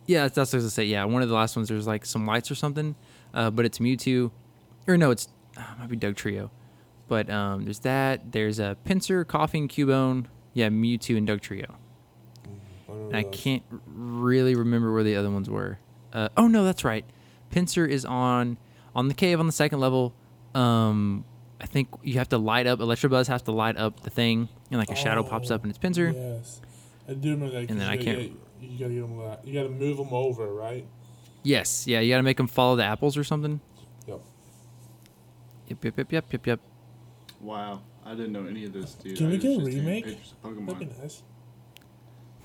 Yeah, 0.07 0.23
that's, 0.23 0.35
that's 0.35 0.53
what 0.53 0.57
I 0.57 0.59
was 0.59 0.65
gonna 0.65 0.71
say. 0.71 0.85
Yeah, 0.85 1.05
one 1.05 1.23
of 1.23 1.29
the 1.29 1.35
last 1.35 1.57
ones. 1.57 1.69
There's 1.69 1.87
like 1.87 2.05
some 2.07 2.27
lights 2.27 2.51
or 2.51 2.55
something, 2.55 2.95
uh, 3.35 3.51
but 3.51 3.65
it's 3.65 3.79
Mewtwo, 3.79 4.31
or 4.89 4.97
no, 4.97 5.11
it's 5.11 5.29
uh, 5.57 5.63
might 5.79 5.89
be 5.91 5.97
Dugtrio, 5.97 6.51
but 7.07 7.29
um, 7.31 7.65
there's 7.65 7.81
that. 7.81 8.33
There's 8.33 8.59
a 8.59 8.77
Pinsir, 8.85 9.25
Koffing, 9.25 9.69
Cubone. 9.69 10.27
Yeah, 10.55 10.69
Mewtwo 10.69 11.17
and 11.17 11.29
Dugtrio. 11.29 11.75
I 12.89 12.93
And 12.93 13.17
I 13.17 13.23
can't 13.25 13.63
really 13.87 14.55
remember 14.57 14.93
where 14.93 15.05
the 15.05 15.17
other 15.17 15.31
ones 15.31 15.49
were. 15.51 15.79
Uh, 16.13 16.29
oh 16.37 16.49
no, 16.49 16.65
that's 16.65 16.83
right. 16.83 17.05
Pinsir 17.51 17.89
is 17.89 18.05
on 18.05 18.57
on 18.95 19.09
the 19.09 19.15
cave 19.15 19.41
on 19.41 19.47
the 19.47 19.53
second 19.53 19.81
level. 19.81 20.15
Um, 20.55 21.25
I 21.61 21.67
think 21.67 21.89
you 22.03 22.15
have 22.15 22.29
to 22.31 22.39
light 22.39 22.67
up. 22.67 22.79
Electabuzz 22.81 23.29
has 23.29 23.43
to 23.43 23.53
light 23.53 23.77
up 23.77 24.01
the 24.01 24.11
thing, 24.11 24.49
and 24.71 24.79
like 24.79 24.91
a 24.91 24.97
shadow 24.97 25.23
pops 25.23 25.51
Oh, 25.51 25.57
up, 25.57 25.63
and 25.65 25.71
it's 25.71 25.79
Pinsir. 25.79 26.13
Yes, 26.15 26.61
I 27.09 27.15
do 27.15 27.31
remember 27.33 27.53
that. 27.55 27.63
'cause 27.63 27.71
And 27.71 27.81
then 27.81 27.89
I 27.89 27.97
gotta 27.97 28.05
can't- 28.05 28.19
Get, 28.61 28.71
you 28.71 28.79
gotta 28.79 28.95
get 28.95 29.01
them. 29.01 29.37
You 29.45 29.55
gotta 29.55 29.69
move 29.71 29.97
them 29.99 30.09
over, 30.13 30.53
right? 30.53 30.87
Yes, 31.43 31.87
yeah, 31.87 32.01
you 32.01 32.13
got 32.13 32.19
to 32.19 32.23
make 32.23 32.37
them 32.37 32.47
follow 32.47 32.77
the 32.77 32.85
apples 32.85 33.17
or 33.17 33.25
something. 33.25 33.61
Yep. 34.07 34.21
Yep, 35.69 35.85
yep, 35.85 35.97
yep, 35.99 36.13
yep, 36.13 36.33
yep, 36.33 36.47
yep. 36.47 36.61
Wow, 37.41 37.81
I 38.05 38.11
didn't 38.15 38.33
know 38.33 38.45
any 38.45 38.67
of 38.67 38.75
this, 38.75 38.93
dude. 38.95 39.17
Can 39.17 39.29
I 39.29 39.31
we 39.31 39.39
get 39.39 39.59
a 39.59 39.65
remake? 39.65 40.05
pictures 40.05 40.35
That'd 40.43 40.79
be 40.79 40.85
nice. 41.01 41.23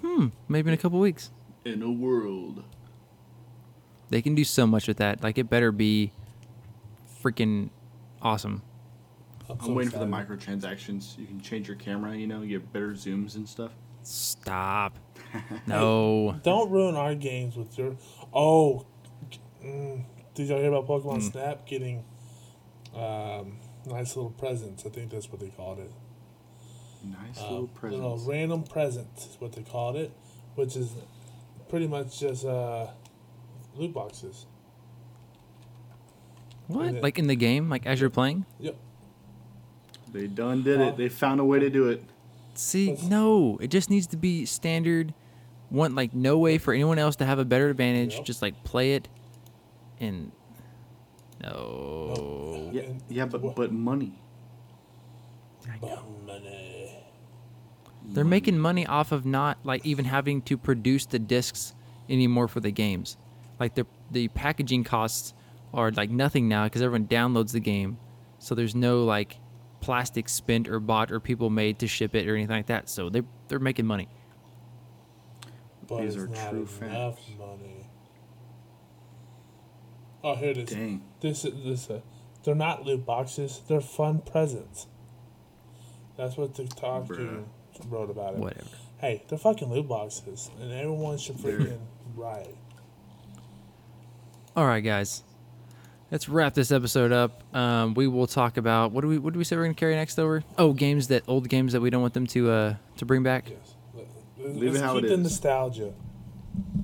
Hmm, 0.02 0.28
maybe 0.48 0.70
in 0.70 0.74
a 0.74 0.78
couple 0.78 1.00
weeks. 1.00 1.32
In 1.66 1.82
a 1.82 1.92
world. 1.92 2.64
They 4.10 4.22
can 4.22 4.36
do 4.36 4.44
so 4.44 4.68
much 4.68 4.88
with 4.88 4.98
that. 4.98 5.24
Like 5.24 5.38
it 5.38 5.50
better 5.50 5.72
be 5.72 6.12
freaking 7.24 7.70
awesome. 8.22 8.62
I'm, 9.50 9.58
I'm 9.60 9.66
so 9.66 9.74
waiting 9.74 9.92
for 9.92 10.00
the 10.00 10.06
microtransactions. 10.06 11.18
You 11.18 11.26
can 11.28 11.40
change 11.42 11.68
your 11.68 11.78
camera, 11.78 12.16
you 12.16 12.28
know, 12.28 12.42
you 12.42 12.60
get 12.60 12.72
better 12.74 12.92
zooms 12.94 13.36
and 13.36 13.48
stuff. 13.48 13.72
Stop. 14.04 14.98
No. 15.68 16.40
Don't 16.44 16.72
ruin 16.72 16.96
our 16.96 17.14
games 17.14 17.58
with 17.58 17.78
your. 17.78 17.98
Oh, 18.34 18.86
mm, 19.64 20.06
did 20.34 20.48
y'all 20.48 20.60
hear 20.60 20.72
about 20.72 20.88
Pokemon 20.88 21.16
Hmm. 21.16 21.30
Snap 21.32 21.66
getting 21.68 22.06
um, 22.96 23.58
nice 23.86 24.16
little 24.16 24.32
presents? 24.32 24.86
I 24.86 24.90
think 24.90 25.12
that's 25.12 25.30
what 25.30 25.42
they 25.42 25.50
called 25.50 25.80
it. 25.80 25.92
Nice 27.04 27.40
Uh, 27.42 27.50
little 27.52 27.68
presents. 27.68 28.02
Little 28.02 28.20
random 28.20 28.64
presents 28.64 29.26
is 29.26 29.42
what 29.42 29.52
they 29.54 29.64
called 29.64 29.98
it, 29.98 30.12
which 30.56 30.78
is 30.78 30.94
pretty 31.68 31.88
much 31.88 32.20
just 32.20 32.46
uh, 32.46 32.88
loot 33.76 33.94
boxes. 33.94 34.46
What? 36.68 36.94
Yeah. 36.94 37.00
Like 37.02 37.20
in 37.20 37.28
the 37.28 37.36
game, 37.36 37.70
like 37.70 37.86
as 37.86 38.02
you're 38.02 38.10
playing? 38.10 38.46
Yep. 38.60 38.76
They 40.12 40.28
done 40.28 40.64
did 40.64 40.80
it. 40.80 40.98
They 40.98 41.10
found 41.10 41.40
a 41.40 41.44
way 41.44 41.60
to 41.60 41.70
do 41.70 41.90
it. 41.90 42.04
See, 42.54 42.98
no, 43.04 43.58
it 43.62 43.68
just 43.68 43.90
needs 43.90 44.08
to 44.08 44.18
be 44.18 44.46
standard. 44.46 45.14
One 45.70 45.94
like 45.94 46.14
no 46.14 46.38
way 46.38 46.58
for 46.58 46.74
anyone 46.74 47.00
else 47.00 47.18
to 47.18 47.26
have 47.26 47.38
a 47.38 47.46
better 47.46 47.70
advantage. 47.70 48.16
Yep. 48.16 48.26
Just 48.26 48.42
like 48.42 48.64
play 48.64 48.94
it, 48.94 49.10
and 50.00 50.32
no. 51.44 52.70
Yeah, 52.72 52.84
yeah, 53.10 53.26
but 53.26 53.56
but 53.56 53.72
money. 53.72 54.14
But 55.82 56.04
money. 56.26 57.04
They're 58.08 58.24
making 58.24 58.60
money 58.60 58.86
off 58.86 59.12
of 59.12 59.26
not 59.26 59.58
like 59.64 59.86
even 59.86 60.06
having 60.06 60.42
to 60.44 60.58
produce 60.58 61.06
the 61.06 61.20
discs 61.20 61.74
anymore 62.08 62.48
for 62.48 62.60
the 62.60 62.72
games. 62.72 63.18
Like 63.60 63.76
the 63.76 63.86
the 64.12 64.28
packaging 64.30 64.84
costs 64.84 65.34
are 65.74 65.92
like 65.92 66.10
nothing 66.10 66.48
now 66.48 66.66
because 66.66 66.82
everyone 66.82 67.08
downloads 67.08 67.52
the 67.52 67.60
game, 67.60 67.98
so 68.40 68.56
there's 68.56 68.76
no 68.76 69.04
like 69.04 69.38
plastic 69.82 70.28
spent 70.30 70.68
or 70.68 70.80
bought 70.80 71.12
or 71.12 71.20
people 71.20 71.50
made 71.50 71.80
to 71.80 71.88
ship 71.88 72.16
it 72.16 72.28
or 72.28 72.36
anything 72.36 72.56
like 72.56 72.66
that. 72.68 72.90
So 72.90 73.10
they 73.10 73.22
they're 73.48 73.60
making 73.60 73.86
money. 73.86 74.08
But 75.88 76.02
These 76.02 76.18
are 76.18 76.26
true 76.28 76.36
enough 76.36 76.70
facts. 76.70 77.30
money. 77.38 77.90
Oh, 80.24 80.36
here 80.36 80.50
it 80.52 80.58
is. 80.58 80.70
Dang. 80.70 81.04
This 81.22 81.46
is 81.46 81.64
this. 81.64 81.90
Uh, 81.90 82.02
they're 82.44 82.56
not 82.56 82.84
loot 82.86 83.06
boxes. 83.06 83.62
They're 83.68 83.82
fun 83.82 84.22
presents. 84.22 84.88
That's 86.18 86.38
what 86.38 86.56
TikTok 86.56 87.06
Bruh. 87.06 87.44
wrote 87.88 88.10
about 88.10 88.34
it. 88.36 88.40
Whatever. 88.40 88.68
Hey, 88.98 89.24
they're 89.28 89.38
fucking 89.38 89.70
loot 89.70 89.88
boxes, 89.88 90.50
and 90.60 90.72
everyone 90.72 91.18
should 91.18 91.38
They're- 91.38 91.60
freaking 91.60 91.80
riot. 92.16 92.56
All 94.56 94.66
right, 94.66 94.82
guys. 94.82 95.24
Let's 96.12 96.30
wrap 96.30 96.54
this 96.54 96.72
episode 96.72 97.12
up. 97.12 97.44
Um, 97.56 97.94
we 97.94 98.08
will 98.08 98.28
talk 98.28 98.58
about 98.58 98.92
what 98.92 99.02
do 99.02 99.08
we 99.08 99.18
what 99.18 99.34
do 99.34 99.40
we 99.40 99.44
say 99.44 99.56
we're 99.58 99.64
gonna 99.64 99.74
carry 99.74 99.96
next 99.96 100.18
over? 100.20 100.44
Oh, 100.58 100.72
games 100.72 101.08
that 101.08 101.24
old 101.28 101.50
games 101.50 101.74
that 101.74 101.82
we 101.82 101.90
don't 101.90 102.02
want 102.02 102.14
them 102.14 102.28
to 102.28 102.50
uh 102.52 102.76
to 102.98 103.06
bring 103.06 103.24
back. 103.24 103.50
Yes. 103.50 103.76
Let- 103.94 104.56
Leave 104.56 104.64
it 104.64 104.72
Let's 104.74 104.80
how 104.82 104.94
keep 104.96 105.06
it 105.06 105.08
the 105.08 105.14
is. 105.16 105.20
nostalgia. 105.22 105.94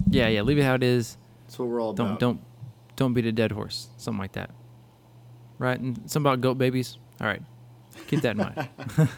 Yeah, 0.10 0.28
yeah. 0.28 0.42
Leave 0.42 0.58
it 0.58 0.64
how 0.64 0.74
it 0.74 0.84
is. 0.84 1.18
That's 1.46 1.60
what 1.60 1.68
we're 1.68 1.80
all 1.82 1.94
Don't 1.94 2.08
about. 2.08 2.20
don't 2.20 2.42
don't 2.96 3.14
beat 3.14 3.26
a 3.26 3.32
dead 3.32 3.52
horse. 3.52 3.88
Something 3.98 4.20
like 4.20 4.34
that. 4.34 4.50
Right? 5.60 5.80
And 5.80 5.98
something 6.10 6.30
about 6.30 6.42
goat 6.42 6.58
babies. 6.58 6.98
All 7.22 7.28
right. 7.28 7.42
Keep 8.08 8.22
that 8.22 8.32
in 8.32 8.38
mind. 8.38 8.68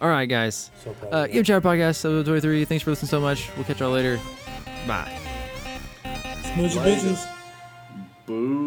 All 0.00 0.08
right, 0.10 0.26
guys. 0.26 0.70
So 0.82 0.94
Uh, 1.10 1.26
you. 1.26 1.34
Game 1.34 1.44
Chat 1.44 1.62
Podcast, 1.62 2.00
episode 2.04 2.26
23. 2.26 2.64
Thanks 2.66 2.84
for 2.84 2.90
listening 2.90 3.08
so 3.08 3.20
much. 3.20 3.48
We'll 3.56 3.64
catch 3.64 3.80
y'all 3.80 3.90
later. 3.92 4.20
Bye. 4.86 5.23
Smooch 6.54 6.74
your 6.74 6.84
Later. 6.84 7.00
bitches. 7.00 7.26
Boo. 8.26 8.63